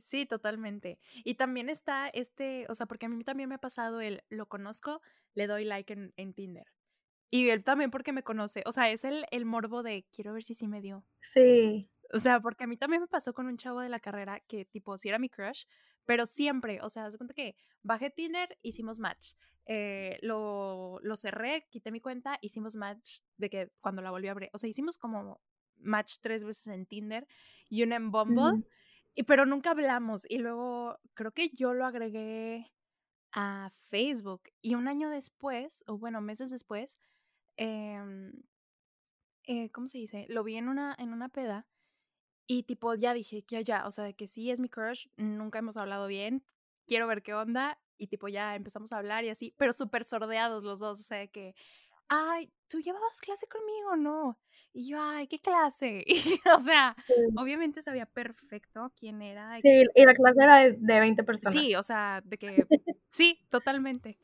sí, 0.01 0.25
totalmente. 0.25 0.99
Y 1.23 1.35
también 1.35 1.69
está 1.69 2.09
este, 2.09 2.65
o 2.69 2.75
sea, 2.75 2.85
porque 2.85 3.05
a 3.07 3.09
mí 3.09 3.23
también 3.23 3.49
me 3.49 3.55
ha 3.55 3.59
pasado 3.59 4.01
el, 4.01 4.23
lo 4.29 4.47
conozco, 4.47 5.01
le 5.33 5.47
doy 5.47 5.65
like 5.65 5.91
en, 5.93 6.13
en 6.17 6.33
Tinder. 6.33 6.67
Y 7.29 7.49
él 7.49 7.63
también 7.63 7.91
porque 7.91 8.13
me 8.13 8.23
conoce, 8.23 8.63
o 8.65 8.71
sea, 8.71 8.89
es 8.89 9.03
el, 9.03 9.25
el 9.31 9.45
morbo 9.45 9.83
de 9.83 10.05
quiero 10.11 10.33
ver 10.33 10.43
si 10.43 10.53
sí 10.55 10.67
me 10.67 10.81
dio. 10.81 11.05
Sí, 11.33 11.89
O 12.13 12.19
sea, 12.19 12.39
porque 12.39 12.63
a 12.63 12.67
mí 12.67 12.77
también 12.77 13.01
me 13.01 13.07
pasó 13.07 13.33
con 13.33 13.47
un 13.47 13.57
chavo 13.57 13.81
de 13.81 13.89
la 13.89 13.99
carrera 13.99 14.39
que 14.47 14.65
tipo 14.65 14.97
sí 14.97 15.09
era 15.09 15.19
mi 15.19 15.29
crush, 15.29 15.65
pero 16.05 16.25
siempre, 16.25 16.79
o 16.81 16.89
sea, 16.89 17.05
haz 17.05 17.17
cuenta 17.17 17.33
que 17.33 17.55
bajé 17.83 18.09
Tinder, 18.09 18.57
hicimos 18.61 18.99
match. 18.99 19.33
Eh, 19.65 20.17
lo, 20.21 20.99
lo 21.01 21.15
cerré, 21.17 21.67
quité 21.69 21.91
mi 21.91 21.99
cuenta, 21.99 22.37
hicimos 22.41 22.77
match 22.77 23.19
de 23.35 23.49
que 23.49 23.71
cuando 23.81 24.01
la 24.01 24.11
volví 24.11 24.29
a 24.29 24.31
abrir. 24.31 24.49
O 24.53 24.57
sea, 24.57 24.69
hicimos 24.69 24.97
como 24.97 25.41
match 25.75 26.15
tres 26.21 26.45
veces 26.45 26.67
en 26.67 26.85
Tinder 26.85 27.27
y 27.69 27.83
una 27.83 27.97
en 27.97 28.09
Bumble. 28.11 28.53
Ujú. 28.53 28.65
Y, 29.18 29.24
pero 29.24 29.47
nunca 29.47 29.72
hablamos. 29.72 30.28
Y 30.30 30.38
luego 30.38 30.99
creo 31.15 31.32
que 31.32 31.49
yo 31.49 31.74
lo 31.74 31.88
agregué 31.88 32.72
a 33.34 33.72
Facebook. 33.89 34.43
Y 34.61 34.76
un 34.76 34.88
año 34.88 35.09
después, 35.09 35.84
o 35.88 35.97
bueno, 35.97 36.22
meses 36.22 36.51
después, 36.51 36.99
em, 37.57 38.32
eh, 39.45 39.72
¿cómo 39.72 39.88
se 39.88 39.97
dice? 39.97 40.28
Lo 40.30 40.43
vi 40.43 40.57
en 40.57 40.70
una, 40.70 40.95
en 40.99 41.13
una 41.13 41.30
peda. 41.30 41.65
Y 42.47 42.63
tipo, 42.63 42.93
ya 42.93 43.13
dije, 43.15 43.43
ya, 43.47 43.61
ya, 43.61 43.88
o 43.88 43.91
sea, 43.91 44.03
de 44.05 44.13
que 44.15 44.28
sí 44.28 44.51
es 44.51 44.59
mi 44.59 44.70
crush, 44.70 45.07
nunca 45.18 45.59
hemos 45.59 45.78
hablado 45.78 46.07
bien, 46.07 46.45
quiero 46.88 47.07
ver 47.07 47.24
qué 47.24 47.34
onda. 47.34 47.80
Y 47.97 48.07
tipo, 48.07 48.28
ya 48.28 48.55
empezamos 48.55 48.93
a 48.93 48.99
hablar 48.99 49.24
y 49.26 49.30
así, 49.30 49.53
pero 49.57 49.74
súper 49.74 50.03
sordeados 50.05 50.63
los 50.63 50.80
dos, 50.80 50.99
o 50.99 51.03
sea, 51.03 51.18
de 51.18 51.30
que, 51.30 51.55
ay, 52.09 52.53
¿tú 52.68 52.80
llevabas 52.82 53.20
clase 53.22 53.47
conmigo 53.47 53.95
no? 53.97 54.39
Y 54.78 54.89
yo, 54.89 55.01
ay, 55.01 55.25
¿qué 55.28 55.39
clase? 55.39 56.05
Y, 56.07 56.39
o 56.55 56.59
sea, 56.59 56.95
Sí. 57.07 57.13
obviamente 57.36 57.82
sabía 57.82 58.05
perfecto 58.05 58.91
quién 58.95 59.23
era. 59.23 59.57
y 59.57 59.61
Sí, 59.63 59.84
y 59.95 60.05
la 60.05 60.13
clase 60.13 60.43
era 60.43 60.57
de, 60.57 60.73
de 60.73 60.99
20 60.99 61.23
personas. 61.23 61.51
Sí, 61.55 61.73
o 61.73 61.82
sea, 61.82 62.21
de 62.23 62.38
que 62.38 62.47
sí, 63.09 63.39
totalmente. 63.49 64.19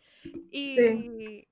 Y, 0.51 1.47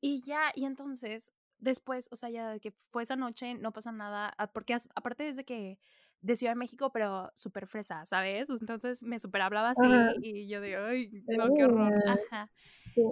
y 0.00 0.22
ya, 0.22 0.50
y 0.54 0.64
entonces, 0.64 1.30
después, 1.58 2.08
o 2.10 2.16
sea, 2.16 2.30
ya 2.30 2.52
de 2.52 2.58
que 2.60 2.70
fue 2.70 3.02
esa 3.02 3.16
noche, 3.16 3.52
no 3.52 3.70
pasa 3.72 3.92
nada, 3.92 4.32
ah, 4.38 4.46
porque 4.46 4.74
aparte 4.94 5.28
es 5.28 5.36
de 5.36 5.44
que 5.44 5.78
de 6.26 6.34
Ciudad 6.34 6.52
de 6.52 6.58
México, 6.58 6.90
pero 6.90 7.30
súper 7.34 7.68
fresa, 7.68 8.04
¿sabes? 8.04 8.50
Entonces 8.50 9.04
me 9.04 9.20
súper 9.20 9.42
hablaba 9.42 9.70
así 9.70 9.86
Ajá. 9.86 10.12
y 10.20 10.48
yo 10.48 10.60
de, 10.60 10.76
ay, 10.76 11.22
no, 11.28 11.54
qué 11.54 11.64
horror. 11.64 11.94
Ajá. 12.08 12.50
sí. 12.94 13.02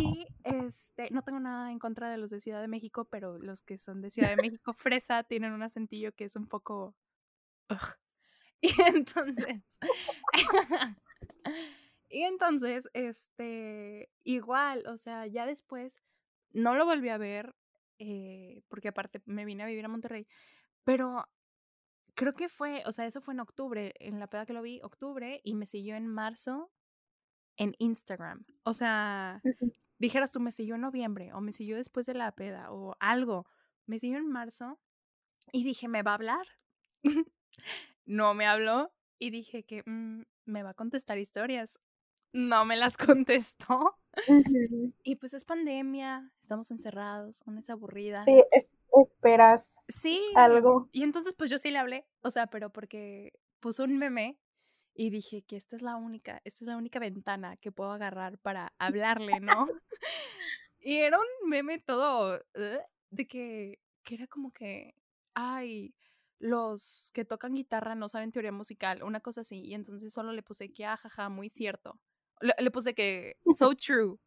Y 0.00 0.26
este, 0.42 1.10
no 1.10 1.22
tengo 1.22 1.38
nada 1.38 1.70
en 1.70 1.78
contra 1.78 2.10
de 2.10 2.16
los 2.16 2.30
de 2.30 2.40
Ciudad 2.40 2.62
de 2.62 2.68
México, 2.68 3.04
pero 3.04 3.38
los 3.38 3.60
que 3.60 3.76
son 3.76 4.00
de 4.00 4.08
Ciudad 4.08 4.30
de 4.30 4.36
México 4.36 4.72
fresa 4.72 5.22
tienen 5.22 5.52
un 5.52 5.62
acentillo 5.62 6.12
que 6.12 6.24
es 6.24 6.34
un 6.34 6.46
poco... 6.48 6.94
ugh. 7.70 7.78
Y 8.64 8.80
entonces... 8.80 9.78
y 12.08 12.22
entonces, 12.22 12.88
este, 12.94 14.08
igual, 14.22 14.84
o 14.86 14.96
sea, 14.96 15.26
ya 15.26 15.46
después 15.46 16.00
no 16.52 16.76
lo 16.76 16.86
volví 16.86 17.08
a 17.08 17.18
ver, 17.18 17.56
eh, 17.98 18.62
porque 18.68 18.88
aparte 18.88 19.20
me 19.26 19.44
vine 19.44 19.64
a 19.64 19.66
vivir 19.66 19.84
a 19.84 19.88
Monterrey, 19.88 20.28
pero 20.84 21.26
creo 22.22 22.34
que 22.34 22.48
fue, 22.48 22.82
o 22.86 22.92
sea, 22.92 23.06
eso 23.06 23.20
fue 23.20 23.34
en 23.34 23.40
octubre, 23.40 23.94
en 24.00 24.20
la 24.20 24.28
peda 24.28 24.46
que 24.46 24.52
lo 24.52 24.62
vi, 24.62 24.80
octubre, 24.82 25.40
y 25.44 25.54
me 25.54 25.66
siguió 25.66 25.96
en 25.96 26.06
marzo 26.06 26.70
en 27.56 27.74
Instagram. 27.78 28.46
O 28.64 28.74
sea, 28.74 29.44
dijeras 29.98 30.32
tú, 30.32 30.40
me 30.40 30.52
siguió 30.52 30.76
en 30.76 30.82
noviembre 30.82 31.32
o 31.34 31.40
me 31.40 31.52
siguió 31.52 31.76
después 31.76 32.06
de 32.06 32.14
la 32.14 32.32
peda 32.34 32.72
o 32.72 32.96
algo. 33.00 33.46
Me 33.86 33.98
siguió 33.98 34.18
en 34.18 34.28
marzo 34.30 34.80
y 35.52 35.64
dije, 35.64 35.88
¿me 35.88 36.02
va 36.02 36.12
a 36.12 36.14
hablar? 36.16 36.46
no 38.06 38.34
me 38.34 38.46
habló 38.46 38.92
y 39.18 39.30
dije 39.30 39.64
que 39.64 39.82
"Mm, 39.86 40.22
me 40.46 40.62
va 40.62 40.70
a 40.70 40.74
contestar 40.74 41.18
historias. 41.18 41.80
No 42.32 42.64
me 42.64 42.76
las 42.76 42.96
contestó. 43.18 43.98
Y 45.02 45.16
pues 45.16 45.34
es 45.34 45.44
pandemia, 45.44 46.30
estamos 46.40 46.70
encerrados, 46.70 47.42
una 47.46 47.60
es 47.60 47.70
aburrida. 47.70 48.24
Sí, 48.24 48.42
es- 48.52 48.70
esperas 49.00 49.66
Sí. 49.88 50.20
algo. 50.36 50.88
Y 50.92 51.02
entonces 51.02 51.34
pues 51.36 51.50
yo 51.50 51.58
sí 51.58 51.70
le 51.70 51.78
hablé, 51.78 52.06
o 52.22 52.30
sea, 52.30 52.46
pero 52.46 52.70
porque 52.70 53.32
puso 53.60 53.84
un 53.84 53.98
meme 53.98 54.38
y 54.94 55.10
dije 55.10 55.42
que 55.42 55.56
esta 55.56 55.76
es 55.76 55.82
la 55.82 55.96
única, 55.96 56.40
esta 56.44 56.64
es 56.64 56.68
la 56.68 56.76
única 56.76 56.98
ventana 56.98 57.56
que 57.56 57.72
puedo 57.72 57.90
agarrar 57.92 58.38
para 58.38 58.72
hablarle, 58.78 59.40
¿no? 59.40 59.66
y 60.80 60.96
era 60.98 61.18
un 61.18 61.48
meme 61.48 61.78
todo 61.78 62.36
"Ugh", 62.54 62.80
de 63.10 63.26
que, 63.28 63.80
que 64.04 64.14
era 64.14 64.26
como 64.26 64.52
que, 64.52 64.94
ay, 65.34 65.94
los 66.38 67.10
que 67.14 67.24
tocan 67.24 67.54
guitarra 67.54 67.94
no 67.94 68.08
saben 68.08 68.32
teoría 68.32 68.52
musical, 68.52 69.02
una 69.02 69.20
cosa 69.20 69.42
así. 69.42 69.62
Y 69.64 69.74
entonces 69.74 70.12
solo 70.12 70.32
le 70.32 70.42
puse 70.42 70.72
que, 70.72 70.84
ajaja, 70.86 71.28
muy 71.28 71.50
cierto. 71.50 72.00
Le, 72.42 72.54
le 72.58 72.70
puse 72.70 72.94
que, 72.94 73.36
so 73.56 73.74
true. 73.74 74.18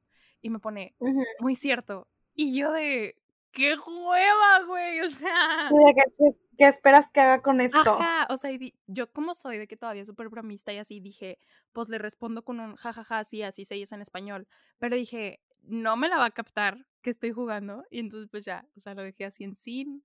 Y 0.42 0.50
me 0.50 0.60
pone, 0.60 0.96
muy 1.40 1.56
cierto. 1.56 2.08
Y 2.34 2.58
yo 2.58 2.72
de, 2.72 3.16
qué 3.52 3.76
hueva, 3.76 4.64
güey, 4.68 5.02
o 5.02 5.10
sea. 5.10 5.70
¿Qué, 5.96 6.32
qué 6.58 6.68
esperas 6.68 7.10
que 7.12 7.22
haga 7.22 7.42
con 7.42 7.62
esto? 7.62 7.78
Ajá, 7.80 8.28
o 8.30 8.38
sea, 8.38 8.52
y 8.52 8.74
yo 8.88 9.12
como 9.12 9.34
soy 9.34 9.58
de 9.58 9.68
que 9.68 9.78
todavía 9.78 10.06
súper 10.06 10.30
bromista 10.30 10.74
y 10.74 10.78
así 10.78 11.00
dije, 11.00 11.40
pues 11.72 11.90
le 11.90 11.98
respondo 11.98 12.44
con 12.44 12.60
un 12.60 12.76
jajaja, 12.76 13.20
así, 13.20 13.42
así 13.42 13.66
se 13.66 13.76
dice 13.76 13.96
en 13.96 14.02
español. 14.02 14.48
Pero 14.78 14.96
dije, 14.96 15.42
no 15.62 15.98
me 15.98 16.10
la 16.10 16.18
va 16.18 16.26
a 16.26 16.32
captar 16.32 16.86
que 17.02 17.10
estoy 17.10 17.32
jugando. 17.32 17.86
Y 17.90 18.00
entonces 18.00 18.30
pues 18.30 18.46
ya, 18.46 18.68
o 18.76 18.82
sea, 18.82 18.94
lo 18.94 19.04
dejé 19.04 19.26
así 19.26 19.44
en 19.44 19.56
sin. 19.56 20.04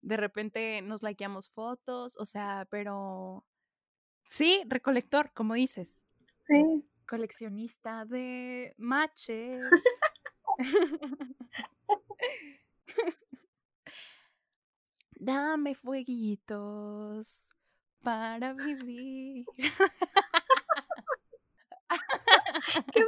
De 0.00 0.16
repente 0.16 0.82
nos 0.82 1.02
likeamos 1.02 1.50
fotos, 1.50 2.16
o 2.18 2.26
sea, 2.26 2.66
pero... 2.70 3.44
Sí, 4.28 4.62
recolector, 4.66 5.32
como 5.32 5.54
dices. 5.54 6.02
Sí. 6.46 6.84
Coleccionista 7.12 8.06
de 8.06 8.74
matches. 8.78 9.70
Dame 15.10 15.74
fueguitos 15.74 17.46
para 18.02 18.54
vivir. 18.54 19.44
¡Qué 22.94 23.04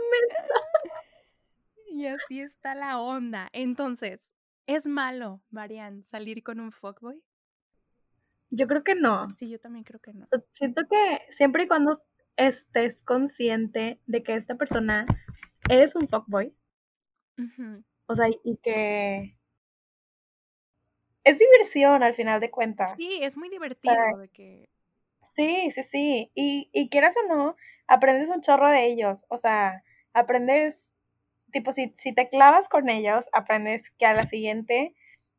Y 1.88 2.06
así 2.06 2.42
está 2.42 2.74
la 2.74 3.00
onda. 3.00 3.48
Entonces, 3.54 4.34
¿es 4.66 4.86
malo, 4.86 5.40
Marian, 5.48 6.04
salir 6.04 6.42
con 6.42 6.60
un 6.60 6.72
fuckboy? 6.72 7.22
Yo 8.50 8.66
creo 8.66 8.84
que 8.84 8.96
no. 8.96 9.34
Sí, 9.34 9.48
yo 9.48 9.58
también 9.58 9.84
creo 9.84 10.00
que 10.00 10.12
no. 10.12 10.28
Siento 10.52 10.82
que 10.90 11.22
siempre 11.38 11.62
y 11.62 11.68
cuando 11.68 12.04
estés 12.36 13.02
consciente 13.02 13.98
de 14.06 14.22
que 14.22 14.34
esta 14.34 14.54
persona 14.56 15.06
es 15.68 15.94
un 15.94 16.08
fuckboy, 16.08 16.54
o 18.06 18.14
sea, 18.14 18.28
y 18.42 18.56
que 18.58 19.36
es 21.24 21.38
diversión 21.38 22.02
al 22.02 22.14
final 22.14 22.40
de 22.40 22.50
cuentas. 22.50 22.94
Sí, 22.96 23.20
es 23.22 23.36
muy 23.36 23.48
divertido 23.48 23.94
de 24.18 24.28
que... 24.28 24.68
Sí, 25.36 25.70
sí, 25.74 25.82
sí. 25.84 26.30
Y, 26.34 26.68
y 26.72 26.88
quieras 26.90 27.14
o 27.16 27.34
no, 27.34 27.56
aprendes 27.88 28.28
un 28.28 28.42
chorro 28.42 28.68
de 28.68 28.86
ellos. 28.86 29.24
O 29.28 29.36
sea, 29.36 29.82
aprendes, 30.12 30.76
tipo, 31.50 31.72
si, 31.72 31.92
si 31.96 32.12
te 32.12 32.28
clavas 32.28 32.68
con 32.68 32.88
ellos, 32.88 33.26
aprendes 33.32 33.90
que 33.98 34.06
a 34.06 34.14
la 34.14 34.22
siguiente, 34.22 34.94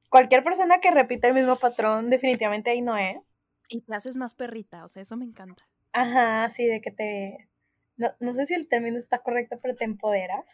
cualquier 0.09 0.43
persona 0.43 0.79
que 0.79 0.91
repite 0.91 1.27
el 1.27 1.33
mismo 1.33 1.55
patrón, 1.55 2.09
definitivamente 2.09 2.71
ahí 2.71 2.81
no 2.81 2.97
es. 2.97 3.21
Y 3.69 3.81
te 3.81 3.95
haces 3.95 4.17
más 4.17 4.33
perrita, 4.33 4.83
o 4.83 4.89
sea, 4.89 5.01
eso 5.01 5.15
me 5.17 5.25
encanta. 5.25 5.67
Ajá, 5.95 6.49
sí, 6.49 6.65
de 6.65 6.81
que 6.81 6.91
te... 6.91 7.47
No, 7.95 8.11
no 8.19 8.33
sé 8.33 8.47
si 8.47 8.53
el 8.53 8.67
término 8.67 8.99
está 8.99 9.19
correcto, 9.19 9.57
pero 9.61 9.75
te 9.75 9.85
empoderas. 9.85 10.45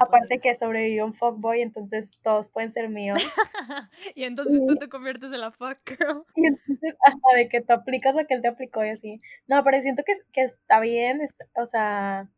Aparte 0.00 0.40
que 0.40 0.56
sobrevivió 0.56 1.06
un 1.06 1.14
fuckboy, 1.14 1.60
entonces 1.62 2.08
todos 2.22 2.48
pueden 2.48 2.72
ser 2.72 2.88
míos. 2.88 3.22
y 4.16 4.24
entonces 4.24 4.60
tú 4.66 4.74
te 4.74 4.88
conviertes 4.88 5.32
en 5.32 5.40
la 5.40 5.52
fuck 5.52 5.78
girl. 5.86 6.24
Y 6.34 6.46
entonces, 6.46 6.96
hasta 7.04 7.36
de 7.36 7.48
que 7.48 7.60
tú 7.60 7.72
aplicas 7.72 8.16
lo 8.16 8.26
que 8.26 8.34
él 8.34 8.42
te 8.42 8.48
aplicó 8.48 8.84
y 8.84 8.88
así. 8.88 9.20
No, 9.46 9.62
pero 9.62 9.80
siento 9.82 10.02
que, 10.04 10.18
que 10.32 10.42
está 10.42 10.80
bien, 10.80 11.28
o 11.54 11.66
sea, 11.66 12.28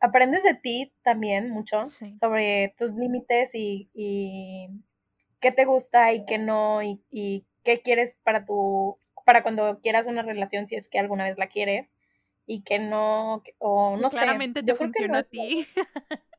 aprendes 0.00 0.42
de 0.42 0.54
ti 0.54 0.92
también 1.02 1.50
mucho 1.50 1.84
sobre 1.86 2.74
tus 2.76 2.92
límites 2.94 3.50
y, 3.54 3.88
y, 3.94 4.68
qué 5.40 5.52
te 5.52 5.64
gusta 5.64 6.12
y 6.12 6.24
qué 6.24 6.38
no 6.38 6.82
y, 6.82 7.00
y 7.12 7.46
qué 7.62 7.82
quieres 7.82 8.16
para 8.24 8.44
tu 8.44 8.98
para 9.24 9.42
cuando 9.42 9.80
quieras 9.80 10.06
una 10.06 10.22
relación 10.22 10.66
si 10.66 10.76
es 10.76 10.88
que 10.88 10.98
alguna 10.98 11.24
vez 11.24 11.38
la 11.38 11.48
quieres 11.48 11.88
y 12.46 12.62
que 12.62 12.78
no 12.78 13.42
o 13.58 13.96
no 13.96 14.10
claramente 14.10 14.62
te 14.62 14.74
funciona 14.74 15.18
a 15.18 15.22
ti 15.22 15.66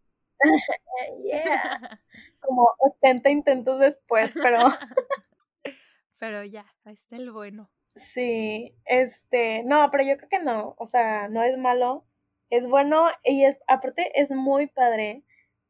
yeah. 1.23 1.99
Como 2.39 2.69
80 2.79 3.29
intentos 3.29 3.79
después, 3.79 4.31
pero. 4.33 4.59
pero 6.19 6.43
ya, 6.43 6.65
ahí 6.83 6.93
está 6.93 7.15
el 7.15 7.31
bueno. 7.31 7.69
Sí, 8.13 8.73
este, 8.85 9.63
no, 9.63 9.89
pero 9.91 10.03
yo 10.03 10.17
creo 10.17 10.29
que 10.29 10.39
no, 10.39 10.75
o 10.77 10.87
sea, 10.87 11.27
no 11.27 11.43
es 11.43 11.57
malo, 11.57 12.05
es 12.49 12.65
bueno 12.65 13.07
y 13.23 13.43
es, 13.43 13.57
aparte 13.67 14.11
es 14.15 14.31
muy 14.31 14.67
padre 14.67 15.23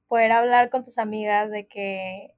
poder 0.07 0.31
hablar 0.31 0.69
con 0.69 0.85
tus 0.85 0.99
amigas 0.99 1.49
de 1.49 1.67
que, 1.67 2.35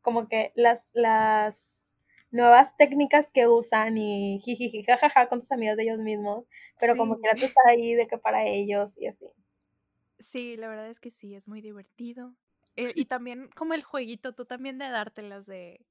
como 0.00 0.26
que 0.28 0.52
las, 0.54 0.80
las 0.94 1.54
nuevas 2.30 2.76
técnicas 2.76 3.30
que 3.32 3.48
usan 3.48 3.96
y 3.98 4.40
jajaja 4.86 5.28
con 5.28 5.40
tus 5.40 5.52
amigos 5.52 5.76
de 5.76 5.84
ellos 5.84 5.98
mismos, 5.98 6.44
pero 6.78 6.96
como 6.96 7.16
que 7.20 7.28
tú 7.38 7.44
estás 7.46 7.64
ahí 7.68 7.94
de 7.94 8.06
que 8.06 8.18
para 8.18 8.46
ellos 8.46 8.92
y 8.96 9.06
así. 9.08 9.26
Sí, 10.18 10.56
la 10.56 10.68
verdad 10.68 10.88
es 10.90 11.00
que 11.00 11.10
sí, 11.10 11.34
es 11.34 11.48
muy 11.48 11.60
divertido. 11.60 12.34
Eh, 12.76 12.92
y 12.94 13.06
también 13.06 13.48
como 13.56 13.74
el 13.74 13.82
jueguito, 13.84 14.34
tú 14.34 14.44
también 14.44 14.78
de 14.78 14.88
dártelas 14.88 15.46
de, 15.46 15.84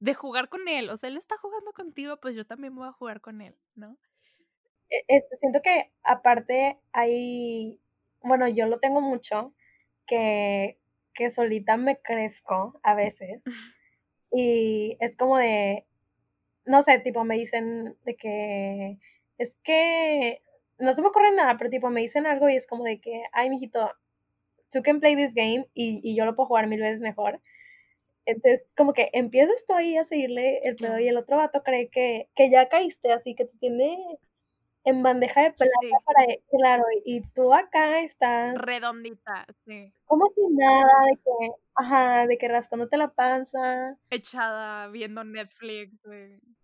de 0.00 0.14
jugar 0.14 0.48
con 0.48 0.68
él. 0.68 0.90
O 0.90 0.96
sea, 0.96 1.08
él 1.08 1.16
está 1.16 1.36
jugando 1.38 1.72
contigo, 1.72 2.18
pues 2.18 2.36
yo 2.36 2.44
también 2.46 2.74
voy 2.74 2.88
a 2.88 2.92
jugar 2.92 3.20
con 3.20 3.40
él, 3.42 3.56
¿no? 3.74 3.98
E, 4.90 5.04
este, 5.08 5.36
siento 5.38 5.60
que 5.62 5.92
aparte 6.02 6.78
hay, 6.92 7.80
bueno, 8.22 8.48
yo 8.48 8.66
lo 8.66 8.80
tengo 8.80 9.00
mucho, 9.00 9.54
que, 10.06 10.78
que 11.14 11.30
solita 11.30 11.76
me 11.76 12.00
crezco 12.00 12.80
a 12.82 12.94
veces. 12.94 13.42
Y 14.34 14.96
es 15.00 15.16
como 15.16 15.38
de, 15.38 15.84
no 16.66 16.82
sé, 16.82 16.98
tipo 17.00 17.24
me 17.24 17.36
dicen 17.36 17.96
de 18.04 18.16
que 18.16 18.98
es 19.38 19.54
que 19.64 20.42
no 20.78 20.94
se 20.94 21.02
me 21.02 21.08
ocurre 21.08 21.32
nada, 21.32 21.56
pero 21.58 21.70
tipo 21.70 21.90
me 21.90 22.00
dicen 22.02 22.26
algo 22.26 22.48
y 22.48 22.56
es 22.56 22.66
como 22.66 22.84
de 22.84 23.00
que, 23.00 23.22
ay, 23.32 23.50
mijito, 23.50 23.92
tú 24.72 24.82
can 24.82 25.00
play 25.00 25.16
this 25.16 25.34
game 25.34 25.66
y, 25.74 26.00
y 26.02 26.16
yo 26.16 26.24
lo 26.24 26.34
puedo 26.36 26.48
jugar 26.48 26.66
mil 26.66 26.80
veces 26.80 27.00
mejor. 27.00 27.40
Entonces, 28.26 28.62
como 28.76 28.92
que 28.94 29.10
empiezas 29.12 29.64
tú 29.68 29.74
ahí 29.74 29.96
a 29.96 30.04
seguirle 30.06 30.60
el 30.64 30.76
pedo 30.76 30.98
y 30.98 31.08
el 31.08 31.18
otro 31.18 31.36
vato 31.36 31.62
cree 31.62 31.88
que, 31.90 32.28
que 32.34 32.50
ya 32.50 32.68
caíste, 32.68 33.12
así 33.12 33.34
que 33.34 33.44
te 33.44 33.58
tiene 33.58 33.98
en 34.84 35.02
bandeja 35.02 35.42
de 35.42 35.52
plata 35.52 35.72
para, 36.04 36.26
claro, 36.50 36.84
y 37.04 37.22
tú 37.34 37.52
acá 37.54 38.00
estás 38.00 38.54
redondita, 38.56 39.46
sí. 39.64 39.92
Como 40.04 40.26
si 40.34 40.42
nada, 40.50 41.04
de 41.06 41.16
que, 41.16 41.52
ajá, 41.74 42.26
de 42.26 42.38
que 42.38 42.48
rascándote 42.48 42.96
la 42.98 43.08
panza. 43.08 43.96
Echada, 44.10 44.88
viendo 44.88 45.24
Netflix, 45.24 45.92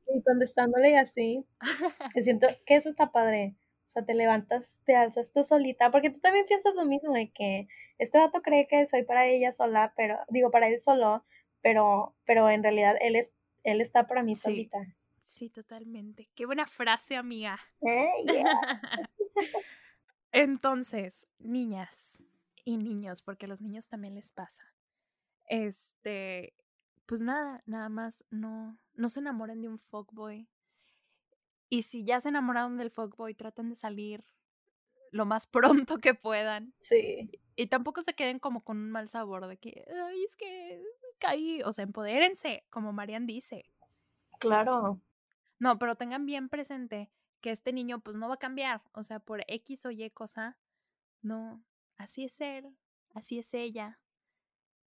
Y 0.07 0.23
contestándole 0.23 0.99
así. 0.99 1.47
siento 2.25 2.47
que 2.67 2.77
eso 2.77 2.91
está 2.91 3.11
padre. 3.11 3.55
O 3.89 3.93
sea, 3.95 4.05
te 4.05 4.15
levantas, 4.15 4.71
te 4.85 4.95
alzas 4.95 5.33
tú 5.33 5.43
solita, 5.43 5.91
porque 5.91 6.11
tú 6.11 6.21
también 6.21 6.47
piensas 6.47 6.75
lo 6.75 6.85
mismo, 6.85 7.15
de 7.15 7.31
que 7.31 7.69
este 7.99 8.19
dato 8.19 8.43
cree 8.43 8.69
que 8.69 8.87
soy 8.87 9.03
para 9.03 9.27
ella 9.27 9.53
sola, 9.53 9.95
pero, 9.97 10.19
digo, 10.29 10.51
para 10.51 10.69
él 10.69 10.81
solo, 10.81 11.25
pero, 11.63 12.15
pero 12.27 12.51
en 12.51 12.63
realidad 12.63 12.97
él 13.01 13.17
es, 13.17 13.33
él 13.65 13.81
está 13.81 14.07
para 14.07 14.23
mí 14.23 14.37
solita. 14.37 14.79
Sí, 15.41 15.49
totalmente. 15.49 16.29
Qué 16.35 16.45
buena 16.45 16.67
frase, 16.67 17.17
amiga. 17.17 17.59
Eh, 17.81 18.11
Entonces, 20.33 21.27
niñas 21.39 22.23
y 22.63 22.77
niños, 22.77 23.23
porque 23.23 23.47
a 23.47 23.49
los 23.49 23.63
niños 23.63 23.89
también 23.89 24.17
les 24.17 24.33
pasa. 24.33 24.63
Este, 25.47 26.53
pues 27.07 27.23
nada, 27.23 27.63
nada 27.65 27.89
más 27.89 28.23
no, 28.29 28.79
no 28.93 29.09
se 29.09 29.21
enamoren 29.21 29.63
de 29.63 29.69
un 29.71 29.79
fuckboy, 29.79 30.47
y 31.71 31.85
si 31.85 32.05
ya 32.05 32.21
se 32.21 32.29
enamoraron 32.29 32.77
del 32.77 32.91
fuckboy, 32.91 33.33
traten 33.33 33.71
de 33.71 33.77
salir 33.77 34.23
lo 35.11 35.25
más 35.25 35.47
pronto 35.87 35.97
que 36.01 36.13
puedan. 36.13 36.75
Sí. 36.83 37.31
Y 37.57 37.69
tampoco 37.69 38.03
se 38.03 38.13
queden 38.13 38.41
como 38.41 38.63
con 38.63 38.77
un 38.77 38.91
mal 38.91 39.09
sabor 39.09 39.47
de 39.47 39.57
que, 39.57 39.87
ay, 40.05 40.23
es 40.23 40.37
que 40.37 40.83
caí. 41.19 41.63
O 41.63 41.73
sea, 41.73 41.85
empodérense, 41.85 42.67
como 42.69 42.93
Marian 42.93 43.27
dice. 43.27 43.65
Claro. 44.39 45.01
No, 45.61 45.79
pero 45.79 45.95
tengan 45.95 46.27
bien 46.27 46.49
presente 46.49 47.11
que 47.41 47.51
este 47.51 47.73
niño 47.73 48.01
pues 48.01 48.17
no 48.17 48.29
va 48.29 48.35
a 48.35 48.39
cambiar. 48.39 48.83
O 48.93 49.05
sea, 49.05 49.21
por 49.21 49.45
X 49.47 49.87
o 49.87 49.91
Y 49.91 50.11
cosa, 50.11 50.57
no, 51.23 51.63
así 51.97 52.25
es 52.25 52.41
él, 52.41 52.75
así 53.15 53.39
es 53.39 53.55
ella. 53.55 54.01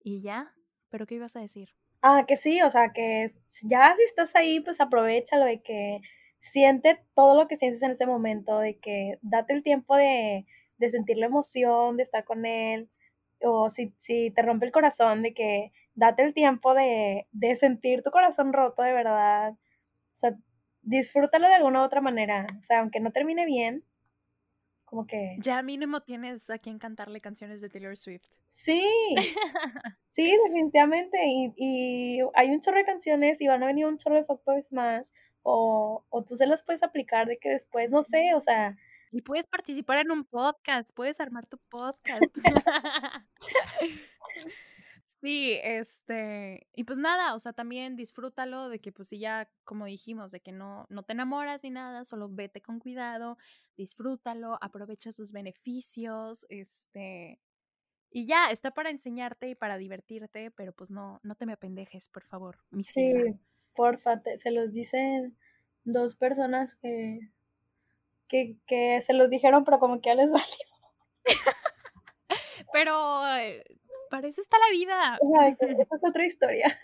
Y 0.03 0.21
ya, 0.21 0.53
pero 0.89 1.05
¿qué 1.05 1.15
ibas 1.15 1.35
a 1.35 1.41
decir? 1.41 1.69
Ah, 2.01 2.25
que 2.27 2.37
sí, 2.37 2.61
o 2.61 2.69
sea, 2.69 2.91
que 2.91 3.33
ya 3.61 3.95
si 3.95 4.03
estás 4.03 4.35
ahí, 4.35 4.59
pues 4.59 4.81
aprovechalo 4.81 5.45
de 5.45 5.61
que 5.61 6.01
siente 6.41 6.99
todo 7.15 7.35
lo 7.35 7.47
que 7.47 7.57
sientes 7.57 7.81
en 7.81 7.91
ese 7.91 8.05
momento, 8.05 8.59
de 8.59 8.77
que 8.79 9.19
date 9.21 9.53
el 9.53 9.63
tiempo 9.63 9.95
de, 9.95 10.45
de 10.79 10.91
sentir 10.91 11.17
la 11.17 11.27
emoción, 11.27 11.97
de 11.97 12.03
estar 12.03 12.25
con 12.25 12.45
él, 12.45 12.89
o 13.41 13.69
si, 13.71 13.93
si 14.01 14.31
te 14.31 14.41
rompe 14.41 14.65
el 14.65 14.71
corazón, 14.71 15.21
de 15.21 15.33
que 15.33 15.71
date 15.95 16.23
el 16.23 16.33
tiempo 16.33 16.73
de, 16.73 17.27
de 17.31 17.57
sentir 17.57 18.03
tu 18.03 18.11
corazón 18.11 18.53
roto 18.53 18.81
de 18.81 18.93
verdad. 18.93 19.53
O 20.17 20.19
sea, 20.19 20.37
disfrútalo 20.83 21.47
de 21.47 21.55
alguna 21.55 21.81
u 21.81 21.85
otra 21.85 22.01
manera. 22.01 22.45
O 22.59 22.65
sea, 22.65 22.79
aunque 22.79 22.99
no 22.99 23.11
termine 23.11 23.45
bien, 23.45 23.83
como 24.85 25.07
que... 25.07 25.35
Ya 25.39 25.61
mínimo 25.63 26.01
tienes 26.01 26.49
a 26.49 26.59
quien 26.59 26.77
cantarle 26.77 27.19
canciones 27.19 27.61
de 27.61 27.69
Taylor 27.69 27.97
Swift. 27.97 28.27
Sí, 28.49 28.85
sí, 30.15 30.37
definitivamente. 30.45 31.17
Y, 31.25 31.53
y 31.57 32.19
hay 32.35 32.51
un 32.51 32.61
chorro 32.61 32.77
de 32.77 32.85
canciones 32.85 33.41
y 33.41 33.47
van 33.47 33.63
a 33.63 33.67
venir 33.67 33.85
un 33.85 33.97
chorro 33.97 34.15
de 34.15 34.25
fuckboys 34.25 34.71
más 34.71 35.11
o, 35.41 36.05
o 36.09 36.23
tú 36.23 36.35
se 36.35 36.47
los 36.47 36.63
puedes 36.63 36.83
aplicar 36.83 37.27
de 37.27 37.37
que 37.37 37.49
después, 37.49 37.89
no 37.89 38.03
sé, 38.03 38.33
o 38.35 38.41
sea... 38.41 38.77
Y 39.11 39.21
puedes 39.21 39.45
participar 39.45 39.99
en 39.99 40.11
un 40.11 40.25
podcast, 40.25 40.89
puedes 40.93 41.19
armar 41.19 41.45
tu 41.45 41.59
podcast. 41.69 42.21
sí, 45.23 45.57
este, 45.63 46.67
y 46.75 46.83
pues 46.83 46.99
nada, 46.99 47.33
o 47.33 47.39
sea, 47.39 47.53
también 47.53 47.95
disfrútalo 47.95 48.67
de 48.67 48.79
que 48.79 48.91
pues 48.91 49.07
si 49.07 49.19
ya, 49.19 49.49
como 49.63 49.85
dijimos, 49.85 50.31
de 50.31 50.41
que 50.41 50.51
no, 50.51 50.85
no 50.89 51.03
te 51.03 51.13
enamoras 51.13 51.63
ni 51.63 51.69
nada, 51.69 52.03
solo 52.03 52.27
vete 52.29 52.61
con 52.61 52.79
cuidado, 52.79 53.37
disfrútalo, 53.77 54.57
aprovecha 54.61 55.13
sus 55.13 55.31
beneficios, 55.31 56.45
este, 56.49 57.39
y 58.11 58.27
ya, 58.27 58.51
está 58.51 58.71
para 58.71 58.89
enseñarte 58.89 59.47
y 59.47 59.55
para 59.55 59.77
divertirte, 59.77 60.51
pero 60.51 60.73
pues 60.73 60.91
no, 60.91 61.21
no 61.23 61.35
te 61.35 61.45
me 61.45 61.53
apendejes, 61.53 62.09
por 62.09 62.23
favor, 62.25 62.57
mi 62.69 62.83
Sí, 62.83 63.13
porfa, 63.75 64.21
se 64.37 64.51
los 64.51 64.73
dicen 64.73 65.37
dos 65.85 66.17
personas 66.17 66.75
que, 66.81 67.29
que, 68.27 68.57
que 68.67 69.01
se 69.03 69.13
los 69.13 69.29
dijeron, 69.29 69.63
pero 69.63 69.79
como 69.79 70.01
que 70.01 70.09
ya 70.09 70.15
les 70.15 70.31
valió. 70.33 70.67
pero 72.73 73.25
eh, 73.37 73.63
para 74.13 74.27
eso 74.27 74.41
está 74.41 74.57
la 74.59 74.69
vida. 74.69 75.17
esa 75.59 75.95
es 75.95 76.03
otra 76.03 76.23
historia. 76.23 76.79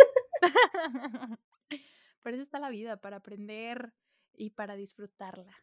Por 2.24 2.34
eso 2.34 2.42
está 2.42 2.58
la 2.58 2.72
vida, 2.72 2.98
para 2.98 3.18
aprender 3.18 3.94
y 4.36 4.50
para 4.50 4.76
disfrutarla. 4.76 5.54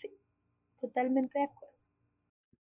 Sí, 0.00 0.10
totalmente 0.80 1.38
de 1.38 1.44
acuerdo. 1.44 1.76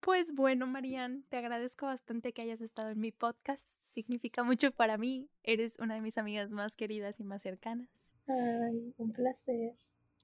Pues 0.01 0.35
bueno, 0.35 0.67
Marian, 0.67 1.23
te 1.29 1.37
agradezco 1.37 1.87
bastante 1.87 2.31
que 2.31 2.43
hayas 2.43 2.61
estado 2.61 2.91
en 2.91 2.99
mi 2.99 3.11
podcast. 3.11 3.67
Significa 3.87 4.43
mucho 4.43 4.71
para 4.71 4.99
mí. 4.99 5.27
Eres 5.41 5.79
una 5.79 5.95
de 5.95 6.01
mis 6.01 6.19
amigas 6.19 6.51
más 6.51 6.75
queridas 6.75 7.19
y 7.19 7.23
más 7.23 7.41
cercanas. 7.41 8.13
Ay, 8.27 8.93
un 8.99 9.13
placer. 9.13 9.73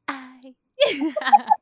Ay. 0.05 0.55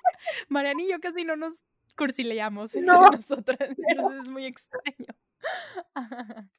Marian 0.50 0.82
y 0.82 0.90
yo 0.90 1.00
casi 1.00 1.24
no 1.24 1.38
nos 1.38 1.64
cursileamos 1.96 2.76
entre 2.76 2.94
nosotras. 2.94 3.70
Eso 3.88 4.12
es 4.12 4.28
muy 4.28 4.46
extraño. 4.46 5.16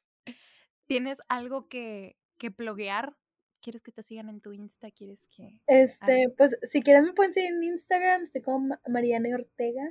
¿Tienes 0.87 1.21
algo 1.27 1.67
que, 1.67 2.17
que 2.37 2.49
bloguear? 2.49 3.17
¿Quieres 3.61 3.81
que 3.81 3.91
te 3.91 4.03
sigan 4.03 4.29
en 4.29 4.41
tu 4.41 4.53
Insta? 4.53 4.91
¿Quieres 4.91 5.27
que...? 5.35 5.59
Este, 5.67 6.33
pues, 6.37 6.55
si 6.71 6.81
quieren 6.81 7.05
me 7.05 7.13
pueden 7.13 7.33
seguir 7.33 7.51
en 7.51 7.63
Instagram. 7.63 8.23
Estoy 8.23 8.41
como 8.41 8.77
Mariana 8.87 9.35
Ortega 9.35 9.89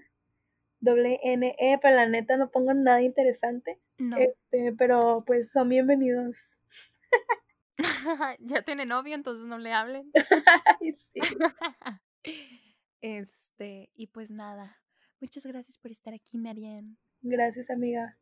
doble 0.80 1.20
N 1.22 1.54
E, 1.58 1.78
pero 1.80 1.96
la 1.96 2.08
neta 2.08 2.36
no 2.36 2.50
pongo 2.50 2.74
nada 2.74 3.02
interesante. 3.02 3.78
No. 3.98 4.16
Este, 4.16 4.72
pero 4.76 5.24
pues 5.26 5.50
son 5.52 5.68
bienvenidos. 5.68 6.36
ya 8.40 8.62
tiene 8.62 8.86
novio, 8.86 9.14
entonces 9.14 9.46
no 9.46 9.58
le 9.58 9.72
hablen. 9.72 10.10
este, 13.00 13.90
y 13.94 14.06
pues 14.08 14.30
nada. 14.30 14.78
Muchas 15.20 15.46
gracias 15.46 15.78
por 15.78 15.90
estar 15.90 16.14
aquí, 16.14 16.38
Marianne. 16.38 16.96
Gracias, 17.22 17.70
amiga. 17.70 18.16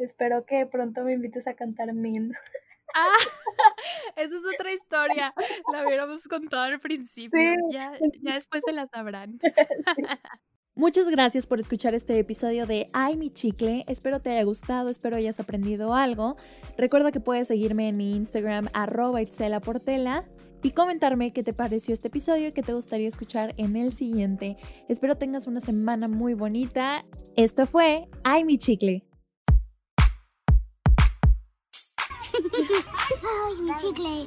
Espero 0.00 0.46
que 0.46 0.66
pronto 0.66 1.02
me 1.02 1.12
invites 1.12 1.46
a 1.46 1.54
cantar 1.54 1.92
Min. 1.92 2.32
Ah, 2.92 3.06
esa 4.16 4.34
es 4.34 4.42
otra 4.52 4.72
historia. 4.72 5.32
La 5.72 5.86
hubiéramos 5.86 6.26
contado 6.26 6.62
al 6.62 6.80
principio. 6.80 7.54
Ya, 7.70 7.92
ya 8.20 8.34
después 8.34 8.64
se 8.66 8.72
la 8.72 8.88
sabrán. 8.88 9.38
Muchas 10.74 11.08
gracias 11.08 11.46
por 11.46 11.60
escuchar 11.60 11.94
este 11.94 12.18
episodio 12.18 12.66
de 12.66 12.88
Ay 12.92 13.16
mi 13.16 13.30
chicle. 13.30 13.84
Espero 13.86 14.20
te 14.20 14.30
haya 14.30 14.42
gustado, 14.42 14.88
espero 14.88 15.14
hayas 15.14 15.38
aprendido 15.38 15.94
algo. 15.94 16.34
Recuerda 16.76 17.12
que 17.12 17.20
puedes 17.20 17.46
seguirme 17.46 17.88
en 17.88 17.96
mi 17.96 18.16
Instagram 18.16 18.68
arroba 18.72 19.20
Portela 19.64 20.24
y 20.60 20.72
comentarme 20.72 21.32
qué 21.32 21.44
te 21.44 21.52
pareció 21.52 21.94
este 21.94 22.08
episodio 22.08 22.48
y 22.48 22.52
qué 22.52 22.62
te 22.62 22.72
gustaría 22.72 23.06
escuchar 23.06 23.54
en 23.56 23.76
el 23.76 23.92
siguiente. 23.92 24.56
Espero 24.88 25.16
tengas 25.16 25.46
una 25.46 25.60
semana 25.60 26.08
muy 26.08 26.34
bonita. 26.34 27.04
Esto 27.36 27.66
fue 27.66 28.08
Ay 28.24 28.44
mi 28.44 28.58
chicle. 28.58 29.04
Ay 33.30 33.54
mi 33.62 33.72
chicle. 33.80 34.26